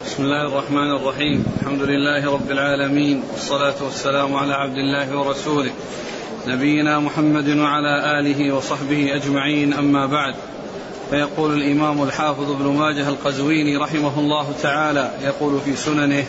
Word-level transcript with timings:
بسم 0.00 0.22
الله 0.22 0.46
الرحمن 0.46 0.90
الرحيم. 0.90 1.44
الحمد 1.60 1.82
لله 1.82 2.32
رب 2.32 2.50
العالمين. 2.50 3.22
والصلاة 3.32 3.82
والسلام 3.82 4.34
على 4.34 4.54
عبد 4.54 4.76
الله 4.78 5.18
ورسوله. 5.18 5.72
نبينا 6.46 7.00
محمد 7.00 7.48
وعلى 7.48 8.20
آله 8.20 8.54
وصحبه 8.54 9.14
أجمعين. 9.14 9.72
أما 9.72 10.06
بعد 10.06 10.34
فيقول 11.10 11.52
الإمام 11.52 12.02
الحافظ 12.02 12.50
ابن 12.50 12.64
ماجه 12.64 13.08
القزويني 13.08 13.76
رحمه 13.76 14.18
الله 14.18 14.54
تعالى 14.62 15.10
يقول 15.22 15.60
في 15.60 15.76
سننه 15.76 16.24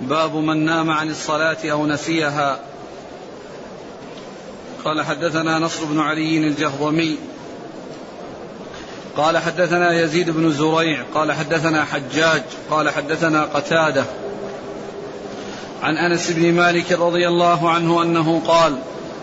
باب 0.00 0.36
من 0.36 0.64
نام 0.64 0.90
عن 0.90 1.10
الصلاة 1.10 1.58
أو 1.64 1.86
نسيها. 1.86 2.60
قال 4.84 5.02
حدثنا 5.02 5.58
نصر 5.58 5.84
بن 5.84 6.00
علي 6.00 6.38
الجهضمي 6.38 7.18
قال 9.16 9.38
حدثنا 9.38 10.00
يزيد 10.00 10.30
بن 10.30 10.52
زريع 10.52 11.02
قال 11.14 11.32
حدثنا 11.32 11.84
حجاج 11.84 12.42
قال 12.70 12.90
حدثنا 12.90 13.44
قتادة 13.44 14.04
عن 15.82 15.96
أنس 15.96 16.30
بن 16.30 16.52
مالك 16.52 16.92
رضي 16.92 17.28
الله 17.28 17.70
عنه 17.70 18.02
أنه 18.02 18.42
قال 18.46 18.78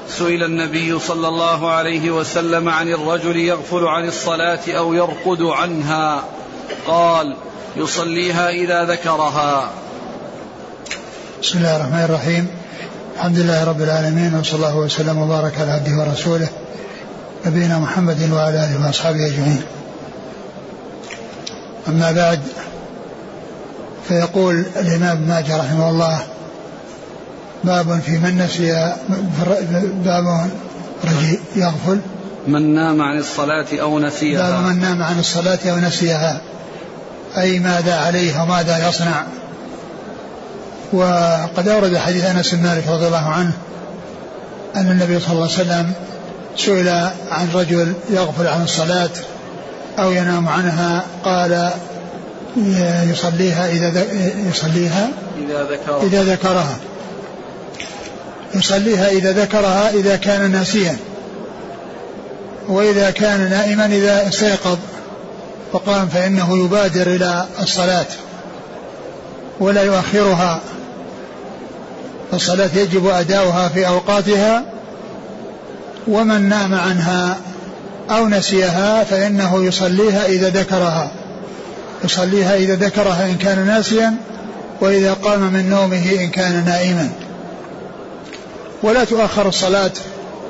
سئل 0.10 0.44
النبي 0.44 1.00
صلى 1.00 1.28
الله 1.28 1.72
عليه 1.72 2.12
وسلم 2.12 2.70
عن 2.70 2.88
الرجل 2.88 3.38
يغفل 3.38 3.88
عن 3.88 4.08
الصلاة 4.08 4.60
أو 4.70 4.94
يرقد 4.94 5.42
عنها 5.42 6.24
قال 6.88 7.36
يصليها 7.78 8.50
إذا 8.50 8.86
ذكرها. 8.86 9.70
بسم 11.42 11.58
الله 11.58 11.76
الرحمن 11.76 12.04
الرحيم. 12.04 12.48
الحمد 13.16 13.38
لله 13.38 13.64
رب 13.64 13.82
العالمين 13.82 14.36
وصلى 14.36 14.56
الله 14.56 14.78
وسلم 14.78 15.18
وبارك 15.18 15.60
على 15.60 15.72
عبده 15.72 15.92
ورسوله 15.92 16.48
نبينا 17.46 17.80
محمد 17.80 18.32
وعلى 18.32 18.66
آله 18.66 18.86
وأصحابه 18.88 19.28
أجمعين. 19.28 19.64
أما 21.90 22.12
بعد 22.12 22.40
فيقول 24.08 24.66
الإمام 24.76 25.22
ماجه 25.22 25.58
رحمه 25.58 25.90
الله 25.90 26.20
باب 27.64 28.00
في 28.06 28.12
من 28.12 28.38
نسي 28.38 28.96
باب 30.06 30.50
رجي 31.04 31.40
يغفل. 31.56 32.00
من 32.48 32.76
نام 32.76 33.02
عن 33.02 33.18
الصلاة 33.18 33.66
أو 33.74 34.00
نسيها. 34.00 34.50
باب 34.50 34.64
من 34.64 34.82
نام 34.82 35.04
عن 35.04 35.20
الصلاة 35.20 35.60
أو 35.66 35.78
نسيها. 35.78 36.42
أي 37.38 37.60
ماذا 37.60 37.96
عليه 37.96 38.42
وماذا 38.42 38.90
يصنع. 38.90 39.24
وقد 40.94 41.68
أورد 41.68 41.98
حديث 41.98 42.26
أنس 42.26 42.56
بن 42.56 42.64
مالك 42.64 42.88
رضي 42.88 43.08
الله 43.08 43.30
عنه 43.30 43.52
أن 44.76 44.92
النبي 44.92 45.20
صلى 45.20 45.32
الله 45.32 45.44
عليه 45.44 45.54
وسلم 45.54 45.94
سئل 46.58 46.90
عن 47.32 47.50
رجل 47.54 47.94
يغفل 48.10 48.48
عن 48.48 48.64
الصلاة. 48.64 49.10
أو 50.04 50.12
ينام 50.12 50.50
عنها 50.50 51.06
قال 51.26 51.72
يصليها 53.10 53.70
إذا 53.70 54.06
يصليها 54.50 55.10
إذا 55.38 55.64
ذكرها. 55.64 56.04
إذا 56.04 56.24
ذكرها. 56.24 56.78
يصليها 58.56 59.10
إذا 59.10 59.32
ذكرها 59.32 59.90
إذا 59.90 60.16
كان 60.16 60.52
ناسيا. 60.52 60.98
وإذا 62.68 63.12
كان 63.12 63.50
نائما 63.50 63.86
إذا 63.86 64.28
استيقظ. 64.28 64.78
فقام 65.74 66.08
فإنه 66.08 66.66
يبادر 66.66 67.08
إلى 67.08 67.46
الصلاة. 67.62 68.06
ولا 69.60 69.84
يؤخرها. 69.84 70.60
الصلاة 72.34 72.70
يجب 72.76 73.08
أداؤها 73.08 73.70
في 73.70 73.88
أوقاتها. 73.88 74.64
ومن 76.08 76.50
نام 76.50 76.76
عنها 76.76 77.38
أو 78.10 78.28
نسيها 78.28 79.04
فإنه 79.04 79.66
يصليها 79.66 80.26
إذا 80.26 80.50
ذكرها. 80.50 81.12
يصليها 82.04 82.56
إذا 82.56 82.76
ذكرها 82.76 83.26
إن 83.26 83.36
كان 83.36 83.68
ناسيا 83.68 84.16
وإذا 84.82 85.14
قام 85.14 85.54
من 85.54 85.70
نومه 85.70 86.12
إن 86.20 86.30
كان 86.30 86.66
نائما. 86.66 87.10
ولا 88.84 89.04
تؤخر 89.04 89.48
الصلاة 89.48 89.92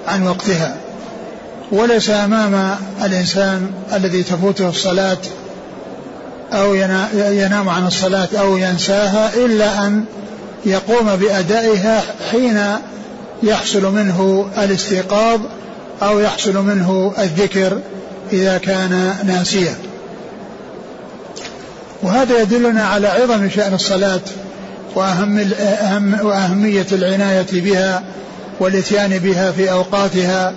عن 0.08 0.28
وقتها. 0.28 0.76
وليس 1.72 2.10
أمام 2.10 2.76
الإنسان 3.04 3.72
الذي 3.94 4.24
تفوته 4.24 4.70
الصلاة 4.70 5.18
أو 6.54 6.74
ينام 7.14 7.70
عن 7.70 7.88
الصلاة 7.88 8.28
أو 8.40 8.58
ينساها 8.58 9.32
إلا 9.36 9.88
أن 9.88 10.06
يقوم 10.66 11.16
بأدائها 11.16 12.04
حين 12.32 12.62
يحصل 13.44 13.94
منه 13.94 14.50
الاستيقاظ 14.58 15.40
أو 16.02 16.20
يحصل 16.20 16.58
منه 16.58 17.14
الذكر 17.20 17.80
إذا 18.34 18.58
كان 18.58 19.16
ناسيا 19.24 19.76
وهذا 22.04 22.42
يدلنا 22.42 22.84
على 22.84 23.08
عظم 23.08 23.50
شأن 23.50 23.74
الصلاة 23.74 24.22
وأهم 24.96 25.52
أهم 25.82 26.26
وأهمية 26.26 26.86
العناية 26.92 27.48
بها 27.52 28.04
والإتيان 28.60 29.18
بها 29.18 29.52
في 29.52 29.72
أوقاتها 29.72 30.54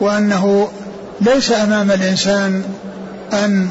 وأنه 0.00 0.68
ليس 1.20 1.52
أمام 1.52 1.90
الإنسان 1.90 2.62
أن 3.32 3.68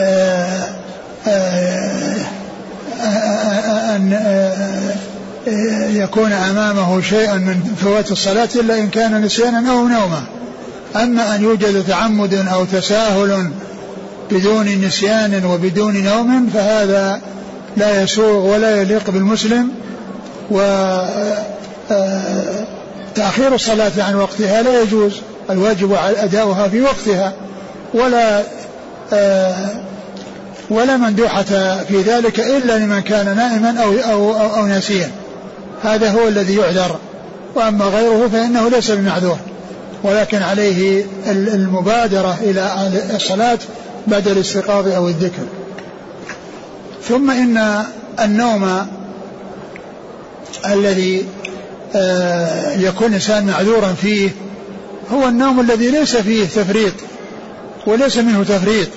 آه، 0.00 0.68
آه، 1.26 2.16
آه، 3.00 3.96
أن 3.96 4.18
يكون 5.90 6.32
أمامه 6.32 7.00
شيء 7.00 7.34
من 7.34 7.74
فوات 7.82 8.12
الصلاة 8.12 8.48
إلا 8.54 8.78
إن 8.78 8.88
كان 8.88 9.22
نسيانا 9.22 9.70
أو 9.70 9.88
نوما. 9.88 10.24
أما 10.96 11.34
أن 11.34 11.42
يوجد 11.42 11.84
تعمد 11.88 12.34
أو 12.34 12.64
تساهل 12.64 13.50
بدون 14.30 14.66
نسيان 14.66 15.44
وبدون 15.44 16.04
نوم 16.04 16.50
فهذا 16.54 17.20
لا 17.76 18.02
يسوغ 18.02 18.54
ولا 18.54 18.80
يليق 18.80 19.10
بالمسلم. 19.10 19.68
و 20.50 20.60
آه، 21.90 22.66
تأخير 23.14 23.54
الصلاة 23.54 23.92
عن 23.98 24.14
وقتها 24.14 24.62
لا 24.62 24.82
يجوز. 24.82 25.12
الواجب 25.50 25.96
أداؤها 26.16 26.68
في 26.68 26.80
وقتها. 26.80 27.32
ولا 27.94 28.42
آه، 29.12 29.54
ولا 30.70 30.96
مندوحة 30.96 31.42
في 31.88 32.02
ذلك 32.06 32.40
إلا 32.40 32.78
لمن 32.78 33.00
كان 33.00 33.36
نائما 33.36 33.82
أو 33.82 33.92
أو 33.92 34.40
أو, 34.40 34.56
أو 34.56 34.66
ناسيا. 34.66 35.10
هذا 35.84 36.10
هو 36.10 36.28
الذي 36.28 36.56
يعذر 36.56 36.98
وأما 37.54 37.84
غيره 37.84 38.28
فإنه 38.28 38.68
ليس 38.68 38.90
بمعذور. 38.90 39.38
ولكن 40.02 40.42
عليه 40.42 41.04
المبادرة 41.26 42.38
إلى 42.42 42.90
الصلاة 43.14 43.58
بعد 44.06 44.28
الاستيقاظ 44.28 44.88
أو 44.88 45.08
الذكر. 45.08 45.42
ثم 47.08 47.30
إن 47.30 47.84
النوم 48.20 48.86
الذي 50.66 51.26
آه، 51.96 52.72
يكون 52.76 53.08
الإنسان 53.08 53.46
معذورا 53.46 53.94
فيه 54.02 54.30
هو 55.12 55.28
النوم 55.28 55.60
الذي 55.60 55.90
ليس 55.90 56.16
فيه 56.16 56.44
تفريط 56.44 56.94
وليس 57.86 58.18
منه 58.18 58.42
تفريط. 58.42 58.88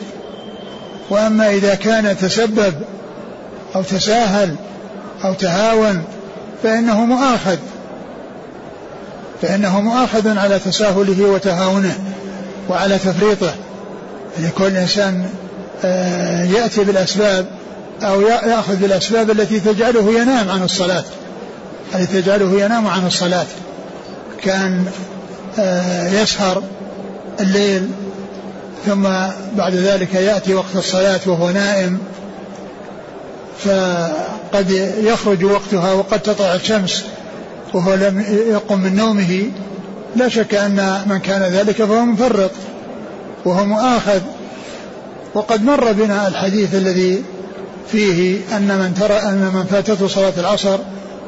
وأما 1.10 1.50
إذا 1.50 1.76
كان 1.76 2.18
تسبب 2.18 2.74
أو 3.76 3.82
تساهل 3.82 4.56
أو 5.24 5.34
تهاون 5.34 6.04
فإنه 6.64 7.06
مؤاخذ. 7.06 7.58
فإنه 9.42 9.82
مؤاخذ 9.82 10.38
على 10.38 10.60
تساهله 10.60 11.24
وتهاونه 11.26 11.98
وعلى 12.70 12.98
تفريطه. 12.98 13.54
يعني 14.40 14.52
كل 14.52 14.78
إنسان 14.78 15.30
آه، 15.86 16.44
يأتي 16.44 16.84
بالأسباب 16.84 17.46
أو 18.04 18.22
يأخذ 18.22 18.76
بالأسباب 18.76 19.32
التي 19.32 19.60
تجعله 19.60 20.22
ينام 20.22 20.50
عن 20.50 20.64
الصلاة. 20.64 21.04
التي 21.96 22.22
تجعله 22.22 22.62
ينام 22.62 22.88
عن 22.88 23.08
الصلاة. 23.08 23.46
كأن 24.42 24.86
آه، 25.60 26.10
يسهر 26.22 26.64
الليل 27.40 27.90
ثم 28.86 29.04
بعد 29.56 29.76
ذلك 29.76 30.14
يأتي 30.16 30.54
وقت 30.54 30.76
الصلاة 30.76 31.20
وهو 31.26 31.50
نائم. 31.50 32.00
فقد 33.66 34.70
يخرج 35.02 35.44
وقتها 35.44 35.94
وقد 35.94 36.20
تطلع 36.20 36.56
الشمس 36.56 37.04
وهو 37.74 37.94
لم 37.94 38.26
يقم 38.50 38.80
من 38.80 38.96
نومه. 38.96 39.44
لا 40.16 40.30
شك 40.30 40.56
أن 40.56 41.02
من 41.06 41.20
كان 41.20 41.42
ذلك 41.42 41.76
فهو 41.76 42.06
مفرط 42.06 42.52
وهو 43.46 43.66
مؤاخذ. 43.66 44.22
وقد 45.34 45.64
مر 45.64 45.92
بنا 45.92 46.28
الحديث 46.28 46.76
الذي 46.76 47.24
فيه 47.92 48.40
أن 48.58 48.68
من 48.68 48.94
ترى 49.00 49.14
أن 49.14 49.52
من 49.54 49.64
فاتته 49.72 50.08
صلاة 50.08 50.34
العصر 50.38 50.78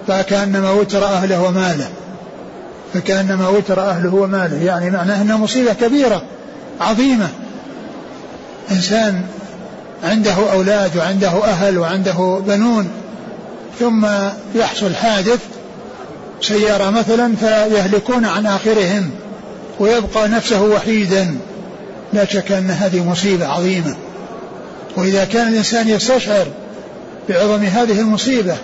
فكأنما 0.07 0.71
وتر 0.71 1.05
أهله 1.05 1.41
وماله. 1.41 1.89
فكأنما 2.93 3.47
وتر 3.47 3.81
أهله 3.81 4.15
وماله. 4.15 4.63
يعني 4.63 4.89
معناه 4.89 5.21
أنها 5.21 5.37
مصيبة 5.37 5.73
كبيرة 5.73 6.21
عظيمة. 6.81 7.27
إنسان 8.71 9.23
عنده 10.03 10.51
أولاد 10.51 10.97
وعنده 10.97 11.43
أهل 11.43 11.77
وعنده 11.77 12.41
بنون 12.47 12.89
ثم 13.79 14.07
يحصل 14.55 14.95
حادث 14.95 15.39
سيارة 16.41 16.89
مثلا 16.89 17.35
فيهلكون 17.35 18.25
عن 18.25 18.45
آخرهم 18.45 19.11
ويبقى 19.79 20.27
نفسه 20.27 20.61
وحيدا. 20.63 21.37
لا 22.13 22.25
شك 22.25 22.51
أن 22.51 22.71
هذه 22.71 23.03
مصيبة 23.03 23.47
عظيمة. 23.47 23.95
وإذا 24.97 25.25
كان 25.25 25.47
الإنسان 25.47 25.89
يستشعر 25.89 26.47
بعظم 27.29 27.63
هذه 27.63 27.99
المصيبة 27.99 28.55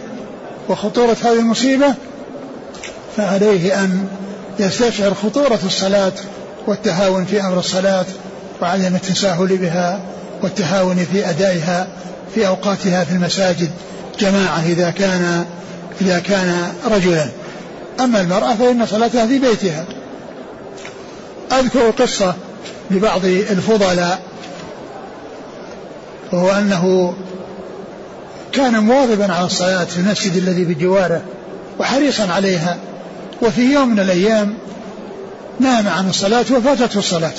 وخطورة 0.69 1.17
هذه 1.23 1.39
المصيبة 1.39 1.93
فعليه 3.17 3.83
أن 3.83 4.07
يستشعر 4.59 5.13
خطورة 5.13 5.59
الصلاة 5.65 6.13
والتهاون 6.67 7.25
في 7.25 7.41
أمر 7.41 7.59
الصلاة 7.59 8.05
وعدم 8.61 8.95
التساهل 8.95 9.57
بها. 9.57 9.99
والتهاون 10.43 11.05
في 11.11 11.29
أدائها 11.29 11.87
في 12.35 12.47
أوقاتها 12.47 13.03
في 13.03 13.11
المساجد 13.11 13.71
جماعة 14.19 14.63
إذا 14.65 14.89
كان 14.89 15.45
إذا 16.01 16.19
كان 16.19 16.73
رجلا. 16.91 17.29
أما 17.99 18.21
المرأة 18.21 18.55
فإن 18.55 18.85
صلاتها 18.85 19.27
في 19.27 19.39
بيتها. 19.39 19.85
أذكر 21.51 21.89
قصة 21.89 22.35
لبعض 22.91 23.25
الفضلاء 23.25 24.21
وهو 26.31 26.51
أنه 26.51 27.13
كان 28.51 28.79
مواظبا 28.79 29.33
على 29.33 29.45
الصلاة 29.45 29.83
في 29.83 29.97
المسجد 29.97 30.35
الذي 30.35 30.63
بجواره 30.65 31.21
وحريصا 31.79 32.31
عليها 32.31 32.77
وفي 33.41 33.73
يوم 33.73 33.87
من 33.87 33.99
الأيام 33.99 34.53
نام 35.59 35.87
عن 35.87 36.09
الصلاة 36.09 36.45
وفاتته 36.57 36.99
الصلاة. 36.99 37.33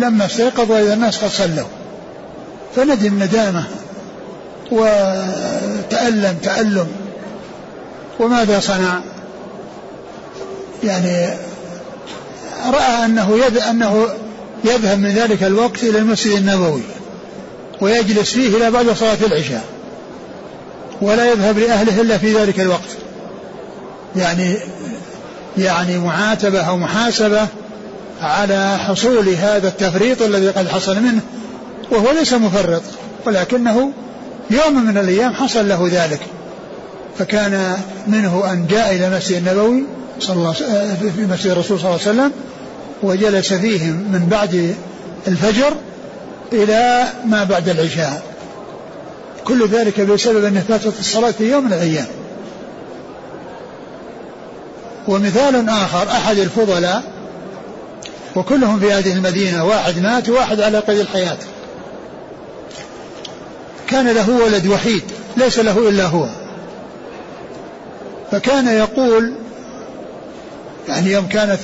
لما 0.00 0.26
استيقظ 0.26 0.70
وإذا 0.70 0.94
الناس 0.94 1.24
قد 1.24 1.30
صلوا. 1.30 1.68
فندم 2.76 3.22
ندامة 3.22 3.64
وتألم 4.70 6.38
تألم. 6.42 6.86
وماذا 8.20 8.60
صنع؟ 8.60 9.00
يعني 10.84 11.34
رأى 12.66 13.04
أنه. 13.04 13.40
أنه 13.70 14.06
يذهب 14.64 14.98
من 14.98 15.10
ذلك 15.10 15.42
الوقت 15.42 15.82
إلى 15.82 15.98
المسجد 15.98 16.32
النبوي 16.32 16.82
ويجلس 17.80 18.32
فيه 18.32 18.56
إلى 18.56 18.70
بعد 18.70 18.90
صلاة 18.90 19.18
العشاء. 19.26 19.64
ولا 21.02 21.30
يذهب 21.32 21.58
لأهله 21.58 22.00
إلا 22.00 22.18
في 22.18 22.38
ذلك 22.38 22.60
الوقت. 22.60 22.90
يعني 24.16 24.56
يعني 25.58 25.98
معاتبة 25.98 26.60
أو 26.60 26.76
محاسبة 26.76 27.46
على 28.20 28.78
حصول 28.78 29.28
هذا 29.28 29.68
التفريط 29.68 30.22
الذي 30.22 30.48
قد 30.48 30.68
حصل 30.68 31.00
منه 31.00 31.20
وهو 31.90 32.10
ليس 32.10 32.32
مفرط 32.32 32.82
ولكنه 33.26 33.92
يوم 34.50 34.84
من 34.84 34.98
الأيام 34.98 35.34
حصل 35.34 35.68
له 35.68 35.88
ذلك. 35.92 36.20
فكان 37.18 37.76
منه 38.06 38.52
أن 38.52 38.66
جاء 38.66 38.94
إلى 38.94 39.06
المسجد 39.06 39.36
النبوي 39.36 39.84
صلى 40.20 40.36
الله 40.36 40.52
في 41.16 41.26
مسجد 41.30 41.50
الرسول 41.50 41.80
صلى 41.80 41.88
الله 41.88 42.00
عليه 42.06 42.10
وسلم 42.10 42.32
وجلس 43.02 43.52
فيهم 43.52 43.94
من 43.94 44.26
بعد 44.30 44.74
الفجر 45.28 45.72
إلى 46.52 47.04
ما 47.26 47.44
بعد 47.44 47.68
العشاء. 47.68 48.22
كل 49.44 49.68
ذلك 49.68 50.00
بسبب 50.00 50.44
أن 50.44 50.64
فاتت 50.68 50.98
الصلاة 51.00 51.30
في 51.30 51.50
يوم 51.50 51.64
من 51.64 51.72
الأيام. 51.72 52.06
ومثال 55.08 55.68
آخر 55.68 56.08
أحد 56.08 56.38
الفضلاء 56.38 57.02
وكلهم 58.36 58.80
في 58.80 58.92
هذه 58.92 59.12
المدينة 59.12 59.64
واحد 59.64 59.98
مات 59.98 60.28
وواحد 60.28 60.60
على 60.60 60.78
قيد 60.78 60.98
الحياة. 60.98 61.38
كان 63.86 64.08
له 64.08 64.30
ولد 64.30 64.66
وحيد 64.66 65.02
ليس 65.36 65.58
له 65.58 65.88
إلا 65.88 66.06
هو. 66.06 66.26
فكان 68.32 68.68
يقول 68.68 69.32
يعني 70.88 71.12
يوم 71.12 71.26
كانت 71.26 71.58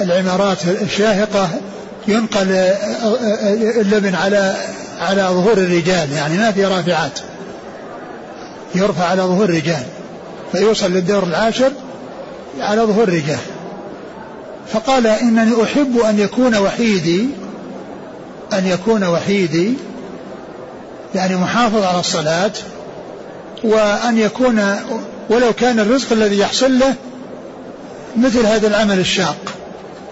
العمارات 0.00 0.58
الشاهقة 0.66 1.48
ينقل 2.08 2.48
اللبن 3.80 4.14
على 4.14 4.56
على 5.00 5.22
ظهور 5.22 5.52
الرجال 5.52 6.12
يعني 6.12 6.38
ما 6.38 6.52
في 6.52 6.64
رافعات. 6.64 7.18
يرفع 8.74 9.04
على 9.04 9.22
ظهور 9.22 9.44
الرجال 9.44 9.82
فيوصل 10.52 10.92
للدور 10.92 11.22
العاشر 11.22 11.72
على 12.60 12.82
ظهور 12.82 13.08
الرجال. 13.08 13.38
فقال 14.72 15.06
إنني 15.06 15.62
أحب 15.62 15.98
أن 15.98 16.18
يكون 16.18 16.56
وحيدي 16.56 17.28
أن 18.52 18.66
يكون 18.66 19.04
وحيدي 19.04 19.74
يعني 21.14 21.36
محافظ 21.36 21.82
على 21.82 22.00
الصلاة 22.00 22.52
وأن 23.64 24.18
يكون 24.18 24.76
ولو 25.30 25.52
كان 25.52 25.80
الرزق 25.80 26.12
الذي 26.12 26.38
يحصل 26.38 26.78
له 26.78 26.94
مثل 28.16 28.46
هذا 28.46 28.68
العمل 28.68 28.98
الشاق 28.98 29.36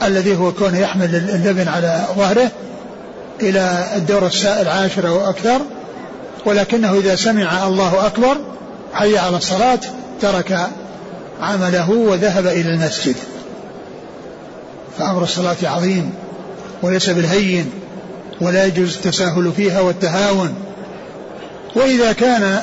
الذي 0.02 0.36
هو 0.36 0.52
كونه 0.52 0.78
يحمل 0.78 1.14
اللبن 1.14 1.68
على 1.68 2.04
ظهره 2.16 2.50
إلى 3.42 3.86
الدور 3.96 4.30
العاشر 4.44 5.08
أو 5.08 5.30
أكثر 5.30 5.60
ولكنه 6.44 6.94
إذا 6.94 7.16
سمع 7.16 7.66
الله 7.66 8.06
أكبر 8.06 8.36
حي 8.92 9.18
على 9.18 9.36
الصلاة 9.36 9.80
ترك 10.20 10.68
عمله 11.40 11.90
وذهب 11.90 12.46
إلى 12.46 12.68
المسجد. 12.68 13.16
فأمر 15.00 15.22
الصلاة 15.22 15.56
عظيم 15.62 16.12
وليس 16.82 17.10
بالهين 17.10 17.70
ولا 18.40 18.64
يجوز 18.64 18.96
التساهل 18.96 19.52
فيها 19.56 19.80
والتهاون. 19.80 20.54
وإذا 21.76 22.12
كان 22.12 22.62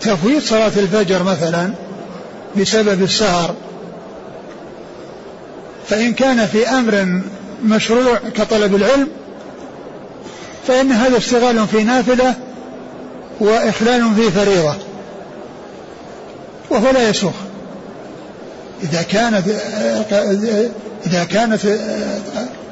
تفويت 0.00 0.42
صلاة 0.42 0.72
الفجر 0.76 1.22
مثلا 1.22 1.72
بسبب 2.56 3.02
السهر 3.02 3.54
فإن 5.88 6.12
كان 6.12 6.46
في 6.46 6.68
أمر 6.68 7.20
مشروع 7.64 8.18
كطلب 8.34 8.74
العلم 8.74 9.08
فإن 10.66 10.92
هذا 10.92 11.16
اشتغال 11.16 11.66
في 11.66 11.84
نافلة 11.84 12.34
وإخلال 13.40 14.14
في 14.14 14.30
فريضة 14.30 14.74
وهو 16.70 16.90
لا 16.90 17.08
يسوغ 17.08 17.32
إذا 18.82 19.02
كانت 19.02 19.44
إذا 21.10 21.24
كانت 21.24 21.60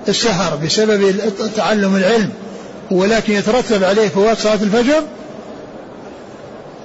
السهر 0.09 0.57
بسبب 0.57 1.15
تعلم 1.57 1.97
العلم 1.97 2.31
ولكن 2.91 3.33
يترتب 3.33 3.85
عليه 3.85 4.09
فوات 4.09 4.39
صلاة 4.39 4.55
الفجر 4.55 5.03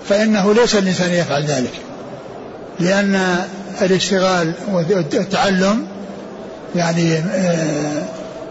فإنه 0.10 0.54
ليس 0.54 0.76
الإنسان 0.76 1.10
يفعل 1.10 1.44
ذلك. 1.44 1.72
لأن 2.80 3.38
الاشتغال 3.82 4.54
والتعلم 4.74 5.88
يعني 6.76 7.14
آه، 7.14 8.04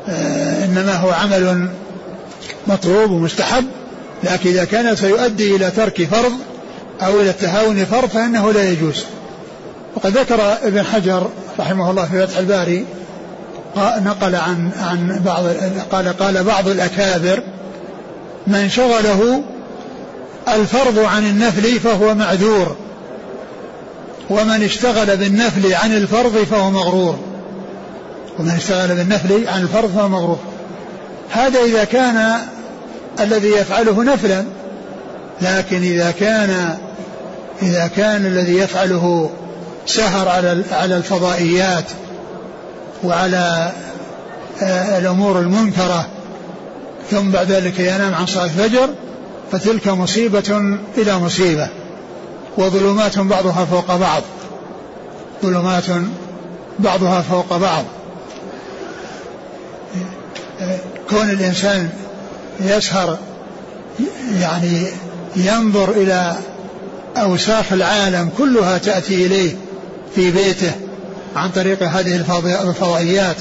آه، 0.08 0.64
إنما 0.64 0.94
هو 0.94 1.10
عمل 1.10 1.68
مطلوب 2.66 3.10
ومستحب 3.10 3.64
لكن 4.24 4.50
إذا 4.50 4.64
كان 4.64 4.96
سيؤدي 4.96 5.56
إلى 5.56 5.70
ترك 5.70 6.02
فرض 6.04 6.32
أو 7.02 7.20
إلى 7.20 7.30
التهاون 7.30 7.84
فرض 7.84 8.08
فإنه 8.08 8.52
لا 8.52 8.70
يجوز. 8.70 9.04
وقد 9.96 10.18
ذكر 10.18 10.56
ابن 10.62 10.82
حجر 10.82 11.30
رحمه 11.58 11.90
الله 11.90 12.04
في 12.04 12.26
فتح 12.26 12.38
الباري 12.38 12.86
نقل 13.76 14.34
عن 14.34 14.70
عن 14.80 15.20
بعض 15.24 15.44
قال 15.90 16.18
قال 16.18 16.44
بعض 16.44 16.68
الأكابر 16.68 17.42
من 18.46 18.68
شغله 18.68 19.42
الفرض 20.48 20.98
عن 20.98 21.26
النفل 21.26 21.80
فهو 21.80 22.14
معذور 22.14 22.76
ومن 24.30 24.62
اشتغل 24.62 25.16
بالنفل 25.16 25.74
عن 25.74 25.96
الفرض 25.96 26.36
فهو 26.36 26.70
مغرور 26.70 27.18
ومن 28.38 28.50
اشتغل 28.50 28.88
بالنفل 28.88 29.48
عن 29.48 29.62
الفرض 29.62 29.90
فهو 29.90 30.08
مغرور. 30.08 30.38
هذا 31.30 31.60
إذا 31.60 31.84
كان 31.84 32.38
الذي 33.20 33.48
يفعله 33.48 34.04
نفلا 34.04 34.44
لكن 35.42 35.82
إذا 35.82 36.10
كان 36.10 36.76
إذا 37.62 37.90
كان 37.96 38.26
الذي 38.26 38.56
يفعله 38.56 39.30
سهر 39.86 40.28
على 40.28 40.62
على 40.72 40.96
الفضائيات 40.96 41.84
وعلى 43.04 43.72
آه، 44.62 44.98
الأمور 44.98 45.38
المنكرة 45.38 46.06
ثم 47.10 47.30
بعد 47.30 47.52
ذلك 47.52 47.80
ينام 47.80 48.14
عن 48.14 48.26
صلاة 48.26 48.44
الفجر 48.44 48.88
فتلك 49.52 49.88
مصيبة 49.88 50.78
إلى 50.98 51.18
مصيبة 51.18 51.68
وظلمات 52.56 53.18
بعضها 53.18 53.64
فوق 53.64 53.96
بعض 53.96 54.22
ظلمات 55.42 55.84
بعضها 56.78 57.20
فوق 57.22 57.56
بعض. 57.56 57.84
كون 61.10 61.30
الإنسان 61.30 61.90
يسهر 62.60 63.18
يعني 64.40 64.86
ينظر 65.36 65.90
إلى 65.90 66.36
أوساخ 67.16 67.72
العالم 67.72 68.30
كلها 68.38 68.78
تأتي 68.78 69.26
إليه 69.26 69.52
في 70.14 70.30
بيته 70.30 70.72
عن 71.36 71.50
طريق 71.50 71.82
هذه 71.82 72.16
الفضائيات 72.62 73.36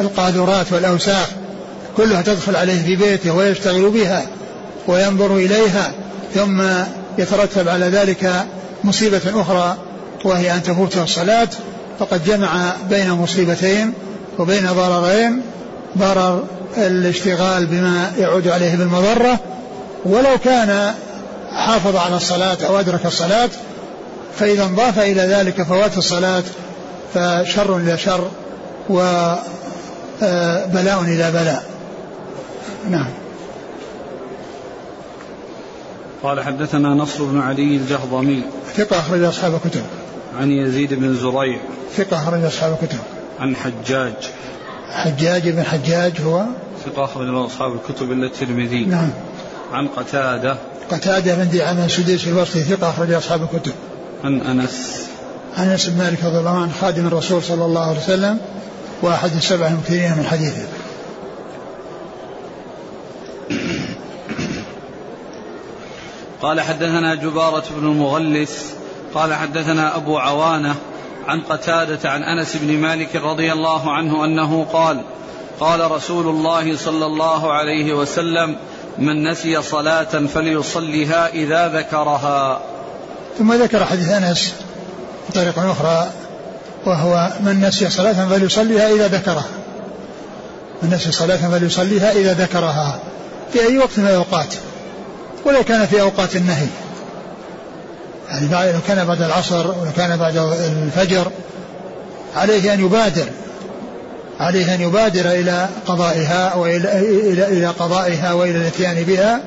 القاذورات 0.00 0.72
والأوساخ 0.72 1.28
كلها 1.96 2.22
تدخل 2.22 2.56
عليه 2.56 2.82
في 2.82 2.96
بيته 2.96 3.32
ويشتغل 3.34 3.90
بها 3.90 4.26
وينظر 4.88 5.36
إليها 5.36 5.92
ثم 6.34 6.62
يترتب 7.18 7.68
على 7.68 7.86
ذلك 7.86 8.46
مصيبة 8.84 9.20
أخرى 9.34 9.76
وهي 10.24 10.54
أن 10.54 10.62
تفوته 10.62 11.02
الصلاة 11.02 11.48
فقد 11.98 12.24
جمع 12.24 12.72
بين 12.90 13.10
مصيبتين 13.10 13.92
وبين 14.38 14.66
ضررين 14.66 15.42
ضرر 15.98 16.44
الاشتغال 16.76 17.66
بما 17.66 18.12
يعود 18.18 18.48
عليه 18.48 18.76
بالمضرة 18.76 19.38
ولو 20.04 20.38
كان 20.44 20.94
حافظ 21.52 21.96
على 21.96 22.16
الصلاة 22.16 22.56
أو 22.68 22.80
أدرك 22.80 23.06
الصلاة 23.06 23.50
فإذا 24.36 24.64
انضاف 24.64 24.98
إلى 24.98 25.22
ذلك 25.22 25.62
فوات 25.62 25.98
الصلاة 25.98 26.42
فشر 27.14 27.76
إلى 27.76 27.98
شر 27.98 28.30
وبلاء 28.90 29.42
إلى 31.02 31.30
بلاء. 31.30 31.64
نعم. 32.90 33.10
قال 36.22 36.40
حدثنا 36.40 36.88
نصر 36.88 37.24
بن 37.24 37.40
علي 37.40 37.76
الجهضمي. 37.76 38.42
ثقة 38.76 38.98
أخرج 38.98 39.22
أصحاب 39.22 39.54
الكتب. 39.54 39.82
عن 40.40 40.50
يزيد 40.50 40.94
بن 40.94 41.14
زريع. 41.14 41.58
ثقة 41.96 42.16
أخرج 42.16 42.44
أصحاب 42.44 42.78
الكتب. 42.82 42.98
عن 43.40 43.56
حجاج. 43.56 44.14
حجاج 44.88 45.48
بن 45.48 45.62
حجاج 45.62 46.20
هو؟ 46.20 46.44
ثقة 46.86 47.04
أخرج 47.04 47.26
له 47.26 47.46
أصحاب 47.46 47.74
الكتب 47.74 48.12
إلا 48.12 48.26
الترمذي. 48.26 48.84
نعم. 48.84 49.10
عن 49.72 49.88
قتادة. 49.88 50.56
قتادة 50.90 51.34
بن 51.34 51.50
دعامة 51.50 51.88
سديس 51.88 52.26
البصري 52.26 52.62
ثقة 52.62 52.90
أخرج 52.90 53.12
أصحاب 53.12 53.42
الكتب. 53.42 53.72
عن 54.24 54.40
أنس. 54.40 55.06
عن 55.56 55.68
أنس 55.68 55.86
بن 55.86 55.98
مالك 55.98 56.24
رضي 56.24 56.38
الله 56.38 56.62
عنه 56.62 56.72
خادم 56.80 57.06
الرسول 57.06 57.42
صلى 57.42 57.64
الله 57.64 57.88
عليه 57.88 58.00
وسلم 58.00 58.38
وأحد 59.02 59.36
السبع 59.36 59.66
المكثرين 59.66 60.18
من 60.18 60.26
حديثه. 60.30 60.66
قال 66.42 66.60
حدثنا 66.60 67.14
جبارة 67.14 67.64
بن 67.70 67.86
المغلس 67.86 68.74
قال 69.14 69.34
حدثنا 69.34 69.96
أبو 69.96 70.18
عوانة 70.18 70.74
عن 71.26 71.40
قتادة 71.40 72.10
عن 72.10 72.22
أنس 72.22 72.56
بن 72.56 72.78
مالك 72.78 73.16
رضي 73.16 73.52
الله 73.52 73.92
عنه 73.92 74.24
أنه 74.24 74.66
قال 74.72 75.00
قال 75.60 75.90
رسول 75.90 76.28
الله 76.28 76.76
صلى 76.76 77.06
الله 77.06 77.52
عليه 77.52 77.92
وسلم 77.92 78.56
من 78.98 79.28
نسي 79.28 79.62
صلاة 79.62 80.04
فليصلها 80.04 81.28
إذا 81.28 81.68
ذكرها. 81.68 82.60
ثم 83.38 83.52
ذكر 83.52 83.84
حديث 83.84 84.08
أنس 84.08 84.52
بطريقة 85.30 85.72
أخرى 85.72 86.10
وهو 86.86 87.28
من 87.40 87.60
نسي 87.60 87.90
صلاة 87.90 88.28
فليصليها 88.28 88.88
إذا 88.88 89.08
ذكرها. 89.08 89.44
من 90.82 90.90
نسي 90.90 91.12
صلاة 91.12 91.36
فليصليها 91.36 92.12
إذا 92.12 92.32
ذكرها 92.32 92.98
في 93.52 93.60
أي 93.60 93.78
وقت 93.78 93.98
من 93.98 94.06
الأوقات 94.06 94.54
ولو 95.44 95.64
كان 95.64 95.86
في 95.86 96.00
أوقات 96.00 96.36
النهي. 96.36 96.66
يعني 98.28 98.72
لو 98.72 98.78
كان 98.88 99.04
بعد 99.04 99.22
العصر 99.22 99.66
ولو 99.66 99.90
كان 99.96 100.16
بعد 100.16 100.36
الفجر 100.36 101.30
عليه 102.36 102.74
أن 102.74 102.80
يبادر. 102.80 103.26
عليه 104.40 104.74
أن 104.74 104.80
يبادر 104.80 105.30
إلى 105.30 105.68
قضائها 105.86 106.54
وإلى 106.54 106.98
إلى, 106.98 107.46
إلى 107.46 107.66
قضائها 107.66 108.32
وإلى 108.32 108.58
الإتيان 108.58 109.02
بها 109.02 109.40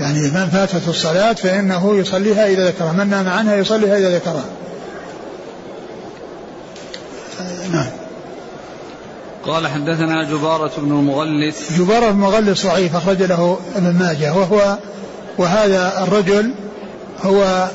يعني 0.00 0.20
من 0.20 0.48
فاتته 0.52 0.90
الصلاة 0.90 1.32
فإنه 1.32 1.96
يصليها 1.96 2.46
إذا 2.46 2.66
ذكرها 2.66 2.92
من 2.92 3.10
نام 3.10 3.28
عنها 3.28 3.56
يصليها 3.56 3.98
إذا 3.98 4.14
ذكرها. 4.14 4.44
نعم. 7.72 7.86
قال 9.46 9.68
حدثنا 9.68 10.24
جبارة 10.24 10.72
بن 10.78 10.92
المغلس. 10.92 11.72
جبارة 11.78 12.10
بن 12.10 12.24
المغلس 12.24 12.66
ضعيف 12.66 12.96
أخرج 12.96 13.22
له 13.22 13.58
ابن 13.76 13.92
ماجه 13.92 14.34
وهو 14.34 14.78
وهذا 15.38 16.02
الرجل 16.02 16.54
هو 17.22 17.68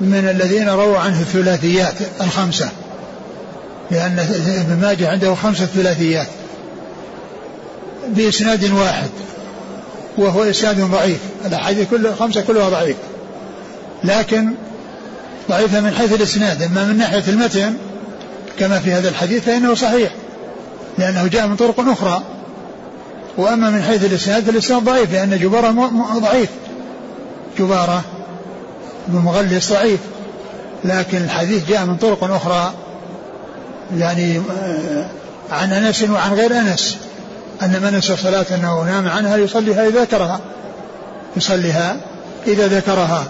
من 0.00 0.28
الذين 0.30 0.68
رووا 0.68 0.98
عنه 0.98 1.20
الثلاثيات 1.20 1.94
الخمسة 2.20 2.68
لأن 3.90 4.18
ابن 4.60 4.80
ماجه 4.82 5.08
عنده 5.08 5.34
خمسة 5.34 5.66
ثلاثيات 5.66 6.26
بإسناد 8.08 8.70
واحد. 8.72 9.10
وهو 10.18 10.42
إسناد 10.42 10.80
ضعيف. 10.80 11.18
الأحاديث 11.46 11.90
كل 11.90 12.14
خمسة 12.14 12.40
كلها 12.40 12.68
ضعيف. 12.68 12.96
لكن 14.04 14.54
ضعيفة 15.48 15.80
من 15.80 15.94
حيث 15.94 16.12
الإسناد 16.12 16.62
أما 16.62 16.84
من 16.84 16.98
ناحية 16.98 17.24
المتن 17.28 17.74
كما 18.58 18.78
في 18.78 18.92
هذا 18.92 19.08
الحديث 19.08 19.44
فإنه 19.44 19.74
صحيح 19.74 20.12
لأنه 20.98 21.26
جاء 21.26 21.46
من 21.46 21.56
طرق 21.56 21.80
أخرى. 21.80 22.22
وأما 23.36 23.70
من 23.70 23.82
حيث 23.82 24.04
الإسناد 24.04 24.44
فالإسناد 24.44 24.84
ضعيف 24.84 25.12
لأن 25.12 25.38
جبارة 25.38 25.90
ضعيف. 26.18 26.48
جبارة 27.58 28.02
بن 29.08 29.18
مغلس 29.18 29.72
ضعيف. 29.72 30.00
لكن 30.84 31.18
الحديث 31.18 31.68
جاء 31.68 31.84
من 31.84 31.96
طرق 31.96 32.24
أخرى 32.24 32.74
يعني 33.98 34.36
آه، 34.38 35.08
عن 35.50 35.72
أنس 35.72 36.02
وعن 36.02 36.32
غير 36.32 36.58
أنس. 36.58 37.07
أن 37.62 37.82
من 37.82 37.98
نسي 37.98 38.16
صلاة 38.16 38.46
أنه 38.54 38.82
نام 38.82 39.08
عنها 39.08 39.36
يصليها 39.36 39.88
إذا 39.88 40.00
ذكرها 40.00 40.40
يصليها 41.36 41.96
إذا 42.46 42.66
ذكرها. 42.66 43.24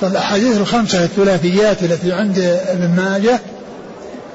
فالأحاديث 0.00 0.56
الخمسة 0.56 1.04
الثلاثيات 1.04 1.82
التي 1.82 2.12
عند 2.12 2.38
ابن 2.68 2.90
ماجه 2.96 3.40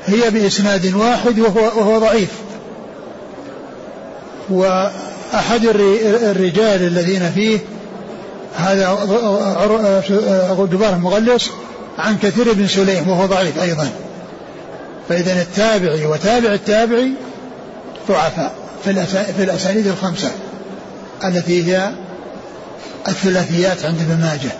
هي 0.05 0.29
بإسناد 0.29 0.93
واحد 0.93 1.39
وهو, 1.39 1.59
وهو 1.59 1.99
ضعيف. 1.99 2.29
وأحد 4.49 5.65
الرجال 6.05 6.87
الذين 6.87 7.31
فيه 7.31 7.59
هذا 8.55 8.97
جبار 10.71 10.93
المغلس 10.93 11.49
عن 11.97 12.17
كثير 12.17 12.53
بن 12.53 12.67
سليم 12.67 13.09
وهو 13.09 13.25
ضعيف 13.25 13.61
أيضا. 13.61 13.89
فإذا 15.09 15.41
التابعي 15.41 16.05
وتابع 16.05 16.53
التابعي 16.53 17.11
ضعفاء. 18.09 18.68
في 18.83 19.43
الأسانيد 19.43 19.87
الخمسة 19.87 20.31
التي 21.23 21.63
هي 21.63 21.91
الثلاثيات 23.07 23.85
عند 23.85 24.01
ابن 24.01 24.21
ماجه. 24.21 24.51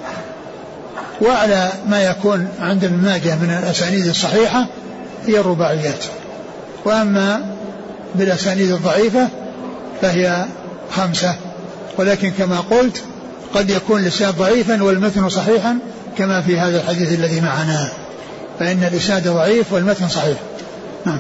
وأعلى 1.21 1.69
ما 1.89 2.03
يكون 2.03 2.47
عند 2.59 2.83
ابن 2.83 2.97
ماجه 2.97 3.35
من 3.35 3.57
الأسانيد 3.63 4.07
الصحيحة 4.07 4.67
هي 5.27 5.39
الرباعيات. 5.39 6.03
وأما 6.85 7.55
بالأسانيد 8.15 8.71
الضعيفة 8.71 9.27
فهي 10.01 10.45
خمسة. 10.95 11.35
ولكن 11.97 12.31
كما 12.31 12.59
قلت 12.59 13.03
قد 13.53 13.69
يكون 13.69 14.01
الإسناد 14.01 14.37
ضعيفا 14.37 14.83
والمتن 14.83 15.29
صحيحا 15.29 15.77
كما 16.17 16.41
في 16.41 16.59
هذا 16.59 16.77
الحديث 16.77 17.13
الذي 17.19 17.41
معنا. 17.41 17.89
فإن 18.59 18.83
الإسناد 18.83 19.27
ضعيف 19.27 19.73
والمتن 19.73 20.07
صحيح. 20.07 20.37
نعم. 21.05 21.19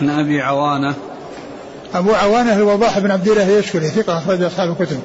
عن 0.00 0.10
أبي 0.10 0.42
عوانة. 0.42 0.94
أبو 1.94 2.12
عوانة 2.12 2.56
الوضاح 2.56 2.98
بن 2.98 3.10
عبد 3.10 3.28
الله 3.28 3.42
يشكري 3.42 3.88
ثقة 3.88 4.18
أخرج 4.18 4.42
أصحاب 4.42 4.70
الكتب. 4.70 5.00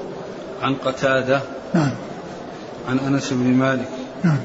عن 0.62 0.75
قتادة. 0.75 1.41
نعم. 1.74 1.91
عن 2.89 3.00
أنس 3.00 3.34
بن 3.34 3.53
مالك. 3.53 3.89
نعم. 4.24 4.38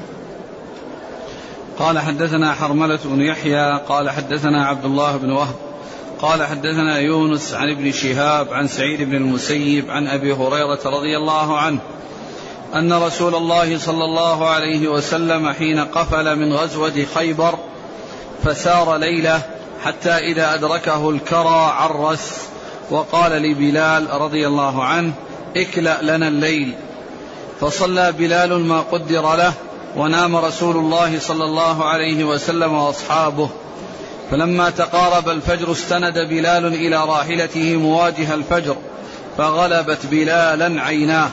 قال 1.79 1.99
حدثنا 1.99 2.53
حرملة 2.53 2.99
بن 3.05 3.21
يحيى 3.21 3.79
قال 3.87 4.09
حدثنا 4.09 4.65
عبد 4.65 4.85
الله 4.85 5.17
بن 5.17 5.31
وهب 5.31 5.55
قال 6.19 6.43
حدثنا 6.43 6.97
يونس 6.97 7.53
عن 7.53 7.69
ابن 7.69 7.91
شهاب 7.91 8.53
عن 8.53 8.67
سعيد 8.67 9.01
بن 9.01 9.15
المسيب 9.15 9.89
عن 9.89 10.07
أبي 10.07 10.33
هريرة 10.33 10.79
رضي 10.85 11.17
الله 11.17 11.57
عنه 11.57 11.79
أن 12.75 12.93
رسول 12.93 13.35
الله 13.35 13.77
صلى 13.77 14.05
الله 14.05 14.47
عليه 14.47 14.87
وسلم 14.87 15.49
حين 15.49 15.79
قفل 15.79 16.35
من 16.35 16.53
غزوة 16.53 17.05
خيبر 17.15 17.59
فسار 18.43 18.97
ليلة 18.97 19.41
حتى 19.85 20.09
إذا 20.09 20.53
أدركه 20.53 21.09
الكرى 21.09 21.73
عرس 21.77 22.37
وقال 22.89 23.31
لبلال 23.31 24.21
رضي 24.21 24.47
الله 24.47 24.83
عنه 24.83 25.13
اكلأ 25.57 26.01
لنا 26.01 26.27
الليل. 26.27 26.73
فصلى 27.61 28.11
بلال 28.11 28.59
ما 28.59 28.79
قدر 28.79 29.35
له 29.35 29.53
ونام 29.95 30.35
رسول 30.35 30.77
الله 30.77 31.19
صلى 31.19 31.43
الله 31.43 31.85
عليه 31.85 32.23
وسلم 32.23 32.73
وأصحابه. 32.73 33.49
فلما 34.31 34.69
تقارب 34.69 35.29
الفجر 35.29 35.71
استند 35.71 36.19
بلال 36.19 36.65
إلى 36.65 36.95
راحلته 36.95 37.77
مواجه 37.77 38.33
الفجر 38.33 38.75
فغلبت 39.37 40.05
بلالا 40.05 40.81
عيناه. 40.81 41.29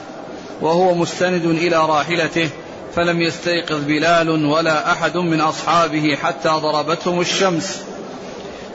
وهو 0.60 0.94
مستند 0.94 1.44
إلى 1.44 1.76
راحلته 1.76 2.50
فلم 2.96 3.22
يستيقظ 3.22 3.84
بلال 3.84 4.44
ولا 4.44 4.92
أحد 4.92 5.16
من 5.16 5.40
أصحابه 5.40 6.18
حتى 6.22 6.48
ضربتهم 6.48 7.20
الشمس. 7.20 7.82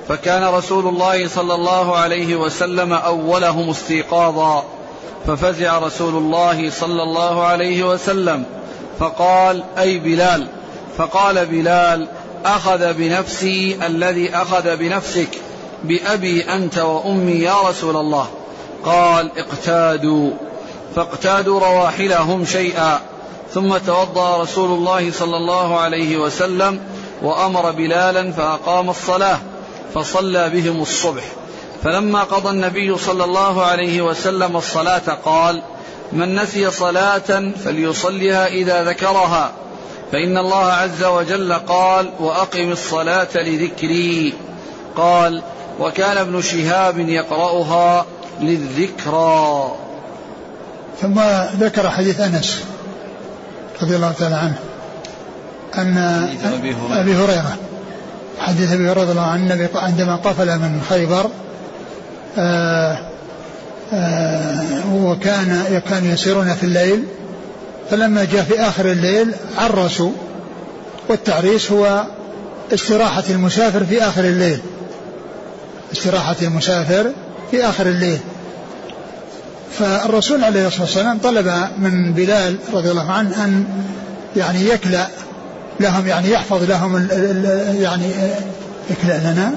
فكان 0.08 0.44
رسول 0.44 0.88
الله 0.88 1.28
صلى 1.28 1.54
الله 1.56 1.96
عليه 1.96 2.36
وسلم 2.36 2.94
أولهم 2.94 3.70
استيقاظا 3.70 4.64
ففزع 5.28 5.80
رسول 5.80 6.16
الله 6.16 6.70
صلى 6.70 7.04
الله 7.04 7.44
عليه 7.44 7.84
وسلم 7.84 8.46
فقال 9.00 9.64
أي 9.78 9.98
بلال؟ 9.98 10.48
فقال 10.98 11.46
بلال 11.46 12.08
أخذ 12.46 12.94
بنفسي 12.94 13.78
الذي 13.86 14.36
أخذ 14.36 14.76
بنفسك 14.78 15.30
بأبي 15.84 16.42
أنت 16.44 16.78
وأمي 16.78 17.32
يا 17.32 17.62
رسول 17.62 17.98
الله. 17.98 18.28
قال 18.86 19.32
اقتادوا. 19.38 20.32
فاقتادوا 20.96 21.60
رواحلهم 21.60 22.46
شيئا 22.46 23.00
ثم 23.54 23.78
توضأ 23.78 24.42
رسول 24.42 24.70
الله 24.70 25.12
صلى 25.12 25.38
الله 25.38 25.80
عليه 25.80 26.18
وسلم 26.18 26.80
وأمر 27.22 27.72
بلالا 27.72 28.32
فأقام 28.32 28.90
الصلاة. 28.90 29.40
فصلى 29.96 30.50
بهم 30.50 30.82
الصبح. 30.82 31.24
فلما 31.84 32.24
قضى 32.24 32.50
النبي 32.50 32.98
صلى 32.98 33.24
الله 33.24 33.66
عليه 33.66 34.02
وسلم 34.02 34.58
الصلاة 34.58 35.18
قال 35.26 35.62
من 36.12 36.36
نسي 36.36 36.72
صلاة 36.72 37.52
فليصلها 37.64 38.48
إذا 38.48 38.84
ذكرها. 38.84 39.52
فإن 40.12 40.38
الله 40.38 40.66
عز 40.66 41.04
وجل 41.04 41.54
قال 41.54 42.10
وأقم 42.20 42.72
الصلاة 42.72 43.28
لذكري. 43.36 44.34
قال 44.96 45.44
وكان 45.80 46.18
ابن 46.18 46.42
شهاب 46.42 47.00
يقرأها 47.00 48.06
للذكرى. 48.42 49.72
ثم 51.02 51.20
ذكر 51.60 51.90
حديث 51.90 52.20
أنس 52.20 52.64
رضي 53.82 53.96
الله 53.96 54.12
تعالى 54.12 54.36
عنه 54.36 54.60
أن 55.78 55.98
أبي 56.92 57.16
هريرة. 57.16 57.58
حديث 58.40 58.72
أبي 58.72 58.84
هريرة 58.84 59.02
رضي 59.02 59.12
الله 59.12 59.22
عنه 59.22 59.70
عندما 59.76 60.16
قفل 60.16 60.60
من 60.60 60.82
خيبر 60.90 61.30
آآ 62.38 62.98
آآ 63.94 64.84
وكان 64.94 65.82
كانوا 65.90 66.14
يسيرون 66.14 66.54
في 66.54 66.64
الليل 66.64 67.04
فلما 67.92 68.24
جاء 68.24 68.44
في 68.44 68.60
آخر 68.60 68.92
الليل 68.92 69.32
عرسوا 69.58 70.12
والتعريس 71.10 71.72
هو 71.72 72.06
استراحة 72.74 73.24
المسافر 73.30 73.86
في 73.86 74.04
آخر 74.04 74.24
الليل. 74.24 74.60
استراحة 75.94 76.36
المسافر 76.42 77.12
في 77.52 77.66
آخر 77.66 77.86
الليل. 77.88 78.20
فالرسول 79.80 80.44
عليه 80.44 80.68
الصلاة 80.68 80.82
والسلام 80.82 81.18
طلب 81.18 81.54
من 81.78 82.14
بلال 82.14 82.56
رضي 82.74 82.92
الله 82.92 83.12
عنه 83.12 83.46
أن 83.46 83.66
يعني 84.36 84.70
يكلأ 84.70 85.08
لهم 85.80 86.08
يعني 86.08 86.32
يحفظ 86.32 86.64
لهم 86.64 86.96
ال 86.96 87.12
ال 87.12 87.76
يعني 87.82 88.06
اكلأ 88.92 89.32
لنا 89.32 89.56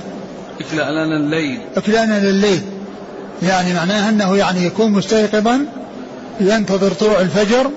اكلأ 0.60 0.90
لنا 0.90 1.16
الليل 1.16 1.60
اكلأ 1.76 2.04
لنا 2.04 2.18
الليل 2.18 2.62
يعني 3.42 3.74
معناه 3.74 4.08
أنه 4.08 4.36
يعني 4.36 4.66
يكون 4.66 4.92
مستيقظا 4.92 5.66
ينتظر 6.40 6.90
طلوع 6.90 7.20
الفجر 7.20 7.70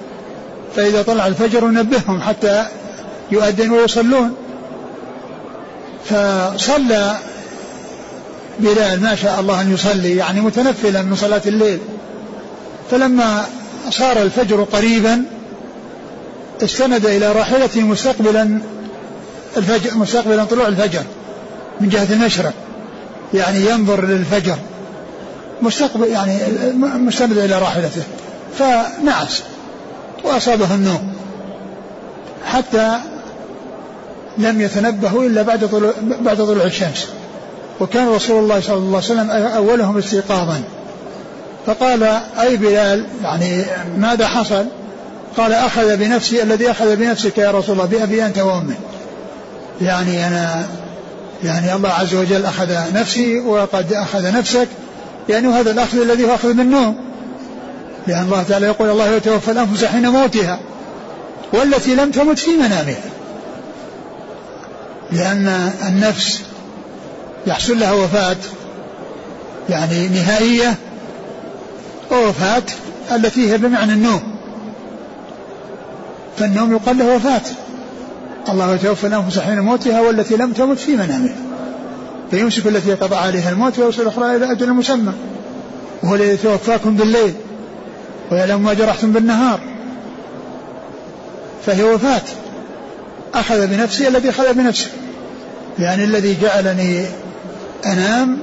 فإذا 0.76 1.02
طلع 1.02 1.28
الفجر 1.28 1.64
ينبههم 1.64 2.22
حتى 2.22 2.66
يؤذن 3.32 3.72
ويصلون. 3.72 4.36
فصلى 6.06 7.18
بلال 8.60 9.02
ما 9.02 9.16
شاء 9.16 9.40
الله 9.40 9.62
أن 9.62 9.74
يصلي 9.74 10.16
يعني 10.16 10.42
متنفلا 10.42 11.02
من 11.02 11.16
صلاة 11.16 11.42
الليل. 11.46 11.80
فلما 12.92 13.46
صار 13.90 14.22
الفجر 14.22 14.64
قريبا 14.64 15.24
استند 16.64 17.06
إلى 17.06 17.32
راحلته 17.32 17.82
مستقبلا 17.82 18.60
الفجر 19.58 19.98
مستقبلا 19.98 20.44
طلوع 20.44 20.68
الفجر 20.68 21.04
من 21.82 21.90
جهة 21.90 22.14
المشرق 22.14 22.54
يعني 23.34 23.66
ينظر 23.66 24.06
للفجر. 24.06 24.58
مستقبل 25.62 26.08
يعني 26.08 26.38
مستند 26.84 27.38
إلى 27.38 27.60
راحلته. 27.60 28.04
فنعس. 28.60 29.44
وأصابه 30.24 30.76
النوم. 30.76 31.14
حتى 32.46 32.98
لم 34.38 34.62
يتنبهوا 34.62 35.24
إلا 35.24 35.42
بعد 35.42 35.70
طلوع, 35.70 35.94
بعد 36.02 36.38
طلوع 36.38 36.64
الشمس. 36.64 37.08
وكان 37.80 38.10
رسول 38.10 38.44
الله 38.44 38.62
صلى 38.62 38.76
الله 38.76 38.88
عليه 38.98 38.98
وسلم 38.98 39.30
أولهم 39.32 39.98
استيقاظا. 39.98 40.62
فقال 41.66 42.04
أي 42.40 42.58
بلال؟ 42.58 43.06
يعني 43.24 43.66
ماذا 43.98 44.28
حصل؟ 44.28 44.66
قال 45.38 45.54
أخذ 45.54 45.98
بنفسي 45.98 46.44
الذي 46.44 46.72
أخذ 46.72 46.96
بنفسك 46.96 47.38
يا 47.38 47.52
رسول 47.52 47.76
الله 47.76 47.86
بأبي 47.86 48.26
أنت 48.26 48.40
وأمي. 48.40 48.76
يعني 49.82 50.28
أنا 50.28 50.66
يعني 51.44 51.76
الله 51.76 51.90
عز 51.90 52.16
وجل 52.16 52.46
أخذ 52.46 52.76
نفسي 52.94 53.40
وقد 53.40 53.94
أخذ 53.94 54.32
نفسك. 54.32 54.68
يعني 55.30 55.48
هذا 55.48 55.72
الأخذ 55.72 56.02
الذي 56.02 56.24
هو 56.24 56.36
أخذ 56.36 56.54
بالنوم 56.54 56.96
لأن 58.08 58.24
الله 58.24 58.44
تعالى 58.44 58.66
يقول 58.66 58.90
الله 58.90 59.08
يتوفى 59.08 59.52
الأنفس 59.52 59.86
حين 59.86 60.10
موتها 60.10 60.60
والتي 61.54 61.96
لم 61.96 62.12
تمت 62.12 62.40
في 62.40 62.52
منامها. 62.52 63.04
لأن 65.12 65.72
النفس 65.88 66.42
يحصل 67.48 67.80
لها 67.80 67.92
وفاة. 67.92 68.38
يعني 69.70 70.08
نهائية 70.08 70.76
ووفاة 72.12 72.64
التي 73.12 73.52
هي 73.52 73.58
بمعنى 73.58 73.94
النوم. 73.94 74.41
فالنوم 76.38 76.72
يقال 76.72 76.98
له 76.98 77.16
وفاة. 77.16 77.42
الله 78.50 78.76
يتوفى 78.76 79.08
الأنفس 79.08 79.40
حين 79.40 79.60
موتها 79.60 80.02
والتي 80.02 80.36
لم 80.36 80.52
تمت 80.52 80.78
في 80.78 80.92
منامها. 80.92 81.36
فيمسك 82.32 82.68
التي 82.68 82.94
قضى 82.94 83.16
عليها 83.16 83.50
الموت 83.50 83.80
ويوصل 83.80 84.02
الأخرى 84.02 84.36
إلى 84.36 84.52
أجل 84.52 84.74
مسمى. 84.74 85.14
وهو 86.04 86.16
الذي 86.16 86.30
يتوفاكم 86.30 86.96
بالليل 86.96 87.34
ويعلم 88.32 88.64
ما 88.64 88.74
جرحتم 88.74 89.12
بالنهار. 89.12 89.60
فهي 91.66 91.84
وفاة. 91.84 92.22
أخذ 93.34 93.68
بنفسي 93.68 94.08
الذي 94.08 94.30
أخذ 94.30 94.54
بنفسه. 94.54 94.88
يعني 95.80 96.04
الذي 96.04 96.38
جعلني 96.42 97.06
أنام 97.86 98.38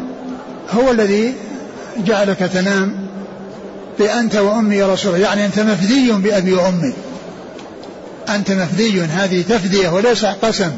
هو 0.71 0.91
الذي 0.91 1.35
جعلك 1.99 2.39
تنام 2.39 3.09
بأنت 3.99 4.37
وأمي 4.37 4.77
يا 4.77 4.93
رسول 4.93 5.15
الله. 5.15 5.27
يعني 5.27 5.47
أنت 5.47 5.59
مفدي 5.59 6.13
بأبي 6.13 6.53
وأمي. 6.53 6.93
أنت 8.35 8.51
مفدي 8.51 9.03
هذه 9.03 9.43
تفدية 9.43 9.89
وليس 9.89 10.25
قسم 10.25 10.71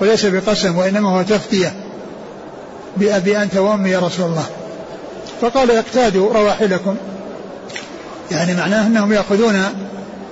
وليس 0.00 0.26
بقسم 0.26 0.78
وإنما 0.78 1.08
هو 1.08 1.22
تفدية 1.22 1.72
بأبي 2.96 3.42
أنت 3.42 3.56
وأمي 3.56 3.90
يا 3.90 3.98
رسول 3.98 4.26
الله. 4.26 4.44
فقال 5.40 5.70
اقتادوا 5.70 6.32
رواحلكم. 6.32 6.96
يعني 8.30 8.54
معناه 8.54 8.86
أنهم 8.86 9.12
يأخذون 9.12 9.64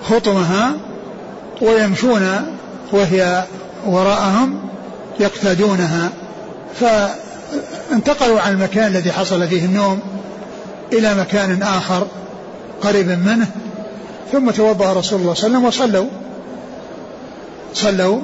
خطمها 0.08 0.72
ويمشون 1.60 2.56
وهي 2.92 3.44
وراءهم 3.86 4.60
يقتادونها. 5.20 6.10
فانتقلوا 6.80 8.40
عن 8.40 8.52
المكان 8.52 8.86
الذي 8.86 9.12
حصل 9.12 9.48
فيه 9.48 9.64
النوم 9.64 10.00
إلى 10.92 11.14
مكان 11.14 11.62
آخر 11.62 12.06
قريب 12.82 13.08
منه 13.08 13.46
ثم 14.32 14.50
توضأ 14.50 14.92
رسول 14.92 15.20
الله 15.20 15.34
صلى 15.34 15.46
الله 15.46 15.58
عليه 15.58 15.68
وسلم 15.68 15.86
وصلوا. 15.88 16.19
صلوا 17.74 18.20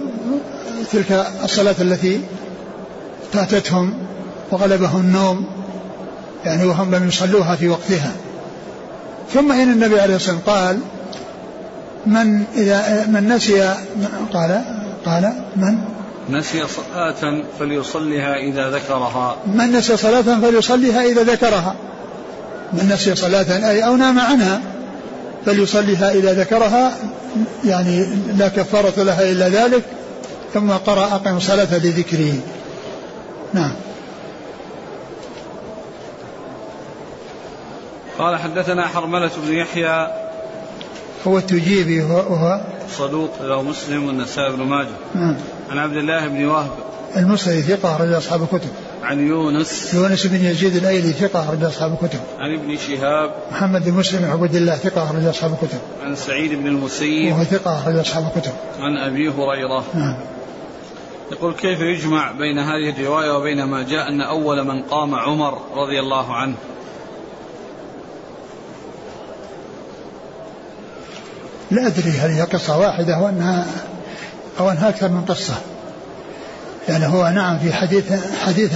تلك 0.93 1.27
الصلاة 1.45 1.75
التي 1.81 2.21
فاتتهم 3.33 3.95
وغلبهم 4.51 5.01
النوم 5.01 5.47
يعني 6.45 6.65
وهم 6.65 6.95
لم 6.95 7.09
يصلوها 7.09 7.57
في 7.57 7.69
وقتها. 7.69 8.13
ثم 9.35 9.53
إن 9.53 9.73
النبي 9.73 10.01
عليه 10.01 10.17
الصلاة 10.17 10.37
والسلام 10.37 10.57
قال 10.57 10.79
من 12.07 12.45
إذا 12.57 13.07
من 13.07 13.29
نسي 13.29 13.75
قال 14.33 14.63
قال 15.07 15.33
من؟ 15.57 15.79
نسي 16.31 16.63
صلاة 16.69 17.43
فليصليها 17.59 18.35
إذا 18.35 18.71
ذكرها. 18.71 19.37
من 19.47 19.73
نسي 19.73 19.97
صلاة 19.97 20.41
فليصليها 20.41 21.03
إذا 21.03 21.23
ذكرها. 21.23 21.75
من 22.73 22.89
نسي 22.89 23.15
صلاة 23.15 23.71
أي 23.71 23.87
أو 23.87 23.97
نام 23.97 24.21
عنها. 24.21 24.61
فليصليها 25.47 26.13
إذا 26.13 26.33
ذكرها 26.33 26.93
يعني 27.65 28.07
لا 28.37 28.49
كفارة 28.49 29.03
لها 29.03 29.31
إلا 29.31 29.49
ذلك 29.49 29.83
ثم 30.55 30.71
قرأ 30.71 31.05
أقم 31.05 31.41
صلاة 31.41 31.79
لذكره 31.79 32.35
نعم. 33.55 33.73
قال 38.19 38.39
حدثنا 38.39 38.87
حرملة 38.87 39.31
بن 39.47 39.53
يحيى. 39.53 40.09
هو 41.27 41.39
التجيبي 41.39 42.03
وهو 42.03 42.61
صدوق 42.99 43.43
له 43.43 43.63
مسلم 43.63 44.07
والنسائي 44.07 44.57
بن 44.57 44.63
ماجه. 44.63 44.89
نعم. 45.15 45.37
عن 45.71 45.79
عبد 45.79 45.97
الله 45.97 46.27
بن 46.27 46.47
وهب. 46.47 46.71
المصري 47.17 47.63
ثقة 47.63 47.97
رجل 47.97 48.17
أصحاب 48.19 48.43
الكتب. 48.43 48.71
عن 49.03 49.27
يونس 49.29 49.95
يونس 49.95 50.27
بن 50.27 50.45
يزيد 50.45 50.77
الأيلي 50.77 51.13
ثقة 51.13 51.51
رجل 51.51 51.67
أصحاب 51.67 51.93
الكتب. 51.93 52.21
عن 52.39 52.55
ابن 52.55 52.77
شهاب 52.77 53.35
محمد 53.51 53.85
بن 53.85 53.93
مسلم 53.93 54.25
عبد 54.25 54.55
الله 54.55 54.77
ثقة 54.77 55.11
رجل 55.11 55.31
أصحاب 55.31 55.53
الكتب. 55.53 55.79
عن 56.03 56.17
سعيد 56.17 56.55
بن 56.55 56.67
المسيب 56.67 57.33
وهو 57.33 57.45
ثقة 57.45 57.89
رجل 57.89 58.01
أصحاب 58.01 58.33
الكتب. 58.37 58.53
عن 58.81 58.97
أبي 58.99 59.29
هريرة. 59.29 59.85
نعم. 59.95 60.17
يقول 61.33 61.55
كيف 61.55 61.81
يجمع 61.81 62.33
بين 62.33 62.59
هذه 62.59 63.01
الرواية 63.01 63.39
وبين 63.39 63.65
ما 63.65 63.83
جاء 63.83 64.09
أن 64.09 64.21
أول 64.21 64.65
من 64.65 64.83
قام 64.83 65.15
عمر 65.15 65.59
رضي 65.75 66.01
الله 66.01 66.35
عنه؟ 66.35 66.55
لا 71.71 71.87
أدري 71.87 72.11
هل 72.11 72.31
هي 72.31 72.43
قصة 72.43 72.79
واحدة 72.79 73.19
وانها 73.19 73.67
أو 74.61 74.71
أنها 74.71 74.89
أكثر 74.89 75.09
من 75.09 75.25
قصة. 75.25 75.55
يعني 76.89 77.07
هو 77.07 77.29
نعم 77.29 77.59
في 77.59 77.73
حديث 77.73 78.05
حديث 78.47 78.73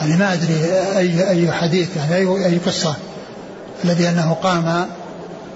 يعني 0.00 0.16
ما 0.16 0.32
أدري 0.32 0.54
اي 0.96 1.30
أي 1.30 1.52
حديث 1.52 1.96
يعني 1.96 2.14
اي 2.14 2.46
أي 2.46 2.58
قصة 2.58 2.94
الذي 3.84 4.08
أنه 4.08 4.36
قام 4.42 4.86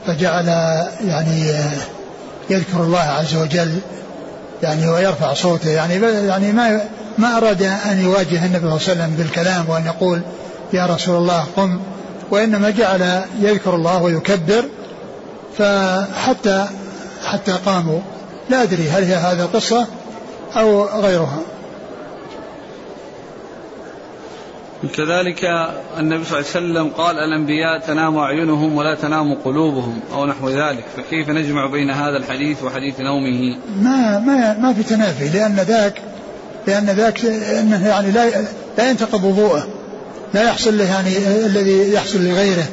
فجعل 0.06 0.48
يعني 1.06 1.52
يذكر 2.50 2.80
الله 2.80 2.98
عز 2.98 3.34
وجل 3.34 3.78
يعني 4.62 4.88
ويرفع 4.88 5.34
صوته. 5.34 5.70
يعني 5.70 5.94
يعني 6.26 6.52
ما 6.52 6.80
ما 7.18 7.36
أراد 7.36 7.62
أن 7.62 8.00
يواجه 8.00 8.46
النبي 8.46 8.58
صلى 8.58 8.58
الله 8.58 8.72
عليه 8.72 8.74
وسلم 8.74 9.14
بالكلام 9.18 9.68
وأن 9.68 9.86
يقول 9.86 10.20
يا 10.72 10.86
رسول 10.86 11.16
الله 11.16 11.44
قم 11.56 11.80
وإنما 12.30 12.70
جعل 12.70 13.22
يذكر 13.40 13.74
الله 13.74 14.02
ويكبر. 14.02 14.64
فحتى 15.58 16.66
حتى 17.26 17.52
قاموا. 17.52 18.00
لا 18.50 18.62
أدري 18.62 18.90
هل 18.90 19.04
هي 19.04 19.14
هذه 19.14 19.40
القصة 19.40 19.86
أو 20.56 20.84
غيرها. 21.00 21.40
كذلك 24.96 25.44
النبي 25.98 26.24
صلى 26.24 26.38
الله 26.38 26.50
عليه 26.54 26.66
وسلم 26.66 26.88
قال 26.88 27.18
الأنبياء 27.18 27.78
تنام 27.78 28.16
أعينهم 28.16 28.76
ولا 28.76 28.94
تنام 28.94 29.34
قلوبهم 29.34 30.00
أو 30.14 30.26
نحو 30.26 30.48
ذلك. 30.48 30.84
فكيف 30.96 31.28
نجمع 31.30 31.66
بين 31.66 31.90
هذا 31.90 32.16
الحديث 32.16 32.62
وحديث 32.62 33.00
نومه؟ 33.00 33.58
ما 33.82 34.18
ما 34.18 34.58
ما 34.58 34.72
في 34.72 34.82
تنافي 34.82 35.28
لأن 35.28 35.54
ذاك 35.56 36.02
لأن 36.66 36.84
ذاك 36.84 37.24
أنه 37.60 37.88
يعني 37.88 38.10
لا 38.10 38.30
لا 38.78 38.90
ينتقض 38.90 39.24
وضوءه 39.24 39.66
لا 40.34 40.42
يحصل 40.42 40.78
له 40.78 40.84
يعني 40.84 41.16
الذي 41.46 41.92
يحصل 41.92 42.24
لغيره 42.24 42.66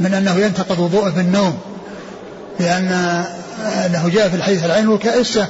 من 0.00 0.14
أنه 0.14 0.36
ينتقض 0.36 0.80
وضوءه 0.80 1.10
في 1.10 1.20
النوم 1.20 1.58
لأن 2.60 2.88
أنه 3.86 4.08
جاء 4.08 4.28
في 4.28 4.36
الحديث 4.36 4.64
العين 4.64 4.98
كأسة 4.98 5.48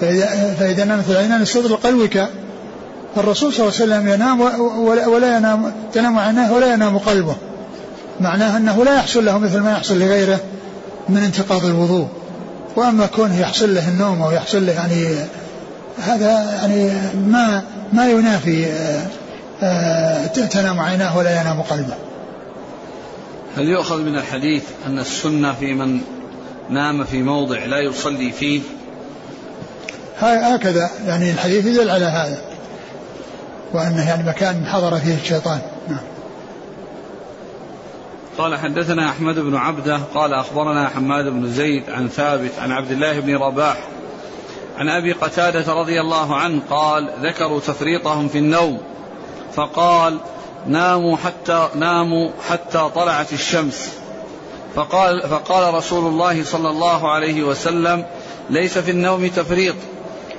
فإذا, 0.00 0.54
فإذا 0.58 0.84
نامت 0.84 1.10
العينان 1.10 1.42
استدر 1.42 1.74
قلبك 1.74 2.28
فالرسول 3.16 3.52
صلى 3.52 3.68
الله 3.68 3.80
عليه 3.80 3.84
وسلم 3.84 4.08
ينام 4.08 4.40
ولا 5.08 5.36
ينام 5.36 5.72
تنام 5.92 6.18
عيناه 6.18 6.52
ولا 6.52 6.74
ينام 6.74 6.98
قلبه. 6.98 7.36
معناه 8.20 8.56
أنه 8.56 8.84
لا 8.84 8.94
يحصل 8.94 9.24
له 9.24 9.38
مثل 9.38 9.60
ما 9.60 9.72
يحصل 9.72 9.98
لغيره 9.98 10.40
من 11.08 11.16
انتقاض 11.16 11.64
الوضوء. 11.64 12.08
وأما 12.76 13.06
كونه 13.06 13.40
يحصل 13.40 13.74
له 13.74 13.88
النوم 13.88 14.22
أو 14.22 14.30
يحصل 14.30 14.66
له 14.66 14.72
يعني 14.72 15.16
هذا 15.98 16.58
يعني 16.62 16.92
ما 17.28 17.62
ما 17.92 18.10
ينافي 18.10 18.66
آه، 19.62 20.26
تنام 20.26 20.80
عيناه 20.80 21.18
ولا 21.18 21.40
ينام 21.40 21.62
قلبه. 21.62 21.94
هل 23.56 23.68
يؤخذ 23.68 24.02
من 24.02 24.16
الحديث 24.16 24.62
أن 24.86 24.98
السنة 24.98 25.52
في 25.52 25.74
من 25.74 26.00
نام 26.70 27.04
في 27.04 27.22
موضع 27.22 27.64
لا 27.64 27.78
يصلي 27.78 28.32
فيه 28.32 28.60
هكذا 30.20 30.90
يعني 31.06 31.30
الحديث 31.30 31.66
يدل 31.66 31.90
على 31.90 32.04
هذا. 32.04 32.42
وأنه 33.72 34.08
يعني 34.08 34.28
مكان 34.28 34.66
حضر 34.66 34.98
فيه 34.98 35.14
الشيطان. 35.14 35.60
نعم. 35.88 36.00
قال 38.38 38.58
حدثنا 38.58 39.08
أحمد 39.08 39.38
بن 39.38 39.56
عبده 39.56 40.00
قال 40.14 40.34
أخبرنا 40.34 40.88
حماد 40.88 41.24
بن 41.24 41.52
زيد 41.52 41.90
عن 41.90 42.08
ثابت 42.08 42.50
عن 42.58 42.72
عبد 42.72 42.90
الله 42.90 43.20
بن 43.20 43.36
رباح 43.36 43.76
عن 44.78 44.88
أبي 44.88 45.12
قتادة 45.12 45.72
رضي 45.72 46.00
الله 46.00 46.36
عنه 46.36 46.62
قال 46.70 47.10
ذكروا 47.22 47.60
تفريطهم 47.60 48.28
في 48.28 48.38
النوم. 48.38 48.80
فقال 49.54 50.18
ناموا 50.66 51.16
حتى 51.16 51.68
ناموا 51.74 52.30
حتى 52.48 52.90
طلعت 52.94 53.32
الشمس. 53.32 53.92
فقال 54.74 55.28
فقال 55.28 55.74
رسول 55.74 56.06
الله 56.06 56.44
صلى 56.44 56.70
الله 56.70 57.10
عليه 57.10 57.42
وسلم 57.42 58.04
ليس 58.50 58.78
في 58.78 58.90
النوم 58.90 59.26
تفريط. 59.26 59.74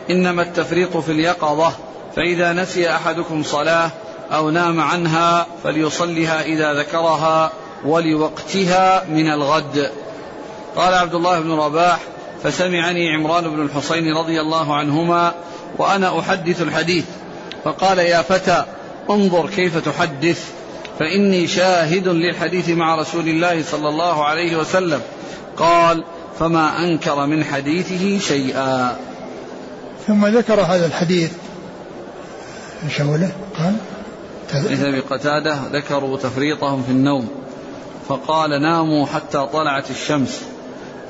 إنما 0.09 0.41
التفريط 0.41 0.97
في 0.97 1.11
اليقظة 1.11 1.73
فإذا 2.15 2.53
نسي 2.53 2.95
أحدكم 2.95 3.43
صلاة 3.43 3.91
أو 4.31 4.49
نام 4.49 4.79
عنها 4.79 5.47
فليصلها 5.63 6.41
إذا 6.41 6.73
ذكرها 6.73 7.51
ولوقتها 7.85 9.05
من 9.09 9.29
الغد. 9.31 9.91
قال 10.75 10.93
عبد 10.93 11.15
الله 11.15 11.39
بن 11.39 11.51
رباح 11.51 11.99
فسمعني 12.43 13.13
عمران 13.13 13.49
بن 13.49 13.61
الحصين 13.61 14.17
رضي 14.17 14.41
الله 14.41 14.75
عنهما 14.75 15.33
وأنا 15.77 16.19
أحدث 16.19 16.61
الحديث. 16.61 17.05
فقال 17.63 17.99
يا 17.99 18.21
فتى 18.21 18.63
انظر 19.09 19.49
كيف 19.49 19.77
تحدث 19.77 20.49
فإني 20.99 21.47
شاهد 21.47 22.07
للحديث 22.07 22.69
مع 22.69 22.95
رسول 22.95 23.27
الله 23.27 23.63
صلى 23.63 23.89
الله 23.89 24.25
عليه 24.25 24.55
وسلم. 24.55 25.01
قال 25.57 26.03
فما 26.39 26.83
أنكر 26.83 27.25
من 27.25 27.43
حديثه 27.43 28.19
شيئا. 28.27 29.08
ثم 30.09 30.27
ذكر 30.27 30.61
هذا 30.61 30.85
الحديث. 30.85 31.31
إيش؟ 32.85 33.01
قال 33.01 33.29
حديث 34.53 34.81
أبي 34.81 34.99
قتادة 34.99 35.59
ذكروا 35.73 36.17
تفريطهم 36.17 36.83
في 36.83 36.91
النوم. 36.91 37.27
فقال 38.07 38.61
ناموا 38.61 39.05
حتى 39.05 39.47
طلعت 39.53 39.91
الشمس. 39.91 40.41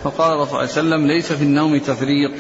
فقال 0.04 0.34
الرسول 0.34 0.50
صلى 0.50 0.82
الله 0.82 0.96
عليه 0.96 1.06
وسلم 1.06 1.08
ليس 1.08 1.34
في 1.34 1.44
النوم 1.44 1.78
تفريط 1.78 2.32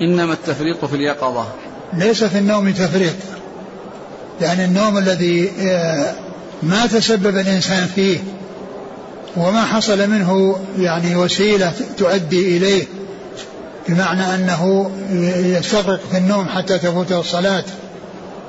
إنما 0.00 0.32
التفريط 0.32 0.84
في 0.84 0.96
اليقظة. 0.96 1.46
ليس 1.92 2.24
في 2.24 2.38
النوم 2.38 2.70
تفريط. 2.70 3.14
يعني 4.40 4.64
النوم 4.64 4.98
الذي 4.98 5.50
آه، 5.60 6.14
ما 6.62 6.86
تسبب 6.86 7.36
الإنسان 7.36 7.86
فيه 7.86 8.18
وما 9.36 9.64
حصل 9.64 10.10
منه 10.10 10.60
يعني 10.78 11.16
وسيلة 11.16 11.72
تؤدي 11.96 12.56
إليه 12.56 12.97
بمعنى 13.88 14.34
أنه 14.34 14.90
يستغرق 15.58 16.00
في 16.10 16.18
النوم 16.18 16.48
حتى 16.48 16.78
تفوته 16.78 17.20
الصلاة 17.20 17.64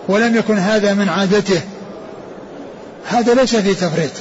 ولم 0.07 0.35
يكن 0.35 0.57
هذا 0.57 0.93
من 0.93 1.09
عادته. 1.09 1.61
هذا 3.07 3.33
ليس 3.33 3.55
فيه 3.55 3.73
تفريط 3.73 4.11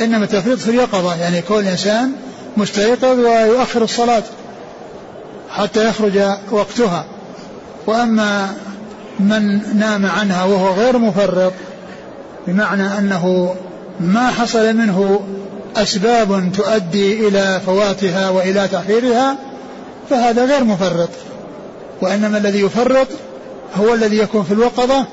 إنما 0.00 0.24
التفريط 0.24 0.58
في 0.58 0.70
اليقظة 0.70 1.14
يعني 1.14 1.42
كل 1.42 1.64
إنسان 1.68 2.12
مستيقظ 2.56 3.18
ويؤخر 3.18 3.82
الصلاة 3.82 4.22
حتى 5.50 5.88
يخرج 5.88 6.20
وقتها. 6.50 7.04
وأما 7.86 8.54
من 9.20 9.60
نام 9.78 10.06
عنها 10.06 10.44
وهو 10.44 10.74
غير 10.74 10.98
مفرط 10.98 11.52
بمعنى 12.46 12.98
أنه 12.98 13.54
ما 14.00 14.30
حصل 14.30 14.76
منه 14.76 15.20
أسباب 15.76 16.52
تؤدي 16.56 17.28
إلى 17.28 17.60
فواتها 17.66 18.30
وإلى 18.30 18.68
تأخيرها 18.68 19.36
فهذا 20.10 20.44
غير 20.44 20.64
مفرط. 20.64 21.08
وإنما 22.00 22.38
الذي 22.38 22.60
يفرط 22.60 23.06
هو 23.76 23.94
الذي 23.94 24.18
يكون 24.18 24.44
في 24.44 24.52
الوقظة 24.52 25.06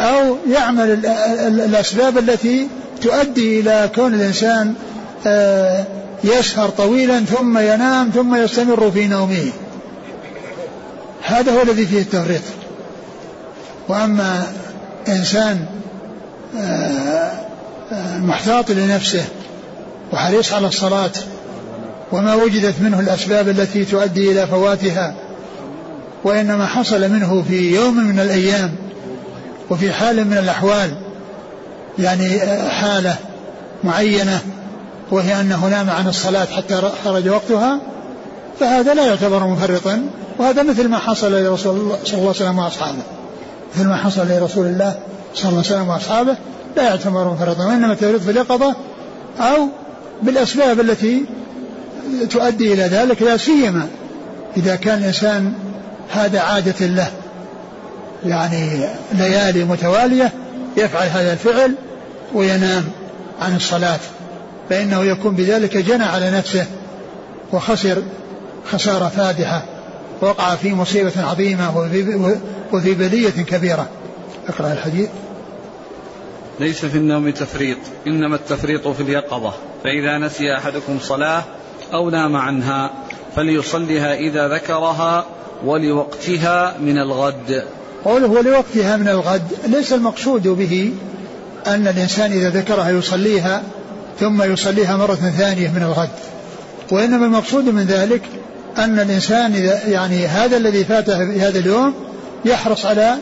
أو 0.00 0.36
يعمل 0.50 1.06
الأسباب 1.46 2.18
التي 2.18 2.68
تؤدي 3.02 3.60
إلى 3.60 3.90
كون 3.94 4.14
الإنسان 4.14 4.74
آه، 5.26 5.84
يسهر 6.24 6.68
طويلا 6.68 7.20
ثم 7.20 7.58
ينام 7.58 8.10
ثم 8.14 8.34
يستمر 8.34 8.90
في 8.90 9.06
نومه. 9.06 9.50
هذا 11.22 11.52
هو 11.52 11.62
الذي 11.62 11.86
فيه 11.86 12.00
التفريط. 12.00 12.42
وأما 13.88 14.46
إنسان 15.08 15.66
آه، 16.56 17.30
آه، 17.92 18.18
محتاط 18.18 18.70
لنفسه 18.70 19.24
وحريص 20.12 20.52
على 20.52 20.66
الصلاة 20.66 21.10
وما 22.14 22.34
وجدت 22.34 22.74
منه 22.80 23.00
الأسباب 23.00 23.48
التي 23.48 23.84
تؤدي 23.84 24.32
إلى 24.32 24.46
فواتها 24.46 25.14
وإنما 26.24 26.66
حصل 26.66 27.10
منه 27.10 27.44
في 27.48 27.74
يوم 27.74 27.96
من 27.96 28.20
الأيام 28.20 28.74
وفي 29.70 29.92
حال 29.92 30.24
من 30.24 30.38
الأحوال 30.38 30.94
يعني 31.98 32.42
آه، 32.42 32.68
حالة 32.68 33.16
معينة 33.84 34.40
وهي 35.10 35.40
أنه 35.40 35.66
نام 35.66 35.90
عن 35.90 36.08
الصلاة 36.08 36.44
حتى 36.44 36.82
خرج 37.04 37.28
وقتها 37.28 37.80
فهذا 38.60 38.94
لا 38.94 39.06
يعتبر 39.06 39.46
مفرطا 39.46 40.02
وهذا 40.38 40.62
مثل 40.62 40.88
ما 40.88 40.98
حصل 40.98 41.32
لرسول 41.32 41.76
الله 41.76 41.98
صلى 42.04 42.14
الله 42.14 42.20
عليه 42.20 42.30
وسلم 42.30 42.58
وأصحابه. 42.58 43.02
مثل 43.74 43.88
ما 43.88 43.96
حصل 43.96 44.26
لرسول 44.28 44.66
الله 44.66 44.94
صلى 45.34 45.48
الله 45.48 45.62
عليه 45.64 45.68
وسلم 45.68 45.88
وأصحابه 45.88 46.36
لا 46.76 46.82
يعتبر 46.82 47.30
منفردا 47.30 47.64
وإنما 47.66 47.92
التفريط 47.92 48.22
في 48.22 48.30
اليقظة 48.30 48.74
أو 49.40 49.68
بالأسباب 50.22 50.80
التي 50.80 51.24
تؤدي 52.30 52.72
إلى 52.72 52.82
ذلك 52.82 53.22
لا 53.22 53.36
سيما 53.36 53.88
إذا 54.56 54.76
كان 54.76 54.98
الإنسان 54.98 55.52
هذا 56.10 56.40
عادة 56.40 56.86
له 56.86 57.10
يعني 58.26 58.88
ليالي 59.12 59.64
متوالية 59.64 60.32
يفعل 60.76 61.08
هذا 61.08 61.32
الفعل 61.32 61.74
وينام 62.34 62.84
عن 63.40 63.56
الصلاة 63.56 64.00
فإنه 64.70 65.04
يكون 65.04 65.34
بذلك 65.34 65.76
جنى 65.76 66.04
على 66.04 66.30
نفسه 66.30 66.66
وخسر 67.52 68.02
خسارة 68.72 69.08
فادحة 69.08 69.64
وقع 70.20 70.54
في 70.54 70.74
مصيبة 70.74 71.12
عظيمة 71.16 71.78
وفي 72.72 72.94
بلية 72.94 73.30
كبيرة. 73.30 73.88
اقرأ 74.48 74.72
الحديث. 74.72 75.08
ليس 76.60 76.84
في 76.84 76.98
النوم 76.98 77.30
تفريط 77.30 77.78
إنما 78.06 78.36
التفريط 78.36 78.88
في 78.88 79.02
اليقظة 79.02 79.52
فإذا 79.84 80.18
نسي 80.18 80.56
أحدكم 80.58 80.98
صلاة 81.00 81.42
أو 81.92 82.10
نام 82.10 82.36
عنها 82.36 82.90
فليصلها 83.36 84.14
إذا 84.14 84.48
ذكرها 84.48 85.26
ولوقتها 85.64 86.76
من 86.80 86.98
الغد. 86.98 87.64
قوله 88.04 88.26
ولوقتها 88.26 88.96
من 88.96 89.08
الغد 89.08 89.42
ليس 89.66 89.92
المقصود 89.92 90.48
به 90.48 90.92
أن 91.66 91.88
الإنسان 91.88 92.32
إذا 92.32 92.50
ذكرها 92.50 92.90
يصليها 92.90 93.62
ثم 94.20 94.42
يصليها 94.42 94.96
مرة 94.96 95.14
ثانية 95.14 95.68
من 95.68 95.82
الغد 95.82 96.08
وإنما 96.90 97.26
المقصود 97.26 97.64
من 97.64 97.84
ذلك 97.84 98.22
أن 98.78 99.00
الإنسان 99.00 99.52
إذا 99.52 99.86
يعني 99.88 100.26
هذا 100.26 100.56
الذي 100.56 100.84
فاته 100.84 101.18
في 101.18 101.40
هذا 101.40 101.58
اليوم 101.58 101.94
يحرص 102.44 102.86
على 102.86 103.16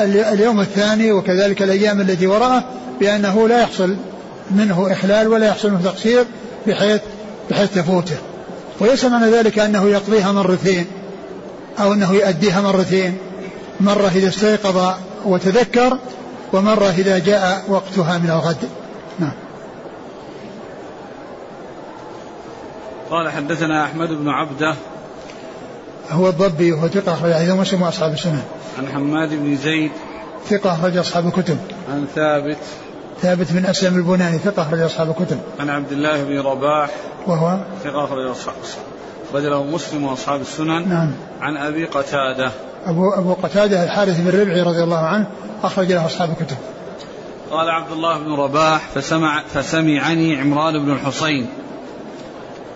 اليوم 0.00 0.60
الثاني 0.60 1.12
وكذلك 1.12 1.62
الأيام 1.62 2.00
التي 2.00 2.26
وراءه 2.26 2.64
بأنه 3.00 3.48
لا 3.48 3.60
يحصل 3.60 3.96
منه 4.50 4.92
إحلال 4.92 5.28
ولا 5.28 5.46
يحصل 5.46 5.70
منه 5.70 5.82
تقصير 5.84 6.24
بحيث 6.66 7.00
بحيث 7.50 7.74
تفوته. 7.74 8.16
وليس 8.80 9.04
معنى 9.04 9.30
ذلك 9.30 9.58
أنه 9.58 9.88
يقضيها 9.88 10.32
مرتين 10.32 10.86
أو 11.80 11.92
أنه 11.92 12.12
يؤديها 12.12 12.60
مرتين. 12.60 13.18
مرة 13.80 14.10
إذا 14.14 14.28
استيقظ 14.28 14.94
وتذكر 15.24 15.98
ومرة 16.52 16.94
إذا 16.98 17.18
جاء 17.18 17.64
وقتها 17.68 18.18
من 18.18 18.30
الغد. 18.30 18.68
نعم. 19.18 19.32
قال 23.10 23.28
حدثنا 23.28 23.84
أحمد 23.84 24.08
بن 24.08 24.28
عبدة. 24.28 24.74
هو 26.10 26.28
الضبي 26.28 26.72
وهو 26.72 26.88
ثقة 26.88 27.14
أخرج 27.14 27.32
حديث 27.32 27.50
مسلم 27.50 27.82
وأصحاب 27.82 28.12
السنن. 28.12 28.42
عن 28.78 28.88
حماد 28.88 29.28
بن 29.28 29.56
زيد. 29.56 29.90
ثقة 30.50 30.72
أخرج 30.72 30.96
أصحاب 30.96 31.26
الكتب. 31.26 31.58
عن 31.92 32.06
ثابت. 32.14 32.58
ثابت 33.22 33.52
بن 33.52 33.66
أسلم 33.66 33.96
البناني 33.96 34.38
ثقة 34.38 34.62
أخرج 34.62 34.80
أصحاب 34.80 35.10
الكتب. 35.10 35.38
عن 35.60 35.70
عبد 35.70 35.92
الله 35.92 36.24
بن 36.24 36.40
رباح 36.40 36.90
وهو 37.26 37.58
ثقة 37.84 38.04
أخرج 38.04 38.30
أصحاب 38.30 38.54
رجله 39.34 39.64
مسلم 39.64 40.04
وأصحاب 40.04 40.40
السنن. 40.40 40.88
نعم. 40.88 41.12
عن 41.40 41.56
أبي 41.56 41.84
قتادة. 41.84 42.50
أبو 42.86 43.12
أبو 43.14 43.32
قتادة 43.34 43.84
الحارث 43.84 44.20
بن 44.20 44.40
ربعي 44.40 44.62
رضي 44.62 44.82
الله 44.82 44.98
عنه 44.98 45.26
أخرج 45.62 45.92
له 45.92 46.06
أصحاب 46.06 46.30
الكتب. 46.30 46.56
قال 47.50 47.70
عبد 47.70 47.92
الله 47.92 48.18
بن 48.18 48.32
رباح 48.32 48.88
فسمع 48.94 49.42
فسمعني 49.54 50.36
عمران 50.36 50.84
بن 50.84 50.92
الحصين 50.92 51.46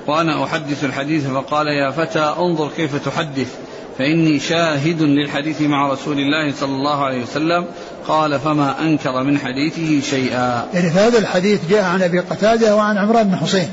وأنا 0.06 0.44
أحدث 0.44 0.84
الحديث 0.84 1.26
فقال 1.26 1.66
يا 1.66 1.90
فتى 1.90 2.34
انظر 2.38 2.68
كيف 2.76 3.08
تحدث 3.08 3.54
فإني 3.98 4.40
شاهد 4.40 5.02
للحديث 5.02 5.62
مع 5.62 5.92
رسول 5.92 6.18
الله 6.18 6.52
صلى 6.52 6.72
الله 6.72 7.04
عليه 7.04 7.22
وسلم 7.22 7.66
قال 8.08 8.40
فما 8.40 8.80
أنكر 8.80 9.22
من 9.22 9.38
حديثه 9.38 10.00
شيئا. 10.00 10.66
يعني 10.74 10.88
هذا 10.88 11.18
الحديث 11.18 11.60
جاء 11.70 11.84
عن 11.84 12.02
أبي 12.02 12.18
قتادة 12.20 12.76
وعن 12.76 12.98
عمران 12.98 13.28
بن 13.28 13.36
حسين. 13.36 13.70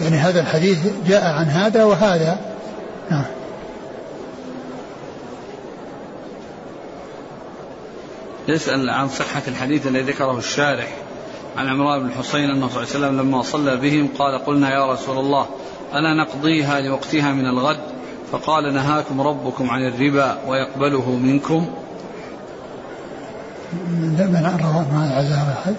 يعني 0.00 0.16
هذا 0.16 0.40
الحديث 0.40 0.78
جاء 1.08 1.24
عن 1.24 1.46
هذا 1.46 1.84
وهذا. 1.84 2.38
نعم. 3.10 3.24
يسأل 8.48 8.90
عن 8.90 9.08
صحة 9.08 9.42
الحديث 9.48 9.86
الذي 9.86 10.12
ذكره 10.12 10.38
الشارح 10.38 10.88
عن 11.56 11.68
عمران 11.68 12.00
بن 12.00 12.06
الحصين 12.06 12.50
أنه 12.50 12.68
صلى 12.68 12.82
الله 12.82 12.94
عليه 12.94 13.06
وسلم 13.06 13.20
لما 13.20 13.42
صلى 13.42 13.76
بهم 13.76 14.08
قال 14.18 14.44
قلنا 14.44 14.74
يا 14.74 14.92
رسول 14.92 15.18
الله 15.18 15.46
ألا 15.94 16.14
نقضيها 16.14 16.80
لوقتها 16.80 17.32
من 17.32 17.46
الغد؟ 17.46 17.80
فقال 18.32 18.74
نهاكم 18.74 19.20
ربكم 19.20 19.70
عن 19.70 19.86
الربا 19.86 20.38
ويقبله 20.46 21.10
منكم. 21.10 21.66
من 23.72 24.58
روى 24.62 24.86
ما 24.92 25.14
عزاه 25.16 25.52
أحد 25.52 25.74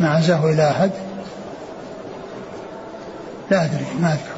ما 0.00 0.10
عزاه 0.10 0.50
إلى 0.50 0.70
أحد. 0.70 0.90
لا 3.50 3.64
أدري 3.64 3.86
ما 4.00 4.12
أذكر. 4.12 4.34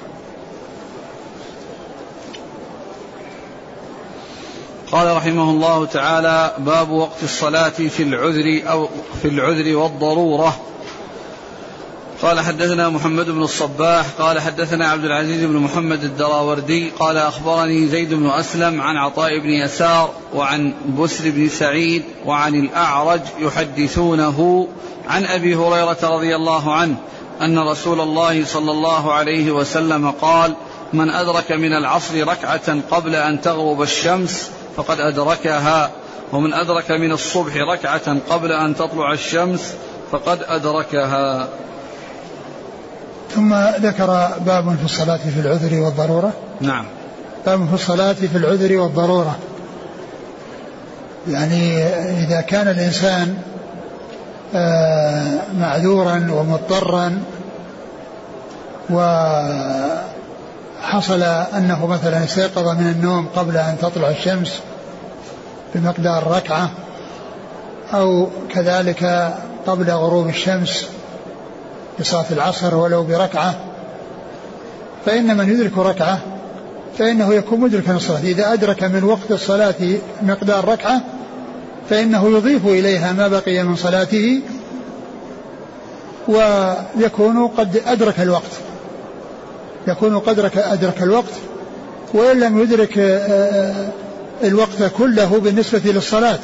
قال 4.92 5.16
رحمه 5.16 5.50
الله 5.50 5.87
تعالى 5.87 6.55
باب 6.59 6.90
وقت 6.90 7.22
الصلاة 7.22 7.68
في 7.68 8.02
العذر 8.02 8.70
أو 8.70 8.88
في 9.22 9.29
العذر 9.29 9.76
والضرورة. 9.76 10.57
قال 12.27 12.41
حدثنا 12.41 12.89
محمد 12.89 13.31
بن 13.31 13.43
الصباح 13.43 14.07
قال 14.19 14.41
حدثنا 14.41 14.89
عبد 14.89 15.05
العزيز 15.05 15.45
بن 15.45 15.57
محمد 15.57 16.05
الدراوردي 16.05 16.91
قال 16.91 17.17
أخبرني 17.17 17.89
زيد 17.89 18.15
بن 18.15 18.31
أسلم 18.31 18.81
عن 18.81 18.97
عطاء 18.97 19.39
بن 19.39 19.51
يسار 19.51 20.11
وعن 20.35 20.75
بسر 20.99 21.31
بن 21.31 21.49
سعيد 21.49 22.03
وعن 22.25 22.55
الأعرج 22.55 23.21
يحدثونه 23.39 24.69
عن 25.09 25.27
أبي 25.27 25.55
هريرة 25.55 25.99
رضي 26.03 26.37
الله 26.37 26.75
عنه 26.75 26.97
أن 27.41 27.59
رسول 27.59 28.01
الله 28.01 28.45
صلى 28.45 28.71
الله 28.71 29.12
عليه 29.12 29.51
وسلم 29.51 30.11
قال 30.11 30.55
من 30.93 31.11
أدرك 31.11 31.53
من 31.53 31.73
العصر 31.73 32.29
ركعة 32.29 32.81
قبل 32.91 33.15
أن 33.15 33.41
تغرب 33.41 33.83
الشمس 33.83 34.51
فقد 34.77 35.01
أدركها 35.01 35.91
ومن 36.33 36.55
أدرك 36.55 36.91
من 36.91 37.12
الصبح 37.12 37.57
ركعة 37.57 38.17
قبل 38.31 38.53
أن 38.53 38.77
تطلع 38.77 39.12
الشمس 39.12 39.75
فقد 40.12 40.43
أدركها. 40.43 41.49
ثم 43.35 43.55
ذكر 43.81 44.29
باب 44.47 44.77
في 44.77 44.85
الصلاة 44.85 45.17
في 45.17 45.41
العذر 45.41 45.81
والضرورة. 45.81 46.33
نعم. 46.61 46.85
باب 47.47 47.69
في 47.69 47.75
الصلاة 47.75 48.12
في 48.12 48.37
العذر 48.37 48.77
والضرورة. 48.77 49.37
يعني 51.29 51.85
إذا 52.25 52.41
كان 52.41 52.69
الإنسان 52.69 53.37
آه، 54.55 55.39
معذورا 55.59 56.29
ومضطرا 56.31 57.23
وحصل 58.91 60.03
أنه 61.57 61.87
مثلا 61.87 62.25
استيقظ 62.25 62.69
من 62.69 62.89
النوم 62.89 63.29
قبل 63.37 63.57
أن 63.57 63.77
تطلع 63.83 64.09
الشمس 64.09 64.61
بمقدار 65.75 66.27
ركعة 66.27 66.71
أو 67.95 68.29
كذلك 68.51 69.35
قبل 69.67 69.91
غروب 69.91 70.29
الشمس 70.29 70.87
بصلاة 72.00 72.26
العصر 72.30 72.74
ولو 72.74 73.02
بركعة. 73.02 73.54
فإن 75.06 75.37
من 75.37 75.50
يدرك 75.50 75.78
ركعة 75.78 76.20
فإنه 76.98 77.35
يكون 77.35 77.61
مدركا 77.61 77.96
الصلاة 77.96 78.20
إذا 78.20 78.52
أدرك 78.52 78.82
من 78.82 79.04
وقت 79.04 79.30
الصلاة 79.30 79.74
مقدار 80.22 80.68
ركعة 80.68 81.00
فإنه 81.90 82.28
يضيف 82.37 82.66
إليها 82.66 83.12
ما 83.12 83.28
بقي 83.28 83.62
من 83.62 83.76
صلاته 83.76 84.40
ويكون 86.28 87.48
قد 87.48 87.82
أدرك 87.87 88.20
الوقت. 88.20 88.50
يكون 89.88 90.18
قد 90.18 90.50
أدرك 90.56 91.02
الوقت. 91.02 91.32
وإن 92.14 92.40
لم 92.40 92.62
يدرك 92.62 92.98
آه، 92.98 93.88
الوقت 94.44 94.82
كله 94.98 95.38
بالنسبة 95.38 95.80
للصلاة. 95.85 96.38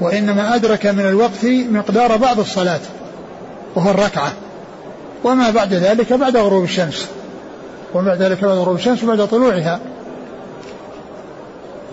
وإنما 0.00 0.54
أدرك 0.54 0.86
من 0.86 1.06
الوقت 1.06 1.44
مقدار 1.70 2.16
بعض 2.16 2.40
الصلاة. 2.40 2.80
وهو 3.76 3.90
الركعة. 3.90 4.32
وما 5.24 5.50
بعد 5.50 5.74
ذلك 5.74 6.12
بعد 6.12 6.36
غروب 6.36 6.64
الشمس. 6.64 7.06
وبعد 7.94 8.22
ذلك 8.22 8.44
بعد 8.44 8.56
غروب 8.56 8.76
الشمس 8.76 9.04
وبعد 9.04 9.28
طلوعها. 9.28 9.80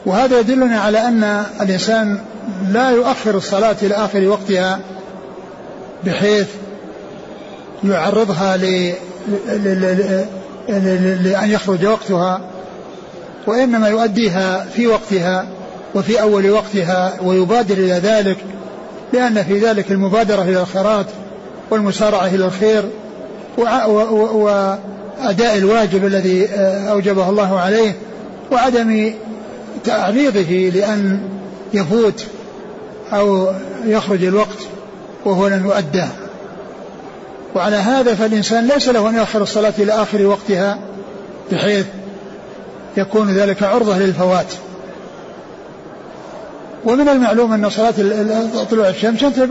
وهذا 0.05 0.39
يدلنا 0.39 0.79
على 0.79 1.07
أن 1.07 1.43
الإنسان 1.61 2.19
لا 2.71 2.89
يؤخر 2.89 3.35
الصلاة 3.35 3.75
إلى 3.81 3.95
آخر 3.95 4.27
وقتها 4.27 4.79
بحيث 6.03 6.47
يعرضها. 7.83 8.57
لأن 11.23 11.49
يخرج 11.49 11.85
وقتها 11.85 12.41
وإنما 13.47 13.87
يؤديها 13.87 14.65
في 14.75 14.87
وقتها 14.87 15.47
وفي 15.95 16.21
أول 16.21 16.49
وقتها 16.49 17.13
ويبادر 17.21 17.77
إلى 17.77 17.93
ذلك 17.93 18.37
لأن 19.13 19.43
في 19.43 19.59
ذلك 19.59 19.91
المبادرة 19.91 20.41
إلى 20.41 20.61
الخيرات. 20.61 21.05
والمسارعة 21.69 22.27
إلى 22.27 22.45
الخير 22.45 22.83
وأداء 24.33 25.57
الواجب 25.57 26.05
الذي 26.05 26.45
آه، 26.45 26.91
أوجبه 26.91 27.29
الله 27.29 27.59
عليه 27.59 27.95
وعدم 28.51 29.13
تعريضه 29.83 30.71
لأن 30.73 31.19
يفوت 31.73 32.25
أو 33.13 33.47
يخرج 33.85 34.23
الوقت 34.23 34.57
وهو 35.25 35.47
لن 35.47 35.65
يؤدى. 35.65 36.05
وعلى 37.55 37.75
هذا 37.75 38.15
فالإنسان 38.15 38.67
ليس 38.67 38.89
له 38.89 39.09
أن 39.09 39.15
يؤخر 39.15 39.41
الصلاة 39.41 39.73
إلى 39.79 39.91
آخر 39.91 40.25
وقتها 40.25 40.79
بحيث 41.51 41.85
يكون 42.97 43.31
ذلك 43.31 43.63
عرضة 43.63 43.97
للفوات. 43.97 44.47
ومن 46.85 47.09
المعلوم 47.09 47.53
أن 47.53 47.69
صلاة 47.69 47.93
طلوع 48.71 48.89
الشمس 48.89 49.19
تنتهي 49.19 49.47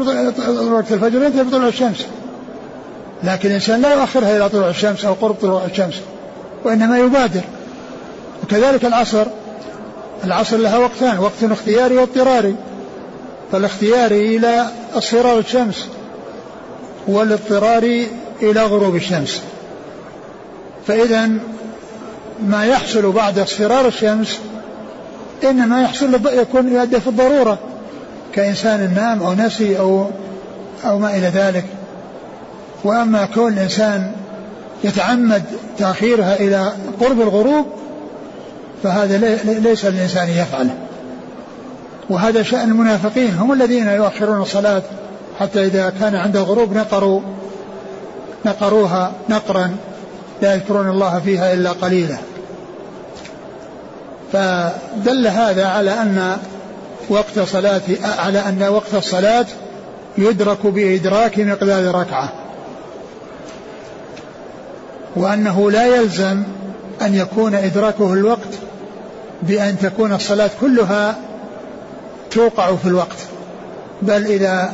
وقت 0.71 0.93
الفجر 0.93 1.23
ينتهي 1.23 1.43
بطلوع 1.43 1.69
الشمس. 1.69 2.07
لكن 3.25 3.49
الإنسان 3.49 3.81
لا 3.81 3.95
يؤخرها 3.95 4.37
إلى 4.37 4.49
طلوع 4.49 4.69
الشمس 4.69 5.05
أو 5.05 5.13
قرب 5.13 5.35
طلوع 5.35 5.65
الشمس 5.65 5.95
وإنما 6.65 6.99
يبادر. 6.99 7.41
وكذلك 8.43 8.85
العصر. 8.85 9.27
العصر 10.25 10.57
لها 10.57 10.79
وقتان 10.79 11.19
وقت 11.19 11.43
اختياري 11.43 11.97
واضطراري 11.97 12.55
فالاختياري 13.53 14.37
إلى 14.37 14.67
اصفرار 14.95 15.39
الشمس 15.39 15.87
والاضطراري 17.09 18.11
إلى 18.43 18.63
غروب 18.63 18.97
الشمس. 18.97 19.41
فإذا 20.87 21.31
ما 22.47 22.65
يحصل 22.65 23.13
بعد 23.13 23.39
اصفرار 23.39 23.87
الشمس 23.87 24.39
إنما 25.45 25.83
يحصل 25.83 26.21
يكون 26.27 26.73
يؤدي 26.73 27.01
في 27.01 27.07
الضرورة 27.07 27.59
كإنسان 28.33 28.95
نام 28.95 29.23
أو 29.23 29.35
نسي 29.35 29.79
أو 29.79 30.07
أو 30.85 30.99
ما 30.99 31.17
إلى 31.17 31.27
ذلك. 31.27 31.65
وأما 32.85 33.25
كون 33.35 33.53
الإنسان 33.53 34.13
يتعمد 34.85 35.43
تأخيرها 35.79 36.37
إلى 36.37 36.73
قرب 37.01 37.21
الغروب 37.21 37.67
فهذا 38.83 39.19
ليس 39.45 39.85
للإنسان 39.85 40.29
يفعله 40.29 40.75
وهذا 42.11 42.43
شأن 42.43 42.69
المنافقين 42.69 43.35
هم 43.35 43.53
الذين 43.53 43.87
يؤخرون 43.89 44.43
الصلاة 44.43 44.83
حتى 45.41 45.67
إذا 45.67 45.93
كان 46.01 46.15
عند 46.15 46.37
الغروب 46.37 46.77
نقروا 46.77 47.21
نقروها 48.45 49.13
نقرا 49.29 49.77
لا 50.43 50.55
يذكرون 50.55 50.89
الله 50.89 51.21
فيها 51.25 51.53
إلا 51.53 51.73
قليلا. 51.73 52.17
فدل 54.33 55.27
هذا 55.27 55.67
على 55.67 55.91
أن 55.91 56.37
وقت 57.09 57.41
صلاة 57.41 57.83
على 58.19 58.39
أن 58.39 58.63
وقت 58.63 58.95
الصلاة 58.95 59.47
يدرك 60.19 60.67
بإدراك 60.67 61.39
مقدار 61.39 61.95
ركعة 61.95 62.33
وأنه 65.17 65.71
لا 65.71 65.87
يلزم 65.87 66.43
أن 67.03 67.15
يكون 67.15 67.55
إدراكه 67.55 68.13
الوقت 68.13 68.55
بأن 69.43 69.79
تكون 69.79 70.13
الصلاة 70.13 70.51
كلها 70.61 71.17
توقع 72.31 72.77
في 72.77 72.87
الوقت. 72.87 73.17
بل 74.03 74.27
إذا 74.27 74.73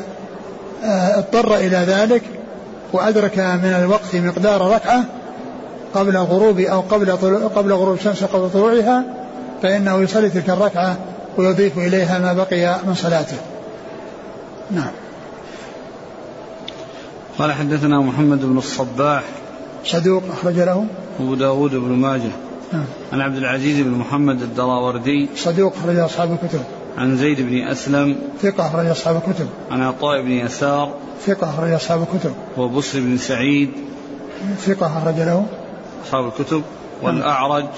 آه، 0.84 1.18
اضطر 1.18 1.56
إلى 1.56 1.76
ذلك 1.76 2.22
وأدرك 2.92 3.38
من 3.38 3.76
الوقت 3.78 4.16
مقدار 4.16 4.70
ركعة 4.70 5.04
قبل 5.94 6.16
الغروب 6.16 6.60
أو 6.60 6.80
قبل 6.80 7.10
قبل 7.56 7.72
غروب 7.72 7.94
الشمس 7.94 8.24
قبل 8.24 8.50
طلوعها 8.50 9.04
فإنه 9.62 10.00
يصلي 10.00 10.30
تلك 10.30 10.50
الركعة 10.50 10.96
ويضيف 11.36 11.78
إليها 11.78 12.18
ما 12.18 12.32
بقي 12.32 12.78
من 12.86 12.94
صلاته. 12.94 13.36
نعم. 14.70 14.90
قال 17.38 17.52
حدثنا 17.52 18.00
محمد 18.00 18.44
بن 18.44 18.58
الصباح. 18.58 19.22
صدوق 19.84 20.22
أخرج 20.32 20.58
له. 20.58 20.86
أبو 21.20 21.34
داود 21.34 21.70
بن 21.70 21.92
ماجه. 21.92 22.30
نعم. 22.72 22.84
عن 23.12 23.20
عبد 23.20 23.36
العزيز 23.36 23.80
بن 23.80 23.90
محمد 23.90 24.42
الدراوردي. 24.42 25.28
صدوق 25.36 25.74
أخرج 25.76 25.98
أصحاب 25.98 26.32
الكتب. 26.32 26.60
عن 26.98 27.16
زيد 27.16 27.40
بن 27.40 27.68
أسلم. 27.68 28.16
ثقة 28.42 28.66
أخرج 28.66 28.86
أصحاب 28.86 29.16
الكتب. 29.16 29.46
عن 29.70 29.82
عطاء 29.82 30.22
بن 30.22 30.30
يسار. 30.30 30.94
ثقة 31.26 31.50
أخرج 31.50 31.72
أصحاب 31.72 32.02
الكتب. 32.02 32.32
وبصر 32.56 33.00
بن 33.00 33.18
سعيد. 33.18 33.70
ثقة 34.60 34.98
أخرج 34.98 35.16
له. 35.16 35.46
أصحاب 36.06 36.26
الكتب. 36.26 36.62
والأعرج. 37.02 37.68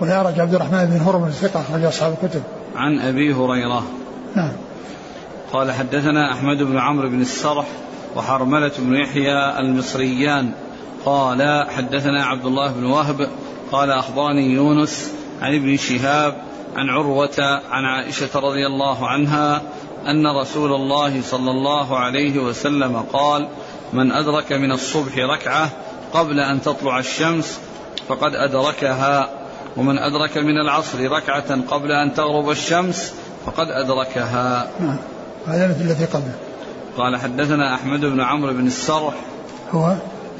والأعرج 0.00 0.40
عبد 0.40 0.54
الرحمن 0.54 0.84
بن 0.86 1.00
هرمز 1.00 1.32
ثقة 1.32 1.60
أخرج 1.60 1.84
أصحاب 1.84 2.16
الكتب. 2.22 2.42
عن 2.76 2.98
أبي 2.98 3.34
هريرة. 3.34 3.82
نعم. 4.34 4.52
قال 5.52 5.72
حدثنا 5.72 6.32
أحمد 6.32 6.62
بن 6.62 6.78
عمرو 6.78 7.08
بن 7.08 7.20
السرح 7.20 7.66
وحرملة 8.16 8.72
بن 8.78 8.94
يحيى 8.94 9.60
المصريان. 9.60 10.50
قال 11.04 11.66
حدثنا 11.70 12.24
عبد 12.24 12.44
الله 12.44 12.72
بن 12.72 12.84
وهب. 12.84 13.28
قال 13.72 13.90
أخبرني 13.90 14.52
يونس 14.52 15.12
عن 15.42 15.54
ابن 15.54 15.76
شهاب 15.76 16.34
عن 16.76 16.88
عروة 16.88 17.60
عن 17.70 17.84
عائشة 17.84 18.40
رضي 18.40 18.66
الله 18.66 19.08
عنها 19.08 19.62
أن 20.06 20.26
رسول 20.40 20.72
الله 20.72 21.22
صلى 21.22 21.50
الله 21.50 21.98
عليه 21.98 22.38
وسلم 22.38 22.96
قال 23.12 23.48
من 23.92 24.12
أدرك 24.12 24.52
من 24.52 24.72
الصبح 24.72 25.18
ركعة 25.18 25.70
قبل 26.12 26.40
أن 26.40 26.62
تطلع 26.62 26.98
الشمس 26.98 27.60
فقد 28.08 28.34
أدركها 28.34 29.30
ومن 29.76 29.98
أدرك 29.98 30.38
من 30.38 30.58
العصر 30.58 31.10
ركعة 31.10 31.60
قبل 31.68 31.92
أن 31.92 32.14
تغرب 32.14 32.50
الشمس 32.50 33.14
فقد 33.46 33.66
أدركها. 33.70 34.68
نعم. 34.80 34.96
هذا 35.46 35.68
مثل 35.68 35.80
الذي 35.80 36.04
قبله. 36.04 36.34
قال 36.96 37.16
حدثنا 37.16 37.74
أحمد 37.74 38.00
بن 38.00 38.20
عمرو 38.20 38.52
بن 38.52 38.66
السرح. 38.66 39.14
هو؟ 39.70 39.94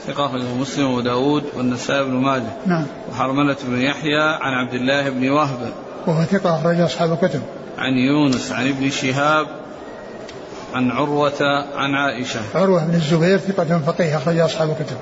ثقة 0.06 0.26
أخرجه 0.26 0.54
مسلم 0.54 0.90
وداود 0.90 1.44
والنسائي 1.56 2.04
بن 2.04 2.12
ماجه. 2.12 2.52
نعم. 2.66 2.86
وحرملة 3.10 3.56
بن 3.64 3.82
يحيى 3.82 4.22
عن 4.40 4.52
عبد 4.52 4.74
الله 4.74 5.10
بن 5.10 5.30
وهب. 5.30 5.72
وهو 6.06 6.24
ثقة 6.24 6.56
أخرج 6.60 6.80
أصحاب 6.80 7.12
الكتب. 7.12 7.42
عن 7.78 7.92
يونس 7.92 8.52
عن 8.52 8.68
ابن 8.68 8.90
شهاب 8.90 9.46
عن 10.74 10.90
عروة 10.90 11.42
عن 11.74 11.94
عائشة. 11.94 12.40
عروة 12.54 12.84
بن 12.84 12.94
الزبير 12.94 13.38
ثقة 13.38 13.78
فقيه 13.86 14.16
أخرج 14.16 14.38
أصحاب 14.38 14.70
الكتب. 14.70 14.96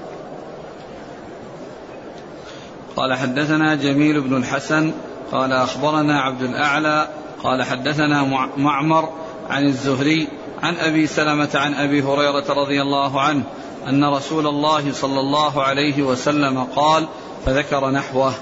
قال 2.97 3.15
حدثنا 3.15 3.75
جميل 3.75 4.21
بن 4.21 4.37
الحسن 4.37 4.93
قال 5.33 5.53
أخبرنا 5.53 6.21
عبد 6.21 6.43
الأعلى 6.43 7.09
قال 7.43 7.63
حدثنا 7.63 8.47
معمر 8.57 9.09
عن 9.51 9.65
الزهري 9.65 10.29
عن 10.63 10.75
أبي 10.77 11.07
سلمة 11.07 11.49
عن 11.55 11.75
أبي 11.75 12.03
هريرة 12.03 12.45
رضي 12.49 12.83
الله 12.83 13.21
عنه 13.21 13.43
أن 13.89 14.05
رسول 14.05 14.47
الله 14.47 14.93
صلى 14.93 15.21
الله 15.21 15.63
عليه 15.63 16.03
وسلم 16.03 16.65
قال 16.65 17.07
فذكر 17.47 17.91
نحوه. 17.91 18.33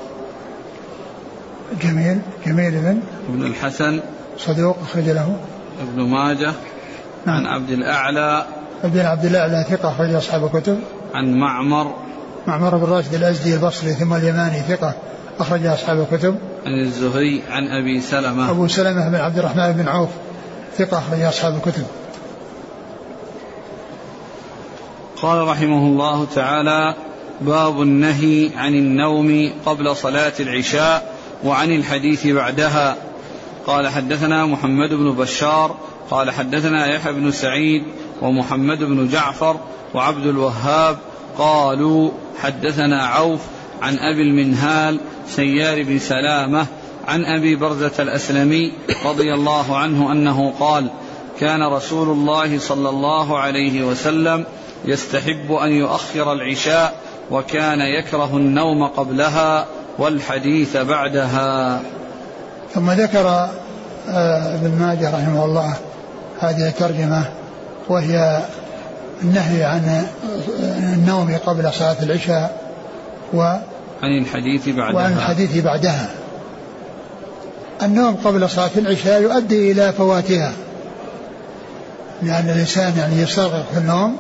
جميل 1.82 2.20
جميل 2.46 2.70
بن 2.70 3.00
ابن 3.28 3.46
الحسن. 3.46 4.00
صدوق 4.38 4.76
أخرج 4.82 5.08
له. 5.08 5.36
ابن 5.82 6.02
ماجه. 6.02 6.52
نعم. 7.26 7.36
عن 7.36 7.46
عبد 7.46 7.70
الأعلى. 7.70 8.46
ابن 8.84 9.00
عبد 9.00 9.24
الأعلى 9.24 9.66
ثقة 9.70 9.88
أخرج 9.88 10.14
أصحاب 10.14 10.44
الكتب. 10.44 10.80
عن 11.14 11.34
معمر. 11.34 11.94
معمر 12.46 12.76
بن 12.76 12.92
راشد 12.92 13.14
الأزدي 13.14 13.54
البصري 13.54 13.92
ثم 13.92 14.14
اليماني 14.14 14.60
ثقة 14.60 14.94
أخرج 15.40 15.66
أصحاب 15.66 16.06
الكتب. 16.12 16.38
عن 16.66 16.80
الزهري 16.80 17.42
عن 17.50 17.68
أبي 17.68 18.00
سلمة. 18.00 18.50
أبو 18.50 18.68
سلمة 18.68 19.08
بن 19.08 19.14
عبد 19.14 19.38
الرحمن 19.38 19.72
بن 19.72 19.88
عوف 19.88 20.08
ثقة 20.78 20.98
أخرج 20.98 21.20
أصحاب 21.20 21.54
الكتب. 21.54 21.86
قال 25.22 25.48
رحمه 25.48 25.86
الله 25.86 26.26
تعالى 26.34 26.94
باب 27.40 27.82
النهي 27.82 28.50
عن 28.56 28.74
النوم 28.74 29.52
قبل 29.66 29.96
صلاة 29.96 30.32
العشاء 30.40 31.14
وعن 31.44 31.70
الحديث 31.70 32.26
بعدها. 32.26 32.96
قال 33.66 33.88
حدثنا 33.88 34.46
محمد 34.46 34.90
بن 34.90 35.12
بشار 35.12 35.76
قال 36.10 36.30
حدثنا 36.30 36.86
يحيى 36.86 37.12
بن 37.12 37.30
سعيد 37.30 37.82
ومحمد 38.22 38.78
بن 38.78 39.08
جعفر 39.08 39.56
وعبد 39.94 40.26
الوهاب 40.26 40.98
قالوا 41.38 42.10
حدثنا 42.42 43.06
عوف 43.06 43.40
عن 43.82 43.98
أبي 43.98 44.22
المنهال 44.22 45.00
سيار 45.26 45.82
بن 45.82 45.98
سلامة 45.98 46.66
عن 47.08 47.24
أبي 47.24 47.56
برزة 47.56 47.92
الأسلمي 47.98 48.72
رضي 49.06 49.34
الله 49.34 49.76
عنه 49.76 50.12
أنه 50.12 50.52
قال 50.60 50.90
كان 51.40 51.62
رسول 51.62 52.08
الله 52.08 52.58
صلى 52.58 52.88
الله 52.88 53.38
عليه 53.38 53.82
وسلم 53.82 54.44
يستحب 54.84 55.52
أن 55.52 55.72
يؤخر 55.72 56.32
العشاء 56.32 56.94
وكان 57.30 57.80
يكره 57.80 58.36
النوم 58.36 58.86
قبلها 58.86 59.66
والحديث 59.98 60.76
بعدها. 60.76 61.80
ثم 62.74 62.90
ذكر 62.90 63.48
آه، 64.08 64.54
ابن 64.54 64.78
ماجه 64.80 65.10
رحمه 65.10 65.44
الله 65.44 65.74
هذه 66.40 66.68
الترجمة 66.68 67.28
وهي 67.88 68.42
النهي 69.22 69.64
عن 69.64 70.06
النوم 70.94 71.36
قبل 71.46 71.72
صلاة 71.72 71.96
العشاء 72.02 72.72
و 73.34 73.40
عن 74.02 74.18
الحديث 74.22 74.68
بعدها. 74.68 74.94
وعن 74.94 75.12
الحديث 75.12 75.64
بعدها. 75.64 76.10
النوم 77.82 78.14
قبل 78.24 78.50
صلاة 78.50 78.70
العشاء 78.76 79.22
يؤدي 79.22 79.72
إلى 79.72 79.92
فواتها. 79.92 80.52
لأن 82.22 82.50
الإنسان 82.50 82.92
يعني 82.98 83.22
يستغرق 83.22 83.66
في 83.72 83.78
النوم. 83.78 84.16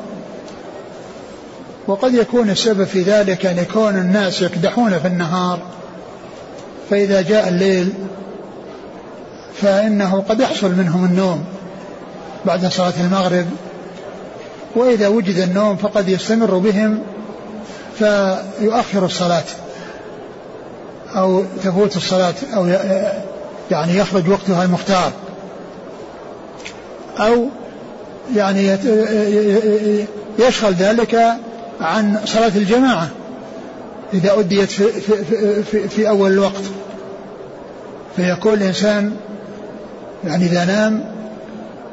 وقد 1.86 2.14
يكون 2.14 2.50
السبب 2.50 2.84
في 2.84 3.02
ذلك 3.02 3.46
أن 3.46 3.58
يكون 3.58 3.96
الناس 3.96 4.42
يكدحون 4.42 4.98
في 4.98 5.06
النهار. 5.06 5.58
فإذا 6.90 7.22
جاء 7.22 7.48
الليل 7.48 7.92
فإنه 9.62 10.24
قد 10.28 10.40
يحصل 10.40 10.74
منهم 10.74 11.04
النوم 11.04 11.44
بعد 12.44 12.66
صلاة 12.66 12.92
المغرب. 13.00 13.46
وإذا 14.76 15.08
وجد 15.08 15.38
النوم 15.38 15.76
فقد 15.76 16.08
يستمر 16.08 16.58
بهم 16.58 16.98
فيؤخر 17.98 19.04
الصلاة 19.04 19.44
أو 21.16 21.44
تفوت 21.64 21.96
الصلاة 21.96 22.34
أو 22.54 22.66
يعني 23.70 23.96
يخرج 23.98 24.28
وقتها 24.28 24.64
المختار. 24.64 25.12
أو 27.18 27.48
يعني 28.36 28.78
يشغل 30.38 30.72
ذلك 30.72 31.36
عن 31.80 32.20
صلاة 32.24 32.52
الجماعة 32.56 33.08
إذا 34.14 34.38
أديت 34.38 34.70
في, 34.70 34.92
في, 34.92 35.62
في, 35.62 35.88
في 35.88 36.08
أول 36.08 36.32
الوقت. 36.32 36.62
فيكون 38.16 38.52
الإنسان 38.52 39.16
يعني 40.24 40.44
إذا 40.44 40.64
نام 40.64 41.04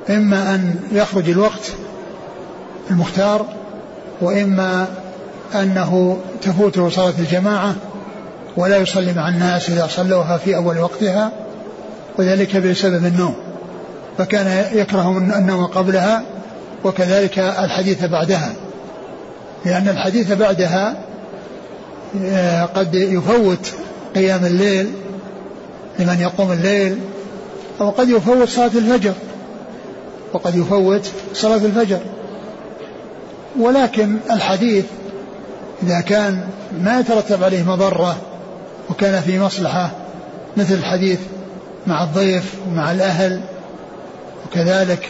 إما 0.10 0.56
أن 0.56 0.76
يخرج 0.92 1.30
الوقت 1.30 1.72
المختار 2.90 3.46
وإما 4.22 4.88
أنه 5.56 6.18
تفوته 6.42 6.90
صلاة 6.90 7.14
الجماعة 7.20 7.76
ولا 8.58 8.78
يصلي 8.78 9.14
مع 9.14 9.30
الناس 9.30 9.70
إذا 9.70 9.88
صلوها 9.88 10.38
في 10.38 10.56
أول 10.56 10.78
وقتها 10.80 11.32
وذلك 12.18 12.58
بسبب 12.58 13.06
النوم. 13.06 13.36
فكان 14.18 14.66
يكره 14.74 15.18
النوم 15.18 15.66
قبلها 15.66 16.24
وكذلك 16.84 17.40
الحديث 17.40 18.06
بعدها. 18.06 18.54
لأن 19.66 19.90
الحديث 19.90 20.32
بعدها 20.32 20.98
آه، 22.26 22.66
قد 22.66 22.96
يفوت 22.96 23.72
قيام 24.16 24.46
الليل 24.46 24.92
لمن 26.00 26.20
يقوم 26.20 26.52
الليل 26.52 26.98
أو 27.82 27.90
قد 27.90 28.10
يفوت 28.10 28.50
صلاة 28.50 28.72
الفجر 28.76 29.14
وقد 30.34 30.56
يفوت 30.56 31.12
صلاة 31.34 31.56
الفجر. 31.66 32.00
ولكن 33.60 34.18
الحديث 34.32 34.86
إذا 35.84 36.02
كان 36.02 36.42
ما 36.82 37.00
يترتب 37.00 37.44
عليه 37.44 37.64
مضرة 37.64 38.18
وكان 38.90 39.22
في 39.22 39.40
مصلحة 39.40 39.92
مثل 40.58 40.74
الحديث 40.74 41.20
مع 41.88 42.04
الضيف 42.04 42.56
ومع 42.68 42.92
الأهل 42.92 43.42
وكذلك 44.46 45.10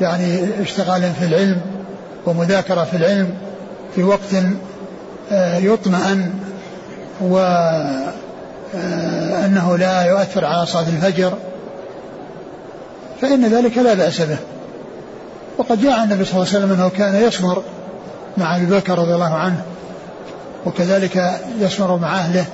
يعني 0.00 0.38
اشتغال 0.60 1.12
في 1.20 1.24
العلم 1.24 1.60
ومذاكرة 2.26 2.84
في 2.84 2.96
العلم 2.96 3.34
في 3.94 4.02
وقت 4.02 4.34
آه، 5.32 5.58
يطمئن 5.58 6.30
وأنه 7.20 8.12
آه، 9.72 9.76
لا 9.78 10.02
يؤثر 10.02 10.44
على 10.44 10.66
صلاة 10.66 10.88
الفجر 10.88 11.34
فإن 13.20 13.44
ذلك 13.48 13.78
لا 13.78 13.94
بأس 13.94 14.20
به. 14.20 14.38
وقد 15.58 15.82
جاء 15.82 16.04
النبي 16.04 16.24
صلى 16.24 16.34
الله 16.34 16.48
عليه 16.48 16.58
وسلم 16.58 16.72
أنه 16.72 16.88
كان 16.88 17.14
يسمر 17.14 17.62
مع 18.36 18.56
أبي 18.56 18.66
بكر 18.66 18.98
رضي 18.98 19.14
الله 19.14 19.34
عنه 19.34 19.62
وكذلك 20.66 21.40
يسمر 21.60 21.96
مع 21.96 22.18
أهله. 22.18 22.44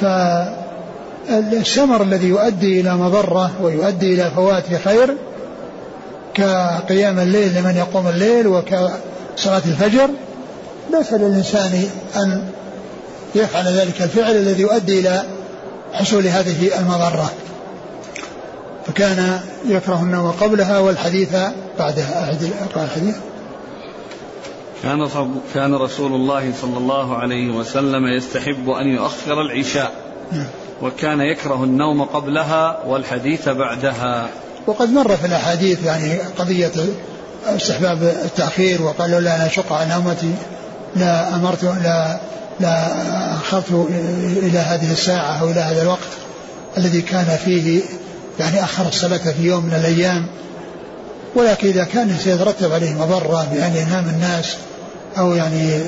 فالسمر 0.00 2.02
الذي 2.02 2.28
يؤدي 2.28 2.80
إلى 2.80 2.94
مضرة 2.94 3.50
ويؤدي 3.62 4.14
إلى 4.14 4.30
فوات 4.30 4.64
خير 4.84 5.16
كقيام 6.34 7.18
الليل 7.18 7.54
لمن 7.54 7.76
يقوم 7.76 8.08
الليل 8.08 8.46
وكصلاة 8.46 9.62
الفجر 9.66 10.10
ليس 10.92 11.12
للإنسان 11.12 11.88
أن 12.16 12.44
يفعل 13.34 13.66
ذلك 13.66 14.02
الفعل 14.02 14.36
الذي 14.36 14.62
يؤدي 14.62 15.00
إلى 15.00 15.22
حصول 15.92 16.26
هذه 16.26 16.78
المضرة. 16.78 17.30
فكان 18.86 19.40
يكره 19.66 20.02
النوم 20.02 20.30
قبلها 20.30 20.78
والحديث 20.78 21.36
بعدها. 21.78 22.24
أعد 22.24 22.52
الحديث. 22.76 23.16
كان 24.82 25.08
كان 25.54 25.74
رسول 25.74 26.12
الله 26.12 26.52
صلى 26.62 26.78
الله 26.78 27.16
عليه 27.16 27.50
وسلم 27.56 28.06
يستحب 28.06 28.70
أن 28.70 28.86
يؤخر 28.86 29.40
العشاء. 29.40 29.92
نعم. 30.32 30.46
وكان 30.82 31.20
يكره 31.20 31.64
النوم 31.64 32.02
قبلها 32.02 32.80
والحديث 32.86 33.48
بعدها. 33.48 34.28
وقد 34.66 34.90
مر 34.90 35.16
في 35.16 35.26
الأحاديث 35.26 35.84
يعني 35.84 36.18
قضية 36.38 36.72
استحباب 37.46 38.02
التأخير 38.02 38.82
وقال 38.82 39.10
لولا 39.10 39.36
أن 39.36 39.40
أشق 39.40 39.72
على 39.72 39.96
أمتي 39.96 40.34
لا 40.96 41.34
أمرت 41.34 41.64
لا 41.64 42.20
لا 42.60 42.92
أخرت 43.34 43.70
إلى 44.42 44.58
هذه 44.58 44.92
الساعة 44.92 45.40
أو 45.40 45.50
إلى 45.50 45.60
هذا 45.60 45.82
الوقت 45.82 46.08
الذي 46.78 47.02
كان 47.02 47.38
فيه 47.44 47.82
يعني 48.38 48.64
أخر 48.64 48.88
الصلاة 48.88 49.32
في 49.32 49.42
يوم 49.42 49.64
من 49.64 49.74
الأيام. 49.74 50.26
ولكن 51.34 51.68
إذا 51.68 51.84
كان 51.84 52.16
سيترتب 52.18 52.72
عليه 52.72 52.92
مضرة 52.92 53.48
بأن 53.52 53.76
ينام 53.76 54.08
الناس 54.08 54.56
أو 55.18 55.34
يعني 55.34 55.80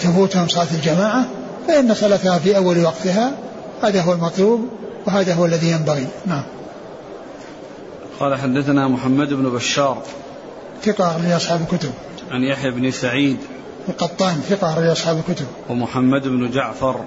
تفوتهم 0.00 0.48
صلاة 0.48 0.66
الجماعة 0.74 1.24
فإن 1.68 1.94
صلاتها 1.94 2.38
في 2.38 2.56
أول 2.56 2.84
وقتها 2.84 3.32
هذا 3.82 4.02
هو 4.02 4.12
المطلوب 4.12 4.68
وهذا 5.06 5.34
هو 5.34 5.46
الذي 5.46 5.70
ينبغي. 5.70 6.06
نعم. 6.26 6.42
قال 8.20 8.38
حدثنا 8.38 8.88
محمد 8.88 9.28
بن 9.28 9.50
بشار. 9.50 10.02
ثقة 10.84 11.18
لأصحاب 11.18 11.60
الكتب. 11.60 11.90
عن 12.30 12.42
يحيى 12.42 12.70
بن 12.70 12.90
سعيد. 12.90 13.36
القطان 13.88 14.40
ثقة 14.48 14.80
لأصحاب 14.80 15.22
الكتب. 15.28 15.46
ومحمد 15.68 16.22
بن 16.22 16.50
جعفر. 16.50 17.04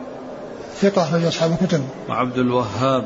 ثقة 0.82 1.18
لأصحاب 1.18 1.58
الكتب. 1.62 1.84
وعبد 2.10 2.38
الوهاب. 2.38 3.06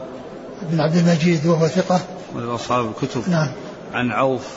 بن 0.61 0.81
عبد 0.81 0.95
المجيد 0.95 1.45
وهو 1.45 1.67
ثقة. 1.67 1.99
ولأصحاب 2.35 2.85
الكتب. 2.85 3.29
نعم. 3.29 3.47
عن 3.93 4.11
عوف. 4.11 4.47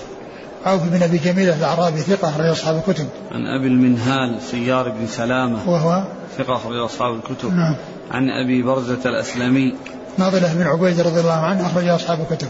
عوف 0.66 0.82
بن 0.82 1.02
أبي 1.02 1.18
جميله 1.18 1.56
الأعرابي 1.56 2.00
ثقة 2.00 2.28
اخرج 2.28 2.46
أصحاب 2.46 2.76
الكتب. 2.76 3.08
عن 3.32 3.46
أبي 3.46 3.66
المنهال 3.66 4.42
سيار 4.50 4.88
بن 4.88 5.06
سلامة. 5.06 5.70
وهو؟ 5.70 6.02
ثقة 6.38 6.56
اخرج 6.56 6.76
أصحاب 6.76 7.14
الكتب. 7.14 7.54
نعم. 7.54 7.76
عن 8.10 8.30
أبي 8.30 8.62
برزة 8.62 9.00
الأسلمي. 9.06 9.74
ناظله 10.18 10.54
بن 10.54 10.62
عبيد 10.62 11.00
رضي 11.00 11.20
الله 11.20 11.32
عنه 11.32 11.66
اخرج 11.66 11.88
أصحاب 11.88 12.20
الكتب. 12.20 12.48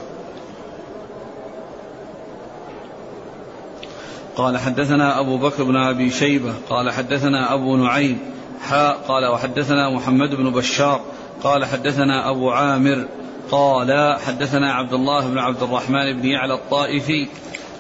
قال 4.36 4.59
حدثنا 4.59 5.20
أبو 5.20 5.38
بكر 5.38 5.64
بن 5.64 5.76
أبي 5.76 6.11
شيبة. 6.11 6.55
قال 6.70 6.90
حدثنا 6.90 7.55
أبو 7.55 7.76
نعيم. 7.76 8.18
حاء 8.68 8.96
قال 9.09 9.26
وحدثنا 9.26 9.90
محمد 9.90 10.34
بن 10.34 10.51
بشار. 10.51 11.01
قال 11.42 11.64
حدثنا 11.64 12.30
أبو 12.30 12.51
عامر. 12.51 13.07
قال 13.51 14.16
حدثنا 14.26 14.72
عبد 14.72 14.92
الله 14.92 15.26
بن 15.26 15.38
عبد 15.38 15.62
الرحمن 15.62 16.12
بن 16.12 16.26
يعلى 16.26 16.55
الطائفي 16.55 17.28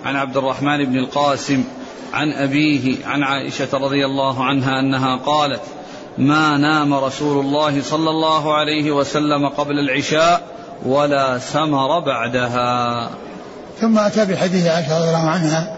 عن 0.04 0.16
عبد 0.16 0.36
الرحمن 0.36 0.84
بن 0.84 0.98
القاسم 0.98 1.64
عن 2.12 2.32
أبيه 2.32 3.06
عن 3.06 3.22
عائشة 3.22 3.68
رضي 3.72 4.06
الله 4.06 4.44
عنها 4.44 4.80
أنها 4.80 5.16
قالت 5.16 5.60
ما 6.18 6.56
نام 6.56 6.94
رسول 6.94 7.44
الله 7.44 7.82
صلى 7.82 8.10
الله 8.10 8.54
عليه 8.54 8.90
وسلم 8.90 9.48
قبل 9.48 9.78
العشاء 9.78 10.42
ولا 10.86 11.38
سمر 11.38 12.00
بعدها. 12.00 13.10
ثم 13.80 13.98
أتى 13.98 14.24
بحديث 14.24 14.66
عائشة 14.66 14.98
رضي 14.98 15.08
الله 15.08 15.30
عنها 15.30 15.76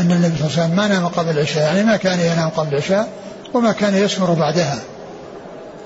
أن 0.00 0.12
النبي 0.12 0.36
صلى 0.36 0.46
الله 0.46 0.58
عليه 0.58 0.64
وسلم 0.64 0.76
ما 0.76 0.88
نام 0.88 1.06
قبل 1.06 1.30
العشاء 1.30 1.62
يعني 1.62 1.84
ما 1.84 1.96
كان 1.96 2.20
ينام 2.20 2.48
قبل 2.48 2.68
العشاء 2.68 3.08
وما 3.54 3.72
كان 3.72 3.94
يسمر 3.94 4.32
بعدها 4.32 4.78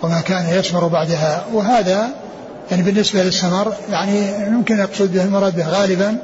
وما 0.02 0.20
كان 0.20 0.58
يسمر 0.58 0.86
بعدها 0.86 1.44
وهذا 1.52 2.21
يعني 2.72 2.84
بالنسبة 2.84 3.22
للسمر 3.22 3.74
يعني 3.90 4.48
ممكن 4.48 4.78
يقصد 4.78 5.12
به 5.12 5.24
المراد 5.24 5.56
به 5.56 5.68
غالبا 5.68 6.16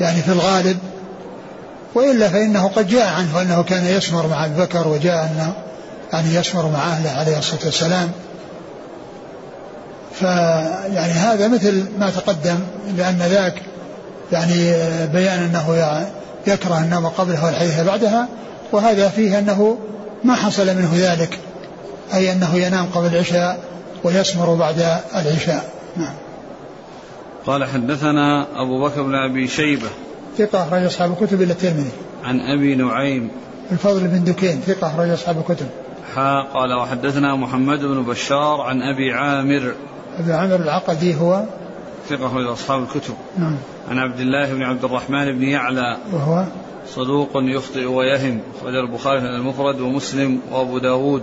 يعني 0.00 0.22
في 0.22 0.32
الغالب 0.32 0.78
وإلا 1.94 2.28
فإنه 2.28 2.68
قد 2.68 2.88
جاء 2.88 3.06
عنه 3.06 3.42
أنه 3.42 3.62
كان 3.62 3.86
يسمر 3.86 4.26
مع 4.26 4.44
أبي 4.44 4.60
بكر 4.60 4.88
وجاء 4.88 5.30
أنه 5.32 5.52
يعني 6.12 6.34
يسمر 6.34 6.66
مع 6.68 6.78
أهله 6.78 7.10
عليه 7.10 7.38
الصلاة 7.38 7.60
والسلام. 7.64 8.10
فيعني 10.14 11.12
هذا 11.12 11.48
مثل 11.48 11.84
ما 11.98 12.10
تقدم 12.10 12.58
لأن 12.96 13.18
ذاك 13.18 13.62
يعني 14.32 14.72
بيان 15.06 15.38
أنه 15.38 15.86
يكره 16.46 16.78
النوم 16.78 17.06
قبلها 17.06 17.44
والحديث 17.46 17.80
بعدها 17.80 18.28
وهذا 18.72 19.08
فيه 19.08 19.38
أنه 19.38 19.78
ما 20.24 20.34
حصل 20.34 20.66
منه 20.66 20.92
ذلك 20.94 21.38
أي 22.14 22.32
أنه 22.32 22.56
ينام 22.56 22.86
قبل 22.94 23.06
العشاء 23.06 23.75
ويسمر 24.06 24.54
بعد 24.54 24.78
العشاء. 25.14 25.70
نعم. 25.96 26.14
قال 27.46 27.64
حدثنا 27.64 28.46
أبو 28.56 28.84
بكر 28.84 29.02
بن 29.02 29.14
أبي 29.14 29.48
شيبة. 29.48 29.88
ثقة 30.38 30.62
أخرج 30.62 30.84
أصحاب 30.84 31.12
الكتب 31.12 31.42
إلى 31.42 31.52
الترمذي. 31.52 31.90
عن 32.24 32.40
أبي 32.40 32.74
نعيم. 32.74 33.30
الفضل 33.72 34.08
بن 34.08 34.24
دكين 34.24 34.60
ثقة 34.60 34.86
أخرج 34.86 35.10
أصحاب 35.10 35.38
الكتب. 35.38 35.66
حا 36.14 36.42
قال 36.54 36.74
وحدثنا 36.74 37.36
محمد 37.36 37.80
بن 37.80 38.02
بشار 38.02 38.60
عن 38.60 38.82
أبي 38.82 39.12
عامر. 39.12 39.74
أبي 40.18 40.32
عامر 40.32 40.56
العقدي 40.56 41.14
هو؟ 41.14 41.44
ثقة 42.08 42.26
أخرج 42.26 42.46
أصحاب 42.46 42.82
الكتب. 42.82 43.14
نعم. 43.38 43.56
عن 43.88 43.98
عبد 43.98 44.20
الله 44.20 44.54
بن 44.54 44.62
عبد 44.62 44.84
الرحمن 44.84 45.32
بن 45.32 45.42
يعلى. 45.42 45.96
وهو؟ 46.12 46.44
صدوق 46.94 47.30
يخطئ 47.34 47.84
ويهم. 47.84 48.40
أخرج 48.60 48.74
البخاري 48.74 49.18
المفرد 49.18 49.80
ومسلم 49.80 50.40
وأبو 50.52 50.78
داود. 50.78 51.22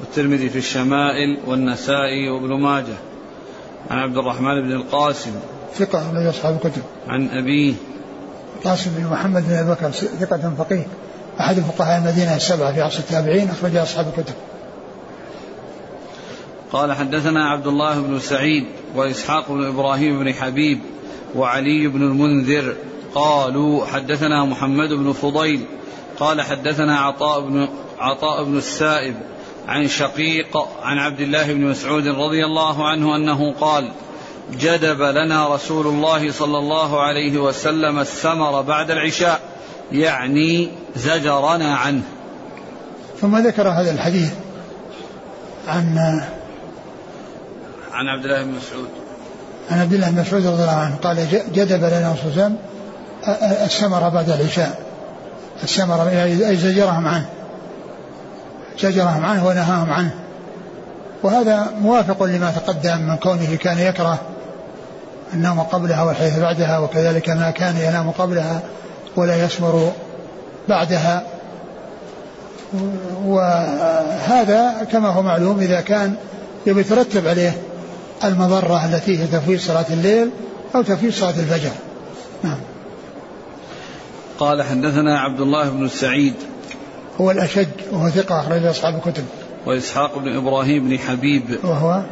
والترمذي 0.00 0.48
في 0.48 0.58
الشمائل 0.58 1.38
والنسائي 1.46 2.30
وابن 2.30 2.60
ماجه. 2.60 2.96
عن 3.90 3.98
عبد 3.98 4.16
الرحمن 4.16 4.62
بن 4.62 4.72
القاسم. 4.72 5.32
ثقة 5.74 6.12
من 6.12 6.26
أصحاب 6.26 6.60
الكتب. 6.64 6.82
عن 7.08 7.28
أبيه. 7.28 7.74
قاسم 8.64 8.90
بن 8.98 9.06
محمد 9.12 9.48
بن 9.48 9.54
أبي 9.54 9.70
بكر 9.70 9.90
ثقة 9.90 10.54
فقيه. 10.58 10.86
أحد 11.40 11.60
فقهاء 11.60 11.98
المدينة 11.98 12.36
السبعة 12.36 12.72
في 12.72 12.80
عصر 12.80 12.98
التابعين 12.98 13.48
أخرج 13.50 13.76
أصحاب 13.76 14.06
الكتب. 14.06 14.34
قال 16.72 16.92
حدثنا 16.92 17.48
عبد 17.48 17.66
الله 17.66 18.00
بن 18.00 18.18
سعيد 18.18 18.64
وإسحاق 18.96 19.52
بن 19.52 19.66
إبراهيم 19.66 20.18
بن 20.18 20.34
حبيب 20.34 20.80
وعلي 21.36 21.88
بن 21.88 22.02
المنذر 22.02 22.74
قالوا 23.14 23.86
حدثنا 23.86 24.44
محمد 24.44 24.88
بن 24.88 25.12
فضيل. 25.12 25.60
قال 26.18 26.42
حدثنا 26.42 26.98
عطاء 26.98 27.40
بن 27.40 27.68
عطاء 27.98 28.44
بن 28.44 28.56
السائب 28.56 29.14
عن 29.68 29.88
شقيق 29.88 30.56
عن 30.82 30.98
عبد 30.98 31.20
الله 31.20 31.52
بن 31.52 31.60
مسعود 31.60 32.06
رضي 32.06 32.44
الله 32.44 32.88
عنه 32.88 33.16
أنه 33.16 33.52
قال 33.52 33.92
جدب 34.52 35.02
لنا 35.02 35.54
رسول 35.54 35.86
الله 35.86 36.32
صلى 36.32 36.58
الله 36.58 37.02
عليه 37.02 37.38
وسلم 37.38 37.98
السمر 37.98 38.62
بعد 38.62 38.90
العشاء 38.90 39.40
يعني 39.92 40.68
زجرنا 40.96 41.76
عنه. 41.76 42.02
ثم 43.20 43.36
ذكر 43.36 43.68
هذا 43.68 43.90
الحديث 43.90 44.32
عن 45.68 45.98
عن 47.92 48.08
عبد 48.08 48.24
الله 48.24 48.42
بن 48.42 48.50
مسعود. 48.50 48.88
عن 49.70 49.80
عبد 49.80 49.92
الله 49.92 50.10
بن 50.10 50.20
مسعود 50.20 50.46
رضي 50.46 50.62
الله 50.62 50.72
عنه 50.72 50.96
قال 50.96 51.28
جدب 51.52 51.84
لنا 51.84 52.12
رسول 52.12 52.32
الله 52.32 52.56
السمر 53.64 54.08
بعد 54.08 54.30
العشاء. 54.30 54.86
السمر 55.62 56.08
أي 56.48 56.56
زجرهم 56.56 57.06
عنه. 57.06 57.35
زجرهم 58.78 59.24
عنه 59.24 59.46
ونهاهم 59.46 59.90
عنه. 59.90 60.10
وهذا 61.22 61.72
موافق 61.80 62.22
لما 62.22 62.50
تقدم 62.50 62.98
من 62.98 63.16
كونه 63.16 63.54
كان 63.54 63.78
يكره 63.78 64.18
النوم 65.34 65.60
قبلها 65.60 66.02
والحديث 66.02 66.38
بعدها 66.38 66.78
وكذلك 66.78 67.30
ما 67.30 67.50
كان 67.50 67.76
ينام 67.76 68.10
قبلها 68.10 68.62
ولا 69.16 69.44
يسمر 69.44 69.92
بعدها. 70.68 71.22
وهذا 73.24 74.86
كما 74.92 75.08
هو 75.08 75.22
معلوم 75.22 75.58
إذا 75.60 75.80
كان 75.80 76.14
يبي 76.66 76.80
يترتب 76.80 77.28
عليه 77.28 77.52
المضرة 78.24 78.84
التي 78.84 79.18
هي 79.18 79.26
تفويت 79.26 79.60
صلاة 79.60 79.86
الليل 79.90 80.30
أو 80.74 80.82
تفويت 80.82 81.14
صلاة 81.14 81.30
الفجر. 81.30 81.70
نعم. 82.44 82.58
قال 84.38 84.62
حدثنا 84.62 85.18
عبد 85.18 85.40
الله 85.40 85.70
بن 85.70 85.88
سعيد 85.88 86.34
هو 87.20 87.30
الأشج 87.30 87.68
وهو 87.92 88.08
ثقة 88.08 88.40
أخرج 88.40 88.64
أصحاب 88.64 88.94
الكتب. 88.94 89.24
وإسحاق 89.66 90.18
بن 90.18 90.36
إبراهيم 90.36 90.88
بن 90.88 90.98
حبيب 90.98 91.42
وهو 91.64 92.02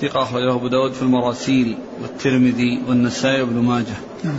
ثقة 0.00 0.22
أخرجه 0.22 0.54
أبو 0.54 0.68
داود 0.68 0.92
في 0.92 1.02
المراسيل 1.02 1.78
والترمذي 2.02 2.82
والنسائي 2.88 3.42
وابن 3.42 3.58
ماجه. 3.58 3.96
نعم. 4.24 4.38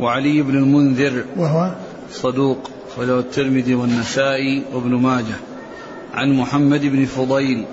وعلي 0.00 0.42
بن 0.42 0.56
المنذر 0.56 1.24
وهو 1.36 1.72
صدوق 2.12 2.70
أخرجه 2.92 3.18
الترمذي 3.18 3.74
والنسائي 3.74 4.62
وابن 4.72 4.94
ماجه. 4.94 5.36
عن 6.14 6.32
محمد 6.32 6.80
بن 6.80 7.04
فضيل 7.04 7.66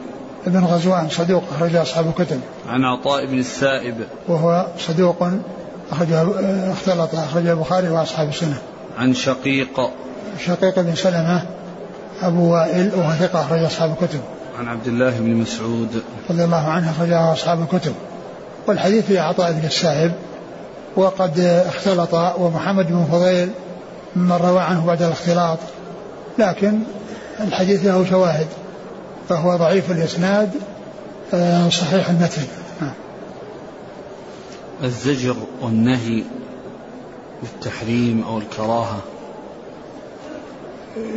ابن 0.47 0.63
غزوان 0.63 1.09
صدوق 1.09 1.43
أخرج 1.55 1.75
أصحاب 1.75 2.07
الكتب. 2.07 2.41
عن 2.69 2.83
عطاء 2.83 3.25
بن 3.25 3.39
السائب. 3.39 3.95
وهو 4.27 4.67
صدوق 4.79 5.27
أخرجه 5.91 6.27
اختلط 6.71 7.15
أخرجه 7.15 7.51
البخاري 7.51 7.89
وأصحاب 7.89 8.29
السنة. 8.29 8.57
عن 8.97 9.13
شقيق. 9.13 9.89
شقيق 10.45 10.79
بن 10.79 10.95
سلمة 10.95 11.56
أبو 12.21 12.53
وائل 12.53 12.91
وهو 12.95 13.11
ثقة 13.11 13.41
أخرج 13.41 13.63
أصحاب 13.63 13.91
الكتب. 13.91 14.19
عن 14.59 14.67
عبد 14.67 14.87
الله 14.87 15.19
بن 15.19 15.35
مسعود. 15.35 16.03
رضي 16.29 16.43
الله 16.43 16.67
عنه 16.67 16.91
أخرجه 16.91 17.33
أصحاب 17.33 17.61
الكتب. 17.61 17.93
والحديث 18.67 19.05
في 19.05 19.19
عطاء 19.19 19.51
بن 19.51 19.65
السائب 19.65 20.11
وقد 20.95 21.39
اختلط 21.39 22.13
ومحمد 22.13 22.87
بن 22.87 23.05
فضيل 23.11 23.49
ممن 24.15 24.31
روى 24.35 24.59
عنه 24.59 24.85
بعد 24.85 25.01
الاختلاط. 25.01 25.59
لكن 26.39 26.79
الحديث 27.39 27.85
له 27.85 28.05
شواهد 28.09 28.47
فهو 29.29 29.55
ضعيف 29.55 29.91
الإسناد 29.91 30.49
آه، 31.33 31.69
صحيح 31.69 32.09
المتن 32.09 32.41
نعم. 32.81 32.93
الزجر 34.83 35.35
والنهي 35.61 36.23
بالتحريم 37.41 38.23
أو 38.23 38.37
الكراهة. 38.37 39.01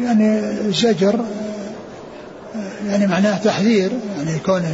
يعني 0.02 0.38
الزجر 0.40 1.24
يعني 2.86 3.06
معناه 3.06 3.38
تحذير 3.38 3.90
يعني 4.18 4.38
كونه 4.38 4.68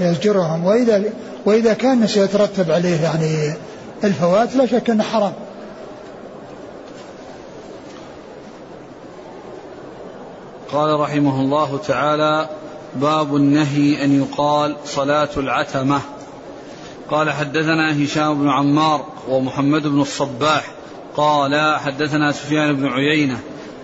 يزجرهم. 0.00 0.64
وإذا 0.64 1.02
وإذا 1.44 1.72
كان 1.72 2.06
سيترتب 2.06 2.70
عليه 2.70 3.00
يعني 3.00 3.54
الفوات 4.04 4.56
لا 4.56 4.66
شك 4.66 4.90
إنه 4.90 5.02
حرام. 5.02 5.32
قال 10.72 11.00
رحمه 11.00 11.40
الله 11.40 11.78
تعالى 11.86 12.48
باب 12.96 13.36
النهي 13.36 14.04
أن 14.04 14.20
يقال 14.20 14.76
صلاة 14.84 15.28
العتمة. 15.36 16.00
قال 17.10 17.30
حدثنا 17.30 18.04
هشام 18.04 18.38
بن 18.38 18.48
عمار 18.48 19.04
ومحمد 19.28 19.82
بن 19.82 20.00
الصباح. 20.00 20.70
قال 21.16 21.78
حدثنا 21.78 22.32
سفيان 22.32 22.76
بن 22.76 22.86
عيينة 22.86 23.38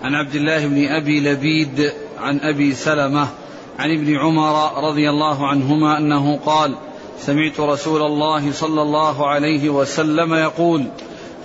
عن 0.05 0.15
عبد 0.15 0.35
الله 0.35 0.65
بن 0.65 0.87
أبي 0.87 1.19
لبيد 1.19 1.93
عن 2.19 2.39
أبي 2.39 2.73
سلمة 2.73 3.27
عن 3.79 3.91
ابن 3.91 4.17
عمر 4.17 4.83
رضي 4.87 5.09
الله 5.09 5.47
عنهما 5.47 5.97
أنه 5.97 6.37
قال 6.37 6.75
سمعت 7.19 7.59
رسول 7.59 8.01
الله 8.01 8.51
صلى 8.51 8.81
الله 8.81 9.27
عليه 9.27 9.69
وسلم 9.69 10.33
يقول 10.33 10.85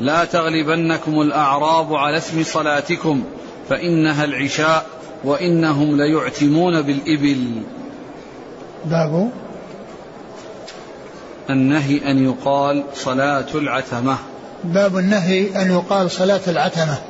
لا 0.01 0.25
تغلبنكم 0.25 1.21
الأعراب 1.21 1.95
على 1.95 2.17
اسم 2.17 2.43
صلاتكم 2.43 3.25
فإنها 3.69 4.25
العشاء 4.25 4.87
وإنهم 5.25 5.97
ليعتمون 5.97 6.83
بالإبل. 6.83 7.63
باب 8.85 9.31
النهي 11.51 12.11
أن 12.11 12.25
يقال 12.25 12.85
صلاة 12.95 13.49
العتمة. 13.55 14.17
باب 14.65 14.97
النهي 14.97 15.63
أن 15.63 15.71
يقال 15.71 16.11
صلاة 16.11 16.41
العتمة. 16.49 17.10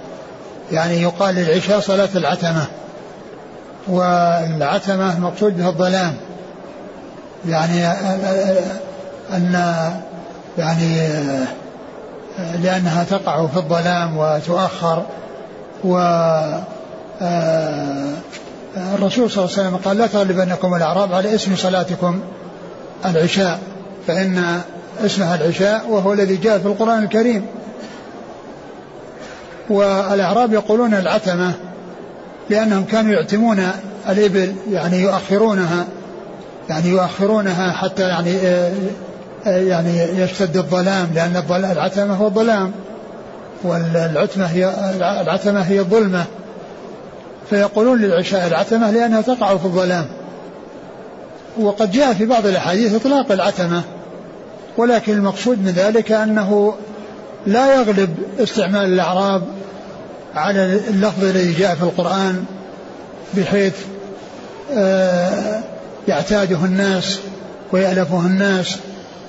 يعني 0.72 1.02
يقال 1.02 1.34
للعشاء 1.34 1.80
صلاة 1.80 2.08
العتمة. 2.14 2.66
والعتمة 3.88 5.16
المقصود 5.16 5.56
بها 5.56 5.68
الظلام. 5.68 6.14
يعني 7.48 7.86
أن 9.32 9.64
يعني 10.58 11.08
لأنها 12.62 13.04
تقع 13.04 13.46
في 13.46 13.56
الظلام 13.56 14.16
وتؤخر. 14.16 15.06
و 15.84 15.98
الرسول 18.76 19.30
صلى 19.30 19.44
الله 19.44 19.58
عليه 19.58 19.68
وسلم 19.68 19.76
قال 19.76 19.96
لا 19.98 20.06
تغلبنكم 20.06 20.74
الأعراب 20.74 21.14
على 21.14 21.34
اسم 21.34 21.56
صلاتكم 21.56 22.20
العشاء 23.04 23.58
فإن 24.06 24.60
اسمها 25.04 25.34
العشاء 25.34 25.86
وهو 25.88 26.12
الذي 26.12 26.36
جاء 26.36 26.58
في 26.58 26.66
القرآن 26.66 27.02
الكريم. 27.02 27.46
والأعراب 29.70 30.52
يقولون 30.52 30.94
العتمة 30.94 31.52
لأنهم 32.50 32.84
كانوا 32.84 33.12
يعتمون 33.12 33.68
الإبل 34.08 34.54
يعني 34.70 35.00
يؤخرونها 35.00 35.86
يعني 36.68 36.88
يؤخرونها 36.88 37.72
حتى 37.72 38.02
يعني 38.02 38.36
آه، 38.36 38.72
آه، 39.46 39.58
يعني 39.58 39.98
يشتد 39.98 40.56
الظلام 40.56 41.08
لأن 41.14 41.42
العتمة 41.50 42.14
هو 42.14 42.26
الظلام 42.26 42.72
والعتمة 43.62 44.44
هي 44.44 44.74
العتمة 45.20 45.60
هي 45.60 45.80
الظلمة. 45.80 46.24
فيقولون 47.50 47.98
للعشاء 47.98 48.46
العتمة 48.46 48.90
لأنها 48.90 49.20
تقع 49.20 49.56
في 49.56 49.64
الظلام. 49.64 50.06
وقد 51.60 51.90
جاء 51.90 52.12
في 52.12 52.26
بعض 52.26 52.46
الأحاديث 52.46 52.94
إطلاق 52.94 53.32
العتمة 53.32 53.82
ولكن 54.76 55.12
المقصود 55.12 55.58
من 55.58 55.70
ذلك 55.70 56.12
أنه 56.12 56.74
لا 57.46 57.74
يغلب 57.74 58.18
استعمال 58.40 58.84
الأعراب 58.84 59.42
على 60.34 60.80
اللفظ 60.88 61.24
الذي 61.24 61.52
جاء 61.52 61.74
في 61.74 61.82
القرآن 61.82 62.44
بحيث 63.34 63.74
آه، 64.72 65.60
يعتاده 66.08 66.64
الناس 66.64 67.18
ويألفه 67.72 68.20
الناس 68.20 68.76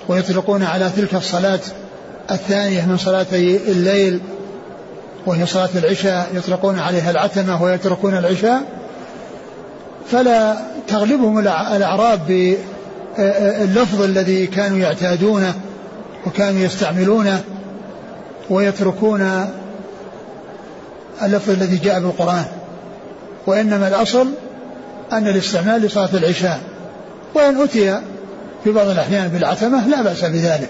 ويطلقون 0.07 0.63
على 0.63 0.91
تلك 0.95 1.15
الصلاة 1.15 1.59
الثانية 2.31 2.85
من 2.85 2.97
صلاتي 2.97 3.71
الليل 3.71 4.19
وهي 5.25 5.45
صلاة 5.45 5.69
العشاء 5.75 6.29
يطلقون 6.33 6.79
عليها 6.79 7.11
العتمة 7.11 7.63
ويتركون 7.63 8.17
العشاء. 8.17 8.61
فلا 10.11 10.55
تغلبهم 10.87 11.39
الأعراب 11.39 12.19
باللفظ 12.27 14.01
الذي 14.01 14.47
كانوا 14.47 14.77
يعتادونه 14.77 15.53
وكانوا 16.25 16.61
يستعملونه 16.61 17.41
ويتركون 18.49 19.51
اللفظ 21.23 21.49
الذي 21.49 21.77
جاء 21.77 21.99
بالقرآن 21.99 22.45
وإنما 23.47 23.87
الأصل 23.87 24.27
أن 25.11 25.27
الاستعمال 25.27 25.81
لصلاة 25.81 26.09
العشاء 26.13 26.59
وإن 27.35 27.61
أتي 27.61 27.99
في 28.63 28.71
بعض 28.71 28.87
الأحيان 28.87 29.27
بالعتمة 29.27 29.87
لا 29.87 30.01
بأس 30.01 30.25
بذلك 30.25 30.69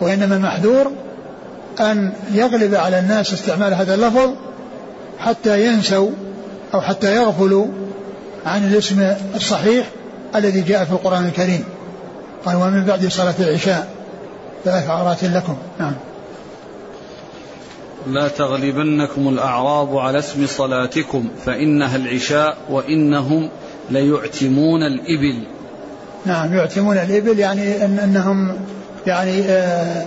وإنما 0.00 0.36
المحذور 0.36 0.92
أن 1.80 2.12
يغلب 2.32 2.74
على 2.74 2.98
الناس 2.98 3.32
استعمال 3.32 3.74
هذا 3.74 3.94
اللفظ 3.94 4.30
حتى 5.18 5.66
ينسوا 5.66 6.10
أو 6.74 6.80
حتى 6.80 7.16
يغفلوا 7.16 7.66
عن 8.46 8.64
الاسم 8.64 9.14
الصحيح 9.34 9.86
الذي 10.36 10.60
جاء 10.60 10.84
في 10.84 10.92
القرآن 10.92 11.26
الكريم. 11.26 11.64
قال 12.46 12.56
ومن 12.56 12.84
بعد 12.84 13.06
صلاة 13.06 13.34
العشاء 13.40 13.88
ثلاث 14.64 14.90
عورات 14.90 15.24
لكم. 15.24 15.56
نعم. 15.80 15.92
لا 18.06 18.28
تغلبنكم 18.28 19.28
الأعراب 19.28 19.96
على 19.96 20.18
اسم 20.18 20.46
صلاتكم 20.46 21.28
فإنها 21.46 21.96
العشاء 21.96 22.56
وإنهم 22.70 23.48
ليعتمون 23.90 24.82
الإبل. 24.82 25.44
نعم 26.26 26.54
يعتمون 26.54 26.98
الإبل 26.98 27.38
يعني 27.38 27.84
أن 27.84 27.98
أنهم 27.98 28.56
يعني 29.06 29.42
آه 29.42 30.04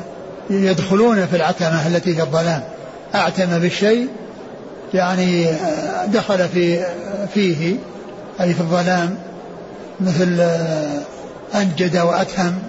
يدخلون 0.49 1.25
في 1.25 1.35
العتمة 1.35 1.87
التي 1.87 2.15
في 2.15 2.21
الظلام. 2.21 2.63
أعتم 3.15 3.59
بالشيء 3.59 4.07
يعني 4.93 5.45
آه 5.49 6.05
دخل 6.05 6.47
في 6.49 6.85
فيه 7.33 7.75
أي 8.41 8.53
في 8.53 8.61
الظلام 8.61 9.17
مثل 10.01 10.37
آه 10.39 11.01
أنجد 11.55 11.97
وأتهم. 11.97 12.59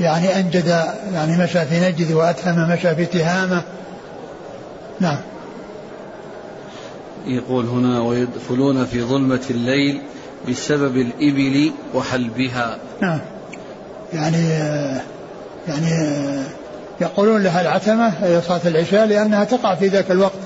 يعني 0.00 0.36
أنجد 0.40 0.84
يعني 1.14 1.42
مشى 1.42 1.64
في 1.64 1.80
نجد 1.80 2.12
وأتهم 2.12 2.70
مشى 2.70 2.94
في 2.94 3.06
تهامة. 3.06 3.62
نعم. 5.00 5.18
يقول 7.26 7.66
هنا 7.66 8.00
ويدخلون 8.00 8.84
في 8.84 9.02
ظلمة 9.02 9.40
الليل 9.50 10.02
بسبب 10.48 10.96
الإبل 10.96 11.72
وحلبها. 11.94 12.78
نعم. 13.02 13.18
يعني 14.12 14.48
يعني 15.68 16.16
يقولون 17.00 17.42
لها 17.42 17.60
العتمة 17.60 18.08
هي 18.08 18.40
صلاة 18.42 18.60
العشاء 18.64 19.06
لأنها 19.06 19.44
تقع 19.44 19.74
في 19.74 19.88
ذاك 19.88 20.10
الوقت 20.10 20.38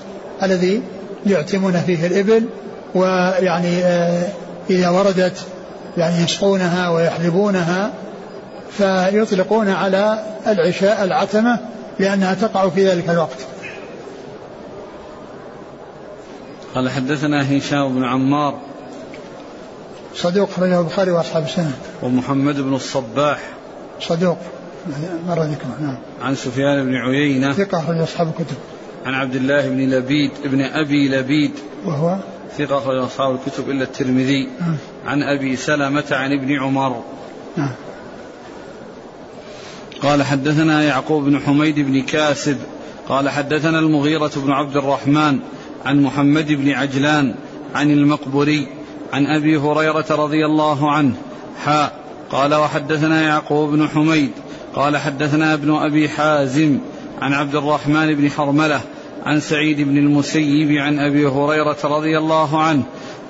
الذي 0.42 0.82
يعتمون 1.26 1.72
فيه 1.72 2.07
الإبل 2.07 2.44
ويعني 2.94 3.84
آه، 3.84 4.28
إذا 4.70 4.88
وردت 4.88 5.46
يعني 5.96 6.24
يسقونها 6.24 6.88
ويحلبونها 6.88 7.90
فيطلقون 8.78 9.68
على 9.68 10.24
العشاء 10.46 11.05
العتمة 11.05 11.59
لأنها 11.98 12.34
تقع 12.34 12.68
في 12.68 12.88
ذلك 12.88 13.11
الوقت. 13.11 13.38
قال 16.75 16.91
حدثنا 16.91 17.59
هشام 17.59 17.95
بن 17.95 18.05
عمار 18.05 18.59
صدوق 20.14 20.51
أخرجه 20.51 20.81
البخاري 20.81 21.11
وأصحاب 21.11 21.45
السنة. 21.45 21.73
ومحمد 22.03 22.61
بن 22.61 22.75
الصباح 22.75 23.39
صدوق 24.01 24.39
مرة 25.29 25.45
ذكره 25.45 25.77
نعم. 25.81 25.97
عن 26.23 26.35
سفيان 26.35 26.85
بن 26.87 26.95
عيينة 26.95 27.53
ثقة 27.53 27.79
أخرج 27.79 27.99
أصحاب 27.99 28.29
الكتب. 28.29 28.57
عن 29.07 29.14
عبد 29.14 29.35
الله 29.35 29.68
بن 29.68 29.91
لبيد 29.91 30.31
ابن 30.45 30.61
أبي 30.61 31.09
لبيد. 31.09 31.53
وهو؟ 31.85 32.16
ثقة 32.59 32.79
أخرج 32.79 32.97
أصحاب 32.97 33.35
الكتب 33.35 33.71
إلا 33.71 33.85
الترمذي. 33.85 34.49
نعم. 34.61 34.77
عن 35.07 35.23
أبي 35.23 35.57
سلمة 35.57 36.05
عن 36.11 36.33
ابن 36.33 36.62
عمر. 36.62 37.03
نعم. 37.57 37.73
قال 40.03 40.23
حدثنا 40.23 40.83
يعقوب 40.83 41.25
بن 41.25 41.41
حميد 41.41 41.81
بن 41.81 42.03
كاسب. 42.03 42.59
قال 43.09 43.29
حدثنا 43.29 43.79
المغيرة 43.79 44.33
بن 44.37 44.51
عبد 44.51 44.77
الرحمن. 44.77 45.39
عن 45.85 46.03
محمد 46.03 46.53
بن 46.53 46.70
عجلان 46.70 47.35
عن 47.74 47.91
المقبري 47.91 48.66
عن 49.12 49.26
أبي 49.26 49.57
هريرة 49.57 50.07
رضي 50.11 50.47
الله 50.47 50.91
عنه 50.91 51.14
حاء 51.64 51.93
قال 52.31 52.55
وحدثنا 52.55 53.22
يعقوب 53.22 53.70
بن 53.70 53.89
حميد 53.89 54.31
قال 54.74 54.97
حدثنا 54.97 55.55
ابن 55.55 55.74
أبي 55.74 56.09
حازم 56.09 56.78
عن 57.22 57.33
عبد 57.33 57.55
الرحمن 57.55 58.14
بن 58.14 58.31
حرملة 58.31 58.81
عن 59.26 59.41
سعيد 59.41 59.81
بن 59.81 59.99
المسيب 59.99 60.78
عن 60.78 60.99
أبي 60.99 61.26
هريرة 61.26 61.76
رضي 61.85 62.18
الله 62.18 62.62
عنه 62.62 62.83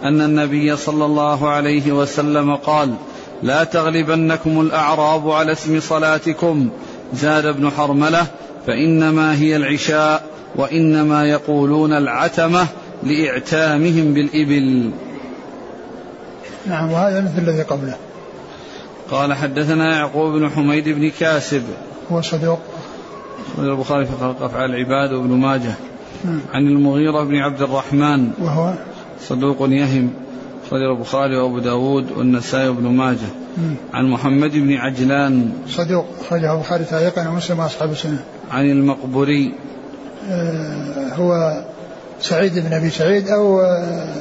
أن 0.03 0.20
النبي 0.20 0.76
صلى 0.76 1.05
الله 1.05 1.48
عليه 1.48 1.92
وسلم 1.92 2.57
قال 2.57 2.94
لا 3.42 3.64
تغلبنكم 3.64 4.61
الأعراب 4.61 5.30
على 5.30 5.53
اسم 5.53 5.80
صلاتكم 5.80 6.68
زاد 7.14 7.46
ابن 7.46 7.70
حرملة 7.70 8.26
فإنما 8.66 9.34
هي 9.38 9.57
العشاء 9.57 10.29
وإنما 10.57 11.24
يقولون 11.24 11.92
العتمة 11.92 12.66
لإعتامهم 13.03 14.14
بالإبل. 14.14 14.90
نعم 16.66 16.92
وهذا 16.92 17.20
مثل 17.20 17.48
الذي 17.48 17.62
قبله. 17.62 17.96
قال 19.11 19.34
حدثنا 19.34 19.96
يعقوب 19.96 20.32
بن 20.32 20.51
حميد 20.51 20.88
بن 20.88 21.11
كاسب. 21.11 21.62
هو 22.12 22.20
صدوق. 22.20 22.59
البخاري 23.59 24.07
في 24.07 24.12
خلق 24.20 24.42
أفعال 24.42 24.70
العباد 24.70 25.12
وابن 25.12 25.30
ماجه. 25.30 25.74
نعم. 26.24 26.40
عن 26.53 26.66
المغيرة 26.66 27.24
بن 27.24 27.36
عبد 27.36 27.62
الرحمن. 27.62 28.30
وهو؟ 28.38 28.74
صدوق 29.20 29.57
يهم. 29.61 30.11
أخرج 30.66 30.82
البخاري 30.82 31.36
وأبو 31.36 31.59
داود 31.59 32.11
والنسائي 32.16 32.68
وابن 32.68 32.86
ماجه. 32.88 33.28
عن 33.94 34.11
محمد 34.11 34.51
بن 34.53 34.72
عجلان. 34.72 35.53
صدوق. 35.68 36.07
أخرجه 36.20 36.55
البخاري 36.55 36.84
تعليقا 36.84 37.28
ومسلم 37.28 37.59
وأصحاب 37.59 37.90
السنة. 37.90 38.24
عن 38.51 38.70
المقبوري. 38.70 39.46
آه 39.46 39.79
هو 41.12 41.60
سعيد 42.20 42.58
بن 42.58 42.72
أبي 42.72 42.90
سعيد 42.90 43.28
أو 43.28 43.60
آه 43.60 44.14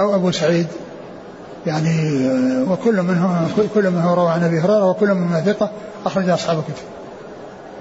أو 0.00 0.14
أبو 0.14 0.30
سعيد. 0.30 0.66
يعني 1.66 1.88
آه 2.28 2.72
وكل 2.72 3.02
منهم 3.02 3.48
كل 3.74 3.90
منهم 3.90 4.14
روى 4.14 4.30
عن 4.30 4.44
أبي 4.44 4.58
هريرة 4.60 4.90
وكل 4.90 5.14
منهم 5.14 5.40
ثقة 5.40 5.70
أخرج 6.06 6.28
أصحاب 6.28 6.58
الكتب. 6.58 6.84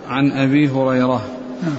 عن 0.09 0.31
أبي 0.31 0.69
هريرة. 0.69 1.21
نعم. 1.63 1.77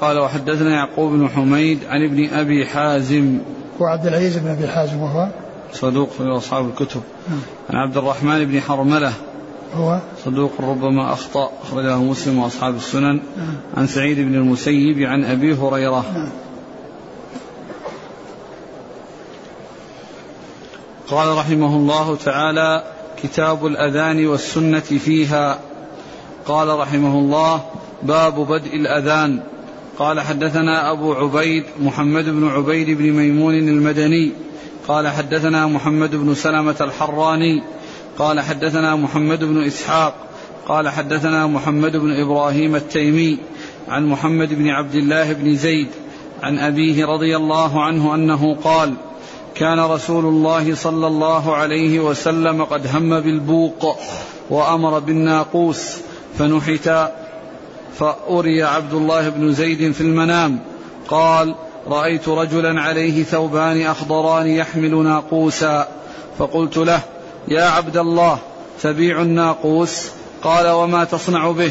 قال 0.00 0.18
وحدثنا 0.18 0.70
يعقوب 0.70 1.12
بن 1.12 1.28
حميد 1.28 1.78
عن 1.88 2.04
ابن 2.04 2.34
أبي 2.34 2.66
حازم. 2.66 3.38
وعبد 3.80 4.06
العزيز 4.06 4.36
بن 4.36 4.48
أبي 4.48 4.68
حازم 4.68 5.02
وهو. 5.02 5.28
صدوق 5.72 6.10
في 6.10 6.22
أصحاب 6.22 6.68
الكتب. 6.68 7.00
نعم. 7.28 7.40
عن 7.70 7.76
عبد 7.76 7.96
الرحمن 7.96 8.44
بن 8.44 8.60
حرملة 8.60 9.12
هو 9.74 10.00
صدوق 10.24 10.52
ربما 10.60 11.12
أخطأ 11.12 11.50
أخرجه 11.62 11.96
مسلم 11.96 12.38
وأصحاب 12.38 12.76
السنن 12.76 13.20
نعم. 13.36 13.56
عن 13.76 13.86
سعيد 13.86 14.18
بن 14.18 14.34
المسيب 14.34 15.02
عن 15.02 15.24
أبي 15.24 15.54
هريرة 15.54 16.04
نعم. 16.14 16.28
قال 21.08 21.38
رحمه 21.38 21.76
الله 21.76 22.16
تعالى 22.16 22.84
كتاب 23.22 23.66
الأذان 23.66 24.26
والسنة 24.26 24.80
فيها 24.80 25.58
قال 26.46 26.78
رحمه 26.78 27.18
الله 27.18 27.64
باب 28.02 28.34
بدء 28.34 28.76
الأذان 28.76 29.40
قال 29.98 30.20
حدثنا 30.20 30.92
أبو 30.92 31.12
عبيد 31.12 31.64
محمد 31.80 32.24
بن 32.24 32.48
عبيد 32.48 32.98
بن 32.98 33.12
ميمون 33.12 33.54
المدني 33.54 34.32
قال 34.88 35.08
حدثنا 35.08 35.66
محمد 35.66 36.16
بن 36.16 36.34
سلمة 36.34 36.76
الحراني 36.80 37.62
قال 38.18 38.40
حدثنا 38.40 38.96
محمد 38.96 39.44
بن 39.44 39.62
إسحاق 39.62 40.14
قال 40.68 40.88
حدثنا 40.88 41.46
محمد 41.46 41.96
بن 41.96 42.20
إبراهيم 42.20 42.76
التيمي 42.76 43.38
عن 43.88 44.06
محمد 44.06 44.48
بن 44.54 44.68
عبد 44.68 44.94
الله 44.94 45.32
بن 45.32 45.56
زيد 45.56 45.88
عن 46.42 46.58
أبيه 46.58 47.06
رضي 47.06 47.36
الله 47.36 47.82
عنه 47.82 48.14
أنه 48.14 48.56
قال 48.64 48.94
كان 49.54 49.80
رسول 49.80 50.24
الله 50.24 50.74
صلى 50.74 51.06
الله 51.06 51.56
عليه 51.56 52.00
وسلم 52.00 52.64
قد 52.64 52.86
هم 52.96 53.20
بالبوق 53.20 53.96
وأمر 54.50 54.98
بالناقوس 54.98 55.96
فنحت 56.38 57.10
فأري 57.98 58.62
عبد 58.62 58.92
الله 58.92 59.28
بن 59.28 59.52
زيد 59.52 59.92
في 59.92 60.00
المنام 60.00 60.58
قال 61.08 61.54
رأيت 61.86 62.28
رجلا 62.28 62.80
عليه 62.80 63.22
ثوبان 63.22 63.82
أخضران 63.82 64.46
يحمل 64.46 65.04
ناقوسا 65.04 65.88
فقلت 66.38 66.76
له 66.76 67.00
يا 67.48 67.64
عبد 67.64 67.96
الله 67.96 68.38
تبيع 68.82 69.22
الناقوس. 69.22 70.10
قال 70.42 70.68
وما 70.68 71.04
تصنع 71.04 71.50
به؟ 71.50 71.70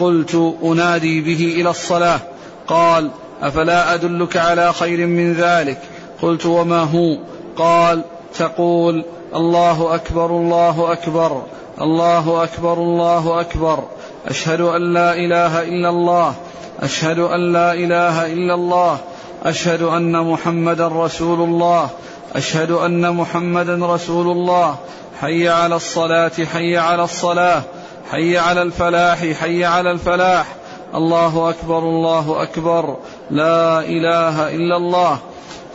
قلت 0.00 0.54
أنادي 0.64 1.20
به 1.20 1.60
إلى 1.60 1.70
الصلاة. 1.70 2.20
قال 2.68 3.10
أفلا 3.42 3.94
أدلك 3.94 4.36
على 4.36 4.72
خير 4.72 5.06
من 5.06 5.32
ذلك؟ 5.32 5.78
قلت 6.22 6.46
وما 6.46 6.80
هو؟ 6.80 7.16
قال 7.56 8.04
تقول 8.38 9.04
الله 9.34 9.94
أكبر 9.94 10.26
الله 10.26 10.92
أكبر 10.92 11.42
الله 11.80 12.44
أكبر 12.44 12.72
الله 12.72 13.40
أكبر. 13.40 13.84
أشهد 14.26 14.60
أن 14.60 14.94
لا 14.94 15.14
إله 15.14 15.62
إلا 15.62 15.88
الله. 15.88 16.34
أشهد 16.80 17.18
أن 17.18 17.52
لا 17.52 17.72
إله 17.72 18.26
إلا 18.26 18.54
الله. 18.54 18.98
أشهد 19.42 19.82
أن 19.82 20.20
محمدا 20.20 20.88
رسول 20.88 21.40
الله. 21.40 21.90
أشهد 22.34 22.70
أن 22.70 23.14
محمدا 23.14 23.86
رسول 23.86 24.30
الله. 24.30 24.76
حي 25.22 25.48
على 25.48 25.76
الصلاة 25.76 26.32
حي 26.52 26.76
على 26.76 27.04
الصلاة 27.04 27.62
حي 28.10 28.38
على 28.38 28.62
الفلاح 28.62 29.18
حي 29.18 29.64
على 29.64 29.90
الفلاح. 29.90 30.46
الله 30.94 31.50
أكبر 31.50 31.78
الله 31.78 32.42
أكبر. 32.42 32.96
لا 33.30 33.80
إله 33.80 34.54
إلا 34.54 34.76
الله. 34.76 35.18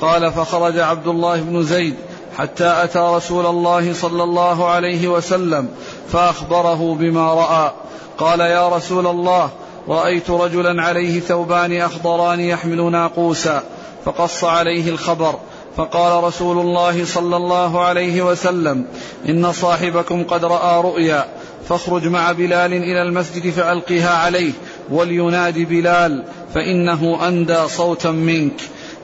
قال 0.02 0.32
فخرج 0.32 0.80
عبد 0.80 1.08
الله 1.08 1.41
بن 1.41 1.64
زيد 1.64 1.95
حتى 2.38 2.84
أتى 2.84 3.00
رسول 3.00 3.45
الله 3.45 3.93
صلى 3.93 4.24
الله 4.24 4.68
عليه 4.70 5.08
وسلم 5.08 5.70
فأخبره 6.12 6.95
بما 7.00 7.34
رأى. 7.34 7.72
قال 8.18 8.39
يا 8.39 8.70
رسول 8.70 9.08
الله 9.08 9.50
رأيت 9.89 10.30
رجلا 10.30 10.84
عليه 10.84 11.20
ثوبان 11.20 11.82
أخضران 11.82 12.39
يحمل 12.39 12.91
ناقوسا 12.91 13.64
فقص 14.06 14.43
عليه 14.43 14.89
الخبر. 14.89 15.36
فقال 15.78 16.24
رسول 16.24 16.60
الله 16.60 17.06
صلى 17.06 17.36
الله 17.36 17.86
عليه 17.86 18.22
وسلم 18.22 18.86
إن 19.30 19.52
صاحبكم 19.52 20.24
قد 20.24 20.46
رأى 20.46 20.82
رؤيا 20.82 21.26
فاخرج 21.70 22.08
مع 22.08 22.32
بلال 22.32 22.74
إلى 22.74 23.02
المسجد 23.02 23.50
فالقها 23.50 24.10
عليه 24.10 24.52
ولينادي 24.90 25.66
بلال 25.66 26.24
فإنه 26.54 27.28
أندى 27.28 27.68
صوتا 27.68 28.12
منك. 28.12 28.62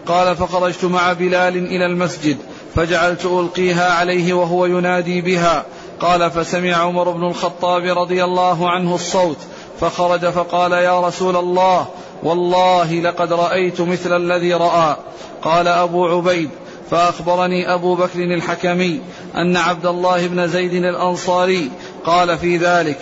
قال 0.08 0.36
فخرجت 0.36 0.86
مع 0.86 1.14
بلال 1.14 1.58
إلى 1.58 1.86
المسجد 1.86 2.38
فجعلت 2.76 3.26
ألقيها 3.26 3.94
عليه 3.94 4.34
وهو 4.34 4.66
ينادي 4.66 5.22
بها. 5.22 5.66
قال 6.00 6.32
فسمع 6.32 6.74
عمر 6.74 7.12
بن 7.12 7.28
الخطاب 7.28 7.98
رضي 7.98 8.24
الله 8.24 8.70
عنه 8.70 8.96
الصوت 8.96 9.38
فخرج 9.82 10.30
فقال 10.30 10.72
يا 10.72 11.08
رسول 11.08 11.36
الله 11.36 11.88
والله 12.24 12.94
لقد 12.94 13.34
رأيت 13.34 13.82
مثل 13.82 14.16
الذي 14.18 14.54
رأى. 14.54 14.96
قال 15.44 15.68
أبو 15.68 16.06
عبيد 16.06 16.50
فأخبرني 16.92 17.74
أبو 17.74 17.96
بكر 17.96 18.24
الحكمي 18.24 19.02
أن 19.36 19.58
عبد 19.58 19.86
الله 19.86 20.28
بن 20.28 20.48
زيد 20.48 20.74
الأنصاري 20.74 21.72
قال 22.06 22.38
في 22.38 22.58
ذلك 22.58 22.98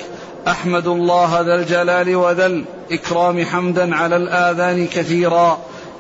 أحمد 0.48 0.88
الله 0.88 1.42
ذا 1.42 1.56
الجلال 1.56 2.16
وذا 2.16 2.46
الاكرام 2.46 3.46
حمدا 3.46 3.96
على 3.96 4.16
الآذان 4.16 4.88
كثيرا 4.88 5.58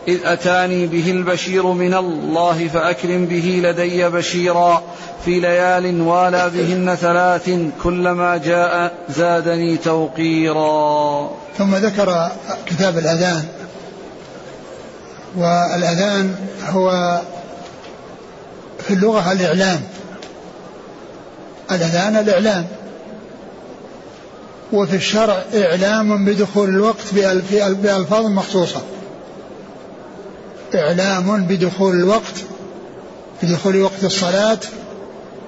إذ 0.08 0.20
أتاني 0.26 0.88
به 0.88 1.12
البشير 1.12 1.66
من 1.68 1.94
الله 1.94 2.68
فأكرم 2.68 3.26
به 3.26 3.62
لدي 3.64 4.10
بشيرا 4.10 4.84
في 5.26 5.40
ليال 5.40 6.02
والى 6.02 6.52
بهن 6.56 6.96
ثلاث 6.96 7.50
كلما 7.84 8.38
جاء 8.38 8.94
زادني 9.10 9.78
توقيرا. 9.78 11.30
ثم 11.58 11.76
ذكر 11.76 12.32
كتاب 12.66 12.98
الأذان 12.98 13.46
والأذان 15.38 16.36
هو 16.68 17.22
في 18.88 18.94
اللغة 18.94 19.32
الإعلام. 19.32 19.82
الأذان 21.72 22.16
الإعلام. 22.16 22.68
وفي 24.74 24.96
الشرع 24.96 25.44
إعلام 25.56 26.26
بدخول 26.26 26.70
الوقت 26.70 27.14
بألفاظ 27.82 28.26
مخصوصة. 28.26 28.82
إعلام 30.76 31.44
بدخول 31.44 31.96
الوقت 31.96 32.36
بدخول 33.44 33.82
وقت 33.82 34.04
الصلاة 34.04 34.60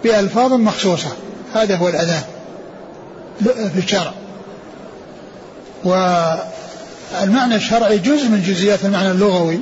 بألفاظ 0.04 0.54
مخصوصة. 0.54 1.10
هذا 1.54 1.76
هو 1.76 1.90
الأذان 1.90 2.24
في 3.44 3.78
الشرع. 3.78 4.14
والمعنى 5.84 7.56
الشرعي 7.56 7.98
جزء 7.98 8.30
من 8.30 8.44
جزئيات 8.48 8.86
المعنى 8.86 9.12
اللغوي. 9.12 9.60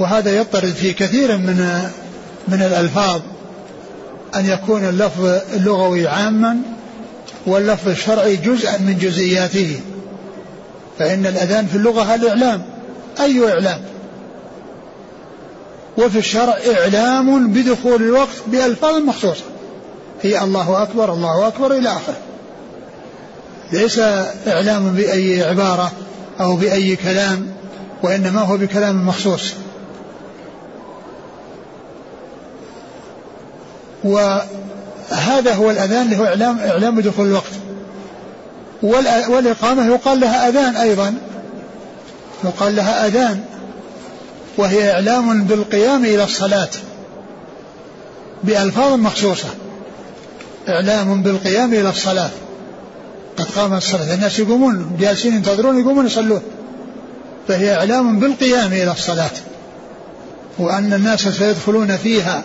وهذا 0.00 0.36
يضطرد 0.36 0.72
في 0.72 0.92
كثير 0.92 1.36
من 1.36 1.88
من 2.48 2.62
الألفاظ 2.62 3.20
أن 4.34 4.46
يكون 4.46 4.84
اللفظ 4.84 5.24
اللغوي 5.54 6.08
عاما 6.08 6.56
واللفظ 7.46 7.88
الشرعي 7.88 8.36
جزءا 8.36 8.78
من 8.78 8.98
جزئياته. 8.98 9.80
فإن 10.98 11.26
الأذان 11.26 11.66
في 11.66 11.76
اللغة 11.76 12.14
الإعلام. 12.14 12.62
أي 13.20 13.52
إعلام؟ 13.52 13.80
وفي 15.98 16.18
الشرع 16.18 16.56
إعلام 16.80 17.52
بدخول 17.52 18.02
الوقت 18.02 18.36
بألفاظ 18.46 18.94
مخصوصة. 18.94 19.44
هي 20.22 20.44
الله 20.44 20.82
أكبر 20.82 21.12
الله 21.12 21.48
أكبر 21.48 21.72
إلى 21.72 21.88
آخره. 21.88 22.16
ليس 23.72 23.98
إعلام 24.46 24.90
بأي 24.90 25.44
عبارة 25.44 25.92
أو 26.40 26.56
بأي 26.56 26.96
كلام 26.96 27.46
وإنما 28.02 28.40
هو 28.40 28.56
بكلام 28.56 29.06
مخصوص. 29.06 29.52
وهذا 34.06 35.54
هو 35.54 35.70
الأذان 35.70 36.02
اللي 36.02 36.16
هو 36.18 36.24
إعلام 36.24 36.58
إعلام 36.58 36.96
بدخول 36.96 37.26
الوقت. 37.26 37.52
والإقامة 39.28 39.86
يقال 39.86 40.20
لها 40.20 40.48
أذان 40.48 40.76
أيضا. 40.76 41.14
يقال 42.44 42.76
لها 42.76 43.06
أذان. 43.06 43.44
وهي 44.58 44.92
إعلام 44.92 45.44
بالقيام 45.44 46.04
إلى 46.04 46.24
الصلاة. 46.24 46.68
بألفاظ 48.44 48.92
مخصوصة. 48.92 49.48
إعلام 50.68 51.22
بالقيام 51.22 51.74
إلى 51.74 51.88
الصلاة. 51.88 52.30
قد 53.36 53.44
قامت 53.44 53.82
الصلاة. 53.82 54.14
الناس 54.14 54.38
يقومون 54.38 54.96
جالسين 55.00 55.34
ينتظرون 55.34 55.80
يقومون 55.80 56.06
يصلون. 56.06 56.42
فهي 57.48 57.74
إعلام 57.74 58.18
بالقيام 58.18 58.72
إلى 58.72 58.92
الصلاة. 58.92 59.30
وأن 60.58 60.92
الناس 60.92 61.28
سيدخلون 61.28 61.96
فيها. 61.96 62.42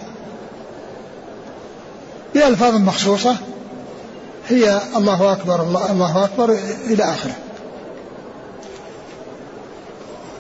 بألفاظ 2.36 2.75
مخصوصة. 2.75 3.36
هي 4.49 4.82
الله 4.95 5.32
أكبر 5.32 5.61
الله, 5.63 5.91
الله 5.91 6.25
أكبر 6.25 6.57
إلى 6.88 7.03
آخره. 7.03 7.36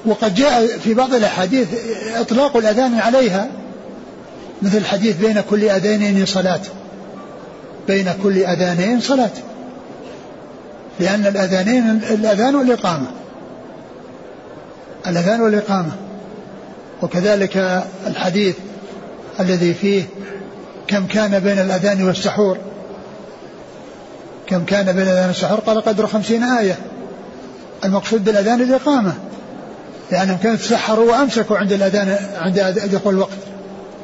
وقد 0.05 0.35
جاء 0.35 0.67
في 0.67 0.93
بعض 0.93 1.13
الأحاديث 1.13 1.67
إطلاق 2.15 2.57
الأذان 2.57 2.99
عليها 2.99 3.47
مثل 4.61 4.77
الحديث 4.77 5.17
بين 5.17 5.41
كل 5.49 5.69
أذانين 5.69 6.25
صلاة. 6.25 6.61
بين 7.87 8.13
كل 8.23 8.37
أذانين 8.37 9.01
صلاة. 9.01 9.31
لأن 10.99 11.25
الأذانين 11.25 11.89
الأذان 11.89 12.55
والإقامة. 12.55 13.07
الأذان 15.07 15.41
والإقامة. 15.41 15.91
وكذلك 17.01 17.83
الحديث 18.07 18.55
الذي 19.39 19.73
فيه 19.73 20.03
كم 20.91 21.07
كان 21.07 21.39
بين 21.39 21.59
الأذان 21.59 22.03
والسحور؟ 22.03 22.57
كم 24.47 24.65
كان 24.65 24.85
بين 24.85 25.07
الأذان 25.07 25.27
والسحور؟ 25.27 25.59
قال 25.59 25.81
قدر 25.81 26.07
خمسين 26.07 26.43
آية. 26.43 26.77
المقصود 27.83 28.23
بالأذان 28.23 28.61
الإقامة. 28.61 29.13
لأنهم 30.11 30.37
كانوا 30.37 30.57
تسحروا 30.57 31.11
وأمسكوا 31.11 31.57
عند 31.57 31.71
الأذان 31.71 32.17
عند 32.41 32.59
دخول 32.91 33.13
الوقت 33.13 33.37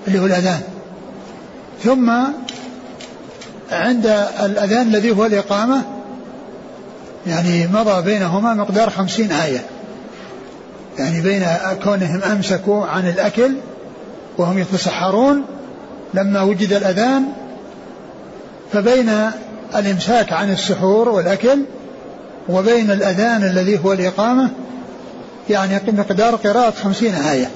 اللي 0.07 0.19
هو 0.19 0.25
الأذان. 0.25 0.61
ثم 1.83 2.11
عند 3.71 4.05
الأذان 4.43 4.88
الذي 4.88 5.11
هو 5.11 5.25
الإقامة 5.25 5.81
يعني 7.27 7.67
مضى 7.67 8.01
بينهما 8.01 8.53
مقدار 8.53 8.89
خمسين 8.89 9.31
آية. 9.31 9.65
يعني 10.99 11.21
بين 11.21 11.45
كونهم 11.83 12.23
أمسكوا 12.23 12.85
عن 12.85 13.07
الأكل 13.07 13.55
وهم 14.38 14.57
يتسحرون 14.57 15.43
لما 16.14 16.41
وجد 16.41 16.74
الأذان 16.74 17.24
فبين 18.74 19.12
الإمساك 19.76 20.34
عن 20.34 20.51
السحور 20.51 21.10
والأكل 21.10 21.60
وبين 22.49 22.91
الأذان 22.91 23.43
الذي 23.43 23.80
هو 23.86 23.93
الإقامة 23.93 24.49
يعني 25.49 25.80
مقدار 25.88 26.36
قراءة 26.36 26.72
خمسين 26.72 27.16
آية. 27.16 27.49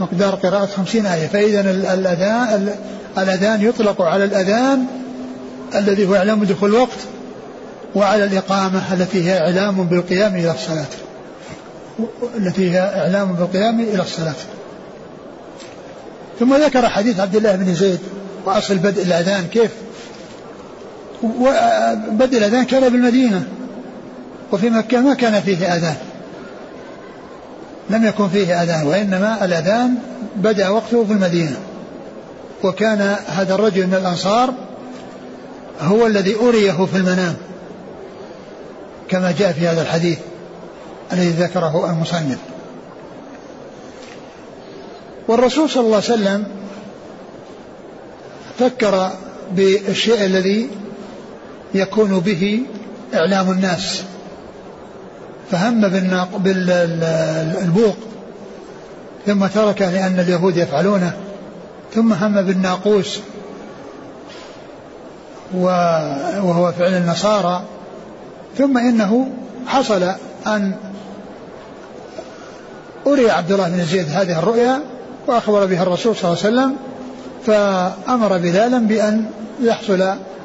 مقدار 0.00 0.34
قراءة 0.34 0.66
خمسين 0.66 1.06
آية. 1.06 1.26
فإذا 1.26 1.60
الأذان 1.60 2.68
الأذان 3.18 3.62
يطلق 3.62 4.02
على 4.02 4.24
الأذان 4.24 4.86
الذي 5.74 6.08
هو 6.08 6.14
إعلام 6.14 6.44
دخول 6.44 6.74
الوقت 6.74 6.98
وعلى 7.94 8.24
الإقامة 8.24 8.94
التي 8.94 9.24
هي 9.24 9.38
إعلام 9.38 9.84
بالقيام 9.84 10.34
إلى 10.34 10.50
الصلاة. 10.50 10.86
التي 12.36 12.70
هي 12.70 12.80
إعلام 12.80 13.32
بالقيام 13.32 13.80
إلى 13.80 14.02
الصلاة. 14.02 14.34
ثم 16.40 16.54
ذكر 16.54 16.88
حديث 16.88 17.20
عبد 17.20 17.36
الله 17.36 17.56
بن 17.56 17.74
زيد 17.74 17.98
وأصل 18.44 18.76
بدء 18.76 19.02
الأذان 19.02 19.46
كيف؟ 19.46 19.70
بدء 22.10 22.38
الأذان 22.38 22.64
كان 22.64 22.88
بالمدينة 22.88 23.44
وفي 24.52 24.70
مكة 24.70 25.00
ما 25.00 25.14
كان 25.14 25.40
فيه 25.40 25.74
أذان. 25.74 25.96
لم 27.90 28.04
يكن 28.04 28.28
فيه 28.28 28.62
أذان 28.62 28.86
وإنما 28.86 29.44
الأذان 29.44 29.94
بدأ 30.36 30.68
وقته 30.68 31.04
في 31.04 31.12
المدينة. 31.12 31.56
وكان 32.64 33.16
هذا 33.26 33.54
الرجل 33.54 33.86
من 33.86 33.94
الأنصار 33.94 34.54
هو 35.80 36.06
الذي 36.06 36.36
أريه 36.36 36.86
في 36.86 36.96
المنام 36.96 37.34
كما 39.08 39.34
جاء 39.38 39.52
في 39.52 39.68
هذا 39.68 39.82
الحديث 39.82 40.18
الذي 41.12 41.30
ذكره 41.30 41.90
المصنف. 41.90 42.38
والرسول 45.28 45.70
صلى 45.70 45.84
الله 45.84 45.96
عليه 45.96 46.06
وسلم 46.06 46.44
فكر 48.58 49.10
بالشيء 49.52 50.24
الذي 50.24 50.68
يكون 51.74 52.20
به 52.20 52.62
إعلام 53.14 53.50
الناس. 53.50 54.02
فهم 55.50 55.88
بالبوق 56.38 57.96
ثم 59.26 59.46
تركه 59.46 59.90
لأن 59.90 60.20
اليهود 60.20 60.56
يفعلونه 60.56 61.12
ثم 61.94 62.12
هم 62.12 62.42
بالناقوس 62.42 63.18
وهو 65.54 66.72
فعل 66.78 66.94
النصارى 66.94 67.62
ثم 68.58 68.78
إنه 68.78 69.28
حصل 69.66 70.02
أن 70.46 70.72
أري 73.06 73.30
عبد 73.30 73.52
الله 73.52 73.68
بن 73.68 73.84
زيد 73.84 74.08
هذه 74.10 74.38
الرؤيا 74.38 74.80
وأخبر 75.26 75.66
بها 75.66 75.82
الرسول 75.82 76.16
صلى 76.16 76.32
الله 76.32 76.44
عليه 76.44 76.54
وسلم 76.56 76.76
فأمر 77.46 78.38
بلالا 78.38 78.78
بأن 78.78 79.24
يحصل 79.62 80.02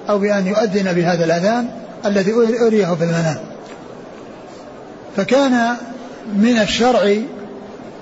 أو 0.09 0.19
بأن 0.19 0.47
يؤذن 0.47 0.93
بهذا 0.93 1.25
الأذان 1.25 1.69
الذي 2.05 2.33
أريه 2.67 2.85
في 2.85 3.03
المنام. 3.03 3.37
فكان 5.17 5.75
من 6.35 6.59
الشرع 6.59 7.15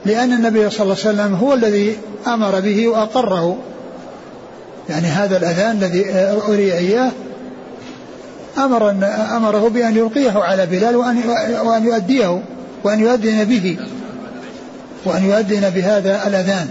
لأن 0.06 0.34
النبي 0.34 0.70
صلى 0.70 0.84
الله 0.84 0.96
عليه 1.06 1.10
وسلم 1.10 1.36
هو 1.36 1.54
الذي 1.54 1.98
أمر 2.28 2.60
به 2.60 2.88
وأقره. 2.88 3.58
يعني 4.90 5.08
هذا 5.08 5.38
الأذان 5.38 5.72
الذي 5.72 6.06
أري 6.48 6.74
إياه 6.74 7.12
أمر 8.58 8.92
أمره 9.38 9.70
بأن 9.70 9.98
يلقيه 9.98 10.32
على 10.32 10.66
بلال 10.66 10.96
وأن 10.96 11.18
وأن 11.64 11.86
يؤديه 11.86 12.42
وأن 12.84 13.00
يؤذن 13.00 13.44
به. 13.44 13.78
وأن 15.06 15.24
يؤذن 15.24 15.70
بهذا 15.70 16.28
الأذان. 16.28 16.70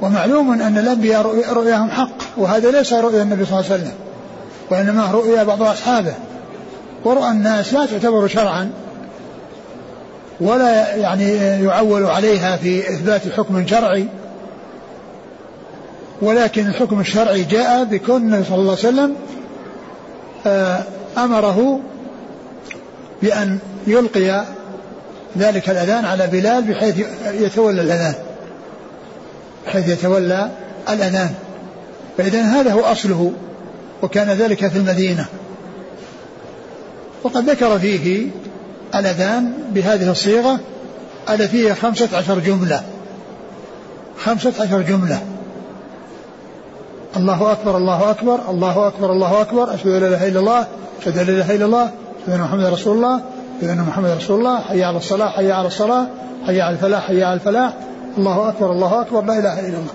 ومعلوم 0.00 0.52
أن 0.52 0.78
الأنبياء 0.78 1.52
رؤياهم 1.52 1.90
حق 1.90 2.16
وهذا 2.36 2.70
ليس 2.70 2.92
رؤيا 2.92 3.22
النبي 3.22 3.44
صلى 3.44 3.60
الله 3.60 3.70
عليه 3.70 3.82
وسلم 3.82 3.94
وإنما 4.70 5.10
رؤيا 5.12 5.42
بعض 5.44 5.62
أصحابه. 5.62 6.14
ورؤى 7.04 7.28
الناس 7.28 7.74
لا 7.74 7.86
تعتبر 7.86 8.28
شرعا 8.28 8.70
ولا 10.40 10.96
يعني 10.96 11.32
يعول 11.64 12.04
عليها 12.04 12.56
في 12.56 12.78
إثبات 12.80 13.22
حكم 13.36 13.66
شرعي. 13.66 14.06
ولكن 16.22 16.66
الحكم 16.66 17.00
الشرعي 17.00 17.44
جاء 17.44 17.84
بكون 17.84 18.16
النبي 18.16 18.44
صلى 18.44 18.56
الله 18.56 18.70
عليه 18.70 18.88
وسلم 18.88 19.14
آه، 20.46 20.82
أمره 21.18 21.80
بأن 23.22 23.58
يلقي 23.86 24.44
ذلك 25.38 25.70
الأذان 25.70 26.04
على 26.04 26.26
بلال 26.26 26.62
بحيث 26.62 27.06
يتولى 27.26 27.82
الأذان 27.82 28.14
بحيث 29.66 29.88
يتولى 29.88 30.50
الأذان. 30.88 31.34
فإذا 32.18 32.42
هذا 32.42 32.72
هو 32.72 32.80
أصله 32.80 33.32
وكان 34.02 34.30
ذلك 34.30 34.68
في 34.68 34.78
المدينة. 34.78 35.26
وقد 37.22 37.50
ذكر 37.50 37.78
فيه 37.78 38.26
الأذان 38.94 39.52
بهذه 39.70 40.10
الصيغة 40.10 40.60
التي 41.30 41.68
هي 41.68 41.74
خمسة 41.74 42.08
عشر 42.16 42.38
جملة. 42.38 42.82
خمسة 44.24 44.52
عشر 44.60 44.82
جملة. 44.82 45.22
الله 47.16 47.52
أكبر 47.52 47.76
الله 47.76 48.10
أكبر 48.10 48.50
الله 48.50 48.86
أكبر 48.88 49.12
الله 49.12 49.40
أكبر. 49.40 49.74
أشهد 49.74 49.86
أن 49.86 50.00
لا 50.00 50.08
إله 50.08 50.28
إلا 50.28 50.40
الله 50.40 50.66
أشهد 51.00 51.18
أن 51.18 51.26
لا 51.26 51.32
إله 51.32 51.54
إلا 51.54 51.64
الله 51.64 51.84
أشهد 52.22 52.34
أن 52.34 52.40
محمدا 52.40 52.68
رسول 52.68 52.96
الله. 52.96 53.20
أشهد 53.62 53.70
أن 53.70 53.84
محمدا 53.84 54.14
رسول 54.14 54.38
الله 54.38 54.60
حي 54.60 54.84
على 54.84 54.96
الصلاة 54.96 55.28
حي 55.28 55.52
على 55.52 55.66
الصلاة 55.66 56.06
حي 56.46 56.60
على 56.60 56.74
الفلاح 56.74 57.06
حي 57.06 57.22
على 57.22 57.34
الفلاح. 57.34 57.72
الله 58.18 58.48
أكبر 58.48 58.72
الله 58.72 59.00
أكبر 59.00 59.24
لا 59.24 59.38
إله 59.38 59.60
إلا 59.60 59.68
الله. 59.68 59.94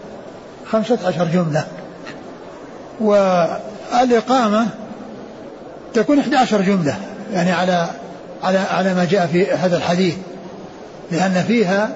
خمسة 0.71 0.97
عشر 1.07 1.25
جملة. 1.25 1.65
والإقامة 2.99 4.67
تكون 5.93 6.19
11 6.19 6.61
جملة 6.61 6.95
يعني 7.33 7.51
على 7.51 7.87
على 8.43 8.57
على 8.57 8.93
ما 8.93 9.05
جاء 9.05 9.27
في 9.27 9.51
هذا 9.51 9.77
الحديث. 9.77 10.15
لأن 11.11 11.43
فيها 11.47 11.89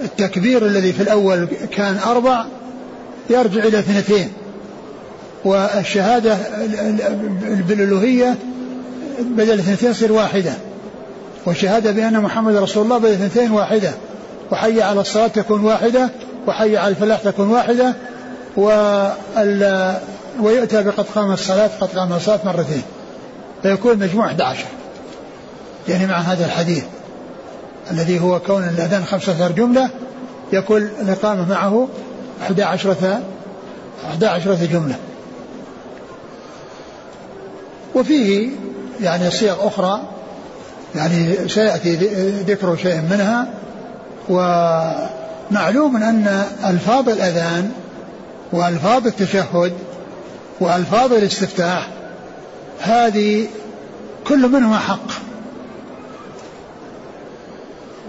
التكبير 0.00 0.66
الذي 0.66 0.92
في 0.92 1.02
الأول 1.02 1.48
كان 1.70 1.98
أربع 1.98 2.44
يرجع 3.30 3.64
إلى 3.64 3.78
اثنتين. 3.78 4.32
والشهادة 5.46 6.36
بالألوهية 7.68 8.34
بدل 9.20 9.58
اثنتين 9.58 9.92
تصير 9.92 10.12
واحدة. 10.12 10.52
والشهادة 11.46 11.92
بأن 11.92 12.20
محمد 12.20 12.56
رسول 12.56 12.82
الله 12.82 12.98
بدل 12.98 13.12
اثنتين 13.12 13.50
واحدة. 13.50 13.90
وحي 14.52 14.82
على 14.82 15.00
الصلاة 15.00 15.26
تكون 15.26 15.64
واحدة 15.64 16.10
وحي 16.46 16.76
على 16.76 16.88
الفلاح 16.88 17.20
تكون 17.20 17.48
واحدة 17.48 17.94
ويؤتى 20.40 20.82
بقد 20.82 21.04
قام 21.14 21.32
الصلاة 21.32 21.70
قد 21.80 21.88
قام 21.88 22.12
الصلاة 22.12 22.40
مرتين. 22.44 22.82
فيكون 23.62 23.98
مجموع 23.98 24.26
11 24.26 24.64
يعني 25.88 26.06
مع 26.06 26.18
هذا 26.18 26.44
الحديث 26.44 26.84
الذي 27.90 28.20
هو 28.20 28.40
كون 28.40 28.62
الأذان 28.62 29.04
15 29.04 29.52
جملة 29.52 29.90
يكون 30.52 30.90
الإقامة 31.00 31.48
معه 31.48 31.88
11 32.42 32.96
11 34.10 34.54
جملة. 34.54 34.94
وفيه 37.96 38.48
يعني 39.00 39.30
صيغ 39.30 39.66
أخرى 39.66 40.02
يعني 40.94 41.48
سيأتي 41.48 41.94
ذكر 42.46 42.76
شيء 42.76 43.00
منها 43.10 43.48
ومعلوم 44.28 45.96
أن 45.96 46.44
ألفاظ 46.64 47.08
الأذان 47.08 47.72
وألفاظ 48.52 49.06
التشهد 49.06 49.72
وألفاظ 50.60 51.12
الاستفتاح 51.12 51.88
هذه 52.80 53.46
كل 54.28 54.48
منهما 54.48 54.78
حق 54.78 55.06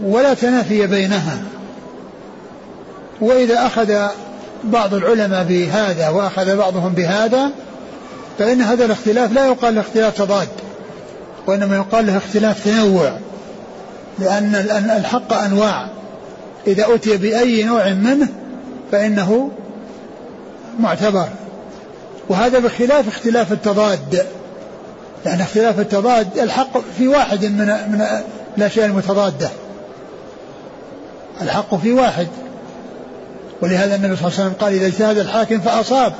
ولا 0.04 0.34
تنافي 0.34 0.88
بينها. 0.88 1.38
وإذا 3.22 3.66
أخذ 3.66 4.08
بعض 4.64 4.94
العلماء 4.94 5.44
بهذا 5.44 6.10
وأخذ 6.10 6.58
بعضهم 6.58 6.94
بهذا 6.94 7.52
فإن 8.40 8.62
هذا 8.62 8.86
الاختلاف 8.86 9.32
لا 9.32 9.46
يقال 9.46 9.76
له 9.76 9.82
اختلاف 9.82 10.18
تضاد 10.18 10.48
وإنما 11.48 11.76
يقال 11.76 12.08
له 12.08 12.18
اختلاف 12.18 12.66
تنوع 12.66 13.12
لأن 14.20 14.56
الحق 14.98 15.34
أنواع. 15.34 15.88
إذا 16.68 16.86
أتي 16.96 17.18
بأي 17.18 17.64
نوع 17.64 17.90
منه 17.90 18.28
فإنه 18.92 19.52
معتبر. 20.80 21.28
وهذا 22.30 22.60
بخلاف 22.60 23.08
اختلاف 23.08 23.52
التضاد 23.52 24.26
يعني 25.26 25.44
اختلاف 25.44 25.80
التضاد 25.80 26.38
الحق 26.38 26.78
في 26.98 27.08
واحد 27.08 27.46
من 27.46 27.66
من 27.66 28.06
الأشياء 28.58 28.86
المتضادة. 28.86 29.50
الحق 31.42 31.76
في 31.76 31.94
واحد. 31.94 32.28
ولهذا 33.62 33.96
النبي 33.96 34.16
صلى 34.16 34.28
الله 34.28 34.40
عليه 34.40 34.48
وسلم 34.48 34.54
قال 34.60 34.74
إذا 34.74 34.88
اجتهد 34.88 35.18
الحاكم 35.18 35.60
فأصاب. 35.60 36.14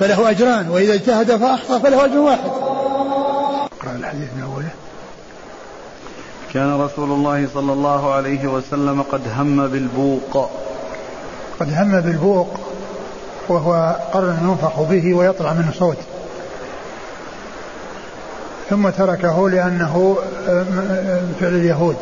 فله 0.00 0.30
أجران 0.30 0.68
وإذا 0.68 0.94
اجتهد 0.94 1.36
فاخطا 1.36 1.78
فله 1.78 2.04
أجر 2.04 2.18
واحد. 2.18 2.50
اقرا 3.80 3.96
الحديث 3.96 4.28
من 4.36 4.42
أوله. 4.42 4.70
كان 6.54 6.80
رسول 6.80 7.10
الله 7.10 7.48
صلى 7.54 7.72
الله 7.72 8.14
عليه 8.14 8.46
وسلم 8.46 9.02
قد 9.02 9.20
هم 9.36 9.68
بالبوق. 9.68 10.50
قد 11.60 11.72
هم 11.72 12.00
بالبوق 12.00 12.60
وهو 13.48 13.96
قرن 14.12 14.38
ينفخ 14.42 14.80
به 14.80 15.14
ويطلع 15.14 15.52
منه 15.52 15.72
صوت 15.78 15.96
ثم 18.70 18.88
تركه 18.88 19.50
لأنه 19.50 20.16
آه، 20.48 20.64
آه، 20.90 21.22
فعل 21.40 21.54
اليهود 21.54 21.96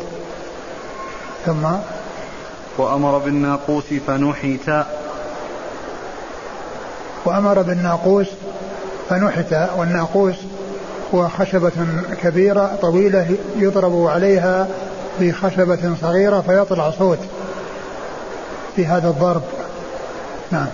ثم 1.45 1.67
وأمر 2.77 3.17
بالناقوس 3.17 3.83
فنحت 4.07 4.85
وأمر 7.25 7.61
بالناقوس 7.61 8.27
فنحت 9.09 9.69
والناقوس 9.77 10.35
هو 11.13 11.27
خشبة 11.27 11.71
كبيرة 12.23 12.71
طويلة 12.81 13.35
يضرب 13.57 14.07
عليها 14.07 14.67
بخشبة 15.19 15.95
صغيرة 16.01 16.41
فيطلع 16.41 16.91
صوت 16.91 17.19
في 18.75 18.85
هذا 18.85 19.09
الضرب. 19.09 19.41
نعم. 20.51 20.67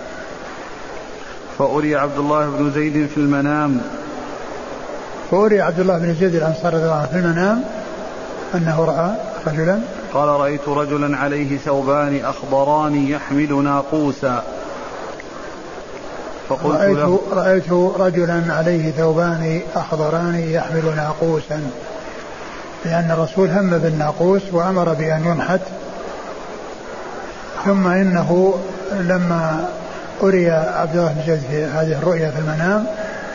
فأري 1.58 1.96
عبد 1.96 2.18
الله 2.18 2.46
بن 2.46 2.70
زيد 2.70 3.08
في 3.08 3.16
المنام. 3.16 3.80
فأري 5.30 5.60
عبد 5.60 5.80
الله 5.80 5.98
بن 5.98 6.14
زيد 6.14 6.34
الأنصاري 6.34 6.76
رضي 6.76 6.84
الله 6.84 6.94
عنه 6.94 7.06
في 7.06 7.16
المنام 7.16 7.64
أنه 8.54 8.84
رأى 8.84 9.10
رجلا. 9.46 9.80
قال 10.14 10.28
رأيت 10.28 10.68
رجلا 10.68 11.16
عليه 11.16 11.58
ثوبان 11.58 12.20
أخضران 12.24 13.06
يحمل 13.06 13.64
ناقوسا. 13.64 14.42
فقلت 16.48 16.76
رأيت, 16.76 16.96
له 16.96 17.20
رأيت 17.32 17.72
رجلا 17.98 18.42
عليه 18.48 18.90
ثوبان 18.90 19.60
أخضران 19.74 20.34
يحمل 20.34 20.96
ناقوسا. 20.96 21.70
لأن 22.84 23.10
الرسول 23.10 23.50
هم 23.50 23.78
بالناقوس 23.78 24.42
وأمر 24.52 24.94
بأن 24.94 25.24
ينحت. 25.24 25.60
ثم 27.64 27.86
إنه 27.86 28.54
لما 28.92 29.68
أري 30.22 30.50
عبد 30.50 30.96
الله 30.96 31.12
بن 31.12 31.22
زيد 31.26 31.42
في 31.50 31.64
هذه 31.64 31.92
الرؤيا 31.92 32.30
في 32.30 32.38
المنام 32.38 32.86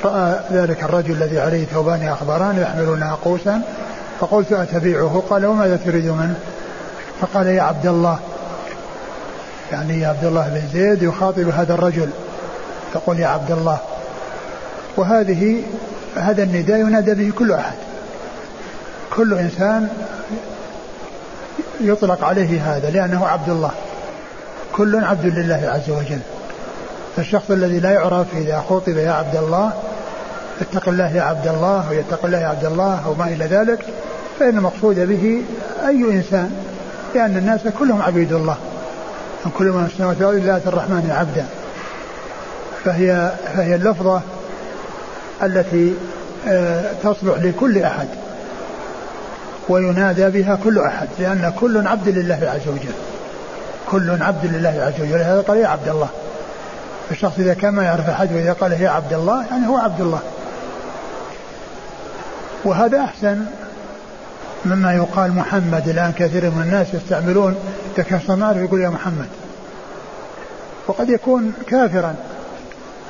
رأى 0.06 0.40
ذلك 0.52 0.84
الرجل 0.84 1.12
الذي 1.12 1.40
عليه 1.40 1.66
ثوبان 1.66 2.08
أخضران 2.08 2.58
يحمل 2.58 3.00
ناقوسا. 3.00 3.62
فقلت 4.20 4.54
أتبيعه؟ 4.54 5.24
قال 5.30 5.46
وماذا 5.46 5.80
تريد 5.86 6.06
منه؟ 6.06 6.36
فقال 7.22 7.48
يا 7.48 7.62
عبد 7.62 7.86
الله. 7.86 8.20
يعني 9.72 10.02
يا 10.02 10.08
عبد 10.08 10.24
الله 10.24 10.48
بن 10.48 10.80
زيد 10.80 11.04
يخاطب 11.04 11.50
هذا 11.50 11.74
الرجل. 11.74 12.10
تقول 12.94 13.20
يا 13.20 13.28
عبد 13.28 13.52
الله. 13.52 13.78
وهذه 14.98 15.64
هذا 16.16 16.44
النداء 16.44 16.78
ينادى 16.78 17.14
به 17.14 17.32
كل 17.38 17.52
أحد. 17.52 17.76
كل 19.16 19.34
إنسان 19.34 19.90
يطلق 21.82 22.24
عليه 22.24 22.76
هذا 22.76 22.90
لأنه 22.90 23.28
عبد 23.28 23.50
الله. 23.50 23.72
كل 24.74 25.04
عبد 25.04 25.26
لله 25.26 25.70
عز 25.70 25.90
وجل. 25.90 26.20
فالشخص 27.16 27.52
الذي 27.52 27.80
لا 27.80 27.92
يعرف 27.92 28.28
إذا 28.36 28.64
خطب 28.70 28.98
يا 28.98 29.12
عبد 29.12 29.36
الله 29.36 29.72
اتق 30.62 30.90
الله 30.90 31.16
يا 31.16 31.22
عبد 31.22 31.48
الله 31.48 31.90
ويتق 31.90 32.26
الله 32.26 32.40
يا 32.40 32.48
عبد 32.48 32.66
الله 32.66 33.10
وما 33.10 33.26
إلى 33.26 33.46
ذلك 33.46 33.86
فإن 34.40 34.58
المقصود 34.58 35.00
به 35.00 35.44
أي 35.88 36.04
إنسان 36.04 36.52
لأن 37.16 37.38
الناس 37.38 37.62
كلهم 37.80 38.02
عبيد 38.02 38.34
الله. 38.34 38.58
كل 39.58 39.66
من 39.66 39.86
السماوات 39.86 40.22
والأرض 40.22 40.36
لله 40.36 40.62
الرحمن 40.68 41.12
عبدا. 41.12 41.46
فهي 42.86 43.32
فهي 43.56 43.76
اللفظة 43.76 44.22
التي 45.44 45.94
آه، 46.48 46.94
تصلح 47.04 47.38
لكل 47.38 47.84
أحد 47.84 48.08
وينادى 49.70 50.30
بها 50.30 50.58
كل 50.64 50.80
أحد 50.80 51.08
لأن 51.20 51.54
كل 51.60 51.88
عبد 51.88 52.10
لله 52.10 52.36
عز 52.36 52.68
وجل 52.68 52.94
كل 53.92 54.24
عبد 54.24 54.46
لله 54.46 54.70
عز 54.70 55.02
وجل 55.02 55.22
هذا 55.22 55.42
قال 55.42 55.58
يا 55.58 55.68
عبد 55.68 55.88
الله. 55.88 56.10
الشخص 57.12 57.40
إذا 57.40 57.54
كان 57.54 57.74
ما 57.74 57.84
يعرف 57.84 58.10
أحد 58.10 58.34
وإذا 58.34 58.54
قال 58.54 58.74
هي 58.74 58.88
عبد 58.88 59.14
الله 59.14 59.46
يعني 59.46 59.68
هو 59.68 59.78
عبد 59.78 60.02
الله. 60.02 60.20
وهذا 62.64 63.00
أحسن 63.00 63.46
مما 64.66 64.94
يقال 64.94 65.32
محمد 65.32 65.90
الآن 65.90 66.12
كثير 66.12 66.50
من 66.50 66.62
الناس 66.62 66.88
يستعملون 66.94 67.56
تكسر 67.96 68.58
يقول 68.58 68.82
يا 68.82 68.90
محمد. 68.90 69.28
وقد 70.88 71.10
يكون 71.10 71.54
كافرا. 71.68 72.16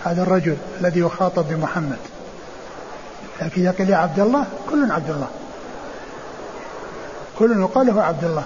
هذا 0.06 0.22
الرجل 0.24 0.58
الذي 0.82 1.00
يخاطب 1.00 1.46
بمحمد. 1.50 1.98
لكن 3.42 3.64
يقول 3.64 3.90
يا 3.90 3.98
عبد 3.98 4.20
الله 4.20 4.46
كل 4.70 4.92
عبد 4.92 5.10
الله. 5.10 5.28
كل 7.40 7.62
يقال 7.62 7.88
له 7.88 8.04
عبد 8.04 8.24
الله. 8.24 8.44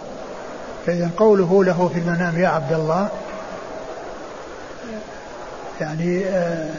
فإذا 0.86 1.10
قوله 1.18 1.64
له 1.64 1.90
في 1.94 2.00
المنام 2.00 2.40
يا 2.40 2.48
عبد 2.48 2.74
الله 2.74 3.10
يعني 5.82 6.26
آه، 6.26 6.70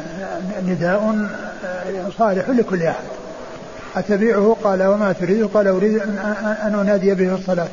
نداء 0.67 1.29
آه، 1.65 2.11
صالح 2.19 2.49
لكل 2.49 2.83
أحد. 2.83 3.05
أتبيعه؟ 3.97 4.57
قال 4.65 4.83
وما 4.83 5.13
تريد؟ 5.13 5.47
قال 5.47 5.69
أريد 5.69 5.99
أن 5.99 6.75
أنادي 6.81 7.15
به 7.15 7.35
الصلاة. 7.35 7.69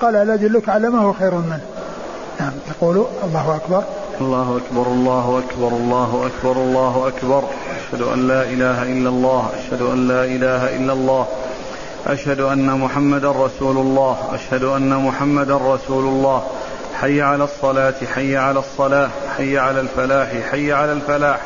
قال 0.00 0.14
لا 0.14 0.34
أدلك 0.34 0.68
على 0.68 0.90
ما 0.90 0.98
هو 0.98 1.12
خير 1.12 1.34
منه. 1.34 1.60
نعم. 2.40 2.52
يقول 2.68 3.06
الله 3.24 3.56
أكبر. 3.56 3.82
الله 4.20 4.60
أكبر 4.60 4.86
الله 4.86 5.42
أكبر 5.44 5.68
الله 5.68 6.26
أكبر 6.26 6.52
الله 6.52 7.08
أكبر. 7.08 7.42
أشهد 7.88 8.02
أن 8.02 8.28
لا 8.28 8.42
إله 8.42 8.82
إلا 8.82 9.08
الله 9.08 9.48
أشهد 9.58 9.82
أن 9.82 10.08
لا 10.08 10.24
إله 10.24 10.76
إلا 10.76 10.92
الله 10.92 11.26
أشهد 12.06 12.40
أن 12.40 12.78
محمدا 12.78 13.30
رسول 13.30 13.76
الله 13.76 14.16
أشهد 14.32 14.64
أن 14.64 14.96
محمدا 14.96 15.56
رسول 15.56 16.04
الله. 16.04 16.42
حي 17.00 17.22
على 17.22 17.44
الصلاة 17.44 17.94
حي 18.14 18.36
على 18.36 18.58
الصلاة 18.58 19.08
حي 19.36 19.58
على 19.58 19.80
الفلاح 19.80 20.28
حي 20.50 20.72
على 20.72 20.92
الفلاح. 20.92 21.40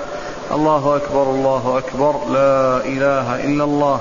الله 0.53 0.97
أكبر 0.97 1.23
الله 1.23 1.79
أكبر. 1.79 2.15
لا 2.33 2.77
إله 2.85 3.45
إلا 3.45 3.65
الله. 3.65 4.01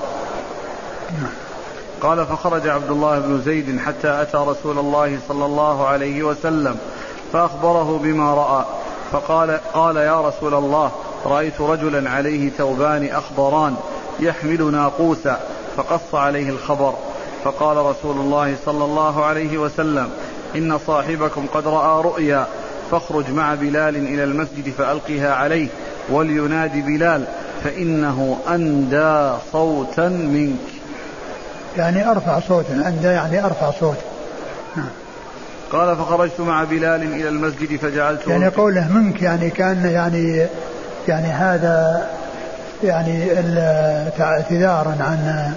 قال 2.01 2.25
فخرج 2.25 2.67
عبد 2.67 2.91
الله 2.91 3.19
بن 3.19 3.41
زيد 3.41 3.79
حتى 3.79 4.21
أتى 4.21 4.37
رسول 4.37 4.79
الله 4.79 5.19
صلى 5.27 5.45
الله 5.45 5.87
عليه 5.87 6.23
وسلم 6.23 6.77
فأخبره 7.33 7.99
بما 8.03 8.33
رأى. 8.33 8.65
فقال 9.11 9.59
قال 9.73 9.97
يا 9.97 10.21
رسول 10.21 10.53
الله 10.53 10.91
رأيت 11.25 11.61
رجلا 11.61 12.09
عليه 12.09 12.49
ثوبان 12.49 13.05
أخضران 13.05 13.75
يحمل 14.19 14.71
ناقوسا 14.71 15.39
فقص 15.77 16.15
عليه 16.15 16.49
الخبر. 16.49 16.93
فقال 17.43 17.77
رسول 17.77 18.17
الله 18.17 18.55
صلى 18.65 18.85
الله 18.85 19.25
عليه 19.25 19.57
وسلم 19.57 20.09
إن 20.55 20.79
صاحبكم 20.87 21.45
قد 21.53 21.67
رأى 21.67 22.03
رؤيا 22.03 22.47
فاخرج 22.91 23.29
مع 23.29 23.55
بلال 23.55 23.95
إلى 23.95 24.23
المسجد 24.23 24.73
فألقها 24.77 25.33
عليه 25.33 25.67
ولينادي 26.09 26.81
بلال 26.81 27.25
فإنه 27.63 28.37
أندى 28.49 29.39
صوتا 29.51 30.09
منك 30.09 30.70
يعني 31.77 32.11
أرفع 32.11 32.39
صوتا 32.39 32.73
أندى 32.73 33.07
يعني 33.07 33.45
أرفع 33.45 33.71
صوت. 33.71 33.97
قال 35.71 35.97
فخرجت 35.97 36.39
مع 36.39 36.63
بلال 36.63 37.03
إلى 37.03 37.29
المسجد 37.29 37.79
فجعلت 37.79 38.27
يعني 38.27 38.47
قوله 38.47 38.87
منك 38.91 39.21
يعني 39.21 39.49
كأن 39.49 39.85
يعني 39.85 40.47
يعني 41.07 41.27
هذا 41.27 42.07
يعني 42.83 43.31
اعتذارا 44.19 44.97
عن 44.99 45.53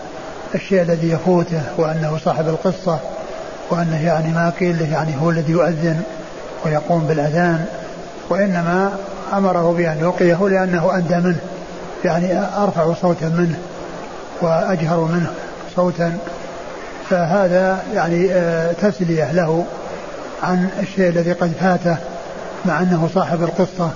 الشيء 0.55 0.83
الذي 0.83 1.11
يفوته 1.11 1.62
وأنه 1.77 2.19
صاحب 2.25 2.49
القصة 2.49 2.99
وأنه 3.71 4.05
يعني 4.07 4.33
ما 4.33 4.53
قيل 4.61 4.79
له 4.79 4.93
يعني 4.93 5.12
هو 5.23 5.31
الذي 5.31 5.53
يؤذن 5.53 6.03
ويقوم 6.65 7.07
بالأذان 7.07 7.67
وإنما 8.29 8.93
أمره 9.33 9.73
بأن 9.73 9.99
يلقيه 9.99 10.49
لأنه 10.49 10.95
أندى 10.95 11.15
منه 11.15 11.41
يعني 12.05 12.39
أرفع 12.57 12.95
صوتا 12.95 13.29
منه 13.29 13.59
وأجهر 14.41 15.01
منه 15.01 15.31
صوتا 15.77 16.18
فهذا 17.11 17.83
يعني 17.95 18.33
آه، 18.33 18.72
تسلية 18.72 19.33
له 19.33 19.66
عن 20.43 20.68
الشيء 20.83 21.09
الذي 21.09 21.33
قد 21.33 21.53
فاته 21.61 21.97
مع 22.64 22.81
أنه 22.81 23.09
صاحب 23.14 23.43
القصة 23.43 23.91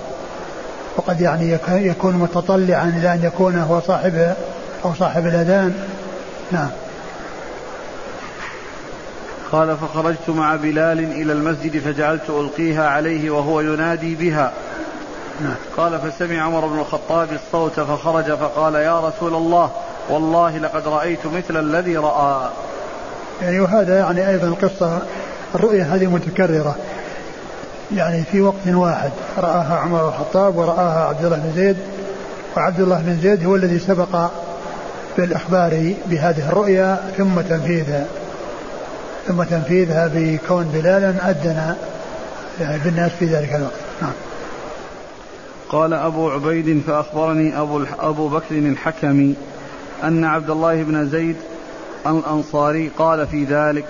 وقد 0.97 1.21
يعني 1.21 1.57
يكون 1.69 2.13
متطلعا 2.13 2.93
إلى 2.97 3.13
أن 3.13 3.23
يكون 3.23 3.57
هو 3.57 3.79
صاحب 3.79 4.33
أو 4.85 4.93
صاحب 4.93 5.25
الأذان. 5.25 5.73
نعم. 6.51 6.69
قال 9.51 9.77
فخرجت 9.77 10.29
مع 10.29 10.55
بلال 10.55 10.99
إلى 10.99 11.33
المسجد 11.33 11.79
فجعلت 11.79 12.29
ألقيها 12.29 12.89
عليه 12.89 13.29
وهو 13.29 13.61
ينادي 13.61 14.15
بها. 14.15 14.51
نعم. 15.41 15.55
قال 15.77 15.99
فسمع 15.99 16.41
عمر 16.41 16.67
بن 16.67 16.79
الخطاب 16.79 17.27
الصوت 17.33 17.79
فخرج 17.79 18.25
فقال 18.25 18.75
يا 18.75 18.99
رسول 18.99 19.35
الله 19.35 19.71
والله 20.09 20.57
لقد 20.57 20.87
رأيت 20.87 21.25
مثل 21.25 21.59
الذي 21.59 21.97
رأى. 21.97 22.49
يعني 23.41 23.59
وهذا 23.59 23.99
يعني 23.99 24.29
أيضا 24.29 24.55
قصة 24.61 24.99
الرؤيا 25.55 25.83
هذه 25.83 26.07
متكررة. 26.07 26.75
يعني 27.95 28.23
في 28.23 28.41
وقت 28.41 28.67
واحد 28.67 29.11
رآها 29.37 29.77
عمر 29.77 30.01
بن 30.01 30.07
الخطاب 30.07 30.55
ورآها 30.55 31.07
عبد 31.07 31.25
الله 31.25 31.37
بن 31.37 31.51
زيد 31.55 31.77
وعبد 32.57 32.79
الله 32.79 33.01
بن 33.01 33.19
زيد 33.21 33.45
هو 33.45 33.55
الذي 33.55 33.79
سبق 33.79 34.29
بالإخبار 35.17 35.93
بهذه 36.05 36.49
الرؤيا 36.49 37.11
ثم 37.17 37.41
تنفيذها. 37.41 38.05
ثم 39.27 39.43
تنفيذها 39.43 40.11
بكون 40.13 40.63
بلالا 40.63 41.29
أدنى 41.29 41.75
يعني 42.61 42.77
بالناس 42.85 43.11
في 43.19 43.25
ذلك 43.25 43.55
الوقت. 43.55 43.73
نعم. 44.01 44.11
قال 45.69 45.93
أبو 45.93 46.29
عبيد 46.29 46.81
فأخبرني 46.87 47.61
أبو, 47.61 47.83
أبو 47.99 48.27
بكر 48.27 48.55
الحكمي 48.55 49.35
أن 50.03 50.25
عبد 50.25 50.49
الله 50.49 50.83
بن 50.83 51.09
زيد 51.09 51.35
الأنصاري 52.07 52.91
قال 52.97 53.27
في 53.27 53.43
ذلك 53.43 53.85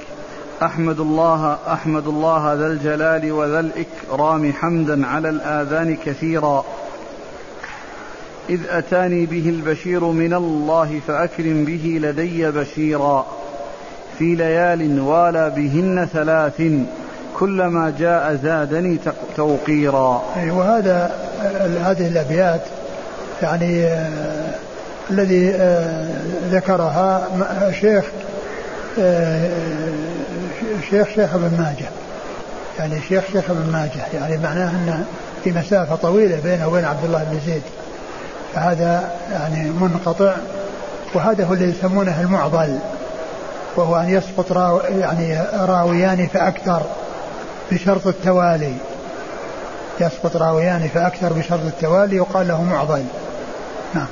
أحمد 0.64 0.99
الله 0.99 1.57
أحمد 1.68 2.07
الله 2.07 2.53
ذا 2.53 2.68
الجلال 2.68 3.32
وذا 3.32 3.60
الإكرام 3.60 4.53
حمدا 4.53 5.07
على 5.07 5.30
الآذان 5.30 5.97
كثيرا. 6.05 6.66
إذ 8.49 8.60
أتاني 8.70 9.26
به 9.26 9.49
البشير 9.49 10.03
من 10.03 10.34
الله 10.34 10.99
فأكرم 11.07 11.66
به 11.66 11.99
لدي 12.01 12.51
بشيرا. 12.51 13.26
في 14.18 14.36
ليال 14.36 14.99
والى 14.99 15.53
بهن 15.55 16.07
ثلاث 16.14 16.62
كلما 17.39 17.93
جاء 17.99 18.39
زادني 18.43 18.99
توقيرا. 19.36 20.24
وهذا 20.51 21.12
هذه 21.82 22.07
الأبيات 22.07 22.62
يعني 23.41 23.84
آه 23.84 24.68
الذي 25.12 25.51
آه 25.55 26.10
ذكرها 26.51 27.28
شيخ 27.82 28.05
آه 28.99 29.49
شيخ 30.89 31.07
شيخ 31.07 31.36
ابن 31.36 31.57
ماجه. 31.57 31.89
يعني 32.80 33.01
شيخ 33.10 33.24
شيخ 33.34 33.49
ابن 33.49 33.72
ماجه. 33.72 34.05
يعني 34.14 34.38
معناه 34.38 34.70
أن 34.70 35.05
في 35.43 35.51
مسافة 35.51 35.95
طويلة 35.95 36.39
بينه 36.43 36.68
وبين 36.68 36.86
عبد 36.86 37.05
الله 37.05 37.24
بن 37.24 37.39
زيد. 37.45 37.62
فهذا 38.55 39.12
يعني 39.32 39.70
منقطع. 39.70 40.36
وهذا 41.14 41.45
هو 41.45 41.53
اللي 41.53 41.70
يسمونه 41.70 42.22
المعضل. 42.22 42.80
وهو 43.76 43.95
أن 43.95 44.10
يسقط 44.10 44.51
راو 44.51 44.80
يعني 44.80 45.39
راويان 45.53 46.28
فأكثر 46.28 46.82
بشرط 47.72 48.07
التوالي. 48.07 48.74
يسقط 50.01 50.36
راويان 50.36 50.89
فأكثر 50.93 51.34
بشرط 51.34 51.66
التوالي 51.66 52.16
يقال 52.16 52.47
له 52.47 52.64
معضل 52.64 53.03
نعم 53.93 54.07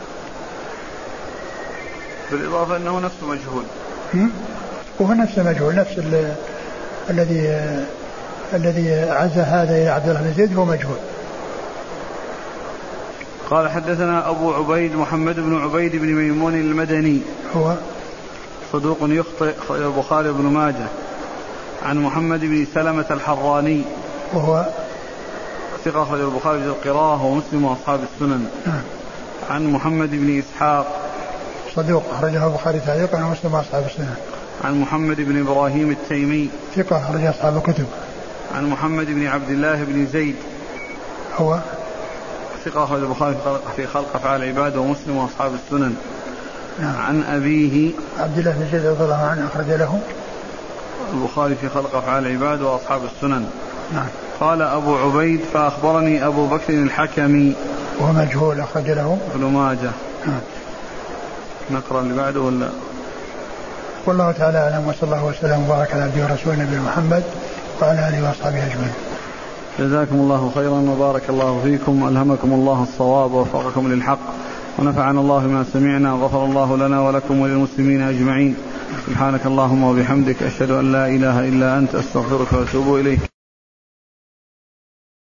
بالإضافة 2.31 2.77
أنه 2.77 2.99
نفسه 2.99 3.27
مجهول. 3.27 3.63
وهو 4.99 5.13
نفسه 5.13 5.43
مجهول 5.43 5.75
نفس 5.75 5.97
الذي 7.09 7.71
الذي 8.53 8.93
عزى 9.09 9.41
هذا 9.41 9.75
إلى 9.75 9.89
عبد 9.89 10.09
الله 10.09 10.21
بن 10.21 10.33
زيد 10.33 10.57
هو 10.57 10.65
مجهول. 10.65 10.97
قال 13.49 13.69
حدثنا 13.69 14.29
أبو 14.29 14.53
عبيد 14.53 14.95
محمد 14.95 15.35
بن 15.35 15.61
عبيد 15.61 15.95
بن 15.95 16.07
ميمون 16.07 16.53
المدني. 16.53 17.21
هو؟ 17.55 17.73
صدوق 18.73 18.97
يخطئ 19.01 19.53
البخاري 19.69 20.31
بن 20.31 20.43
ماجه. 20.43 20.87
عن 21.85 21.97
محمد 21.97 22.39
بن 22.39 22.67
سلمة 22.73 23.05
الحراني. 23.11 23.81
وهو؟ 24.33 24.65
ثقة 25.85 26.03
أخرج 26.03 26.19
البخاري 26.19 26.59
في 26.59 26.65
القراءة 26.65 27.25
ومسلم 27.25 27.65
وأصحاب 27.65 27.99
السنن. 28.13 28.47
نعم. 28.65 28.81
عن 29.49 29.67
محمد 29.67 30.09
بن 30.11 30.39
إسحاق. 30.39 31.06
صدوق 31.77 32.03
أخرجه 32.11 32.47
البخاري 32.47 32.79
تعليقا 32.79 33.23
ومسلم 33.23 33.53
وأصحاب 33.53 33.85
السنن 33.85 34.15
عن 34.63 34.81
محمد 34.81 35.15
بن 35.17 35.39
إبراهيم 35.39 35.91
التيمي. 35.91 36.49
ثقة 36.75 36.97
أخرج 36.97 37.25
أصحاب 37.25 37.57
الكتب. 37.57 37.85
عن 38.55 38.69
محمد 38.69 39.05
بن 39.05 39.27
عبد 39.27 39.49
الله 39.49 39.83
بن 39.83 40.05
زيد. 40.05 40.35
هو؟ 41.37 41.59
ثقة 42.65 42.83
أخرج 42.83 43.01
البخاري 43.01 43.35
في 43.75 43.87
خلق 43.87 44.15
أفعال 44.15 44.43
العباد 44.43 44.77
ومسلم 44.77 45.17
وأصحاب 45.17 45.51
السنن. 45.53 45.95
نعم. 46.79 46.95
عن 46.97 47.23
أبيه. 47.23 47.91
عبد 48.19 48.37
الله 48.37 48.51
بن 48.51 48.67
زيد 48.71 48.85
رضي 48.85 49.03
الله 49.03 49.27
عنه 49.31 49.47
أخرج 49.47 49.69
له. 49.69 49.99
البخاري 51.13 51.55
في 51.55 51.69
خلق 51.69 51.95
أفعال 51.95 52.27
العباد 52.27 52.61
وأصحاب 52.61 53.01
السنن. 53.05 53.49
نعم. 53.93 54.07
قال 54.39 54.61
أبو 54.61 54.95
عبيد 54.95 55.39
فأخبرني 55.53 56.25
أبو 56.27 56.47
بكر 56.47 56.73
الحكمي. 56.73 57.53
وهو 57.99 58.13
مجهول 58.13 58.59
أخرج 58.59 58.89
له. 58.89 59.17
ابن 59.35 59.45
ماجه. 59.45 59.91
نعم. 60.27 60.39
نقرأ 61.71 62.01
اللي 62.01 62.13
بعده 62.15 62.39
ولا؟ 62.39 62.69
والله 64.05 64.31
تعالى 64.31 64.57
أعلم 64.57 64.87
وصلى 64.87 65.03
الله 65.03 65.25
وسلم 65.25 65.63
وبارك 65.65 65.93
على 65.93 66.03
عبده 66.03 66.23
ورسوله 66.23 66.63
نبينا 66.63 66.81
محمد 66.81 67.23
وعلى 67.81 68.09
آله 68.09 68.27
وأصحابه 68.27 68.57
أجمعين. 68.57 68.93
جزاكم 69.79 70.15
الله 70.15 70.51
خيرا 70.55 70.79
وبارك 70.79 71.29
الله 71.29 71.61
فيكم 71.63 72.07
ألهمكم 72.07 72.53
الله 72.53 72.83
الصواب 72.83 73.31
ووفقكم 73.33 73.93
للحق 73.93 74.19
ونفعنا 74.79 75.19
الله 75.19 75.39
بما 75.39 75.65
سمعنا 75.73 76.13
وغفر 76.13 76.45
الله 76.45 76.77
لنا 76.77 77.01
ولكم 77.01 77.39
وللمسلمين 77.39 78.01
أجمعين. 78.01 78.55
سبحانك 79.07 79.45
اللهم 79.45 79.83
وبحمدك 79.83 80.43
أشهد 80.43 80.71
أن 80.71 80.91
لا 80.91 81.07
إله 81.07 81.39
إلا 81.39 81.77
أنت 81.77 81.95
أستغفرك 81.95 82.53
وأتوب 82.53 82.95
إليك. 82.95 83.19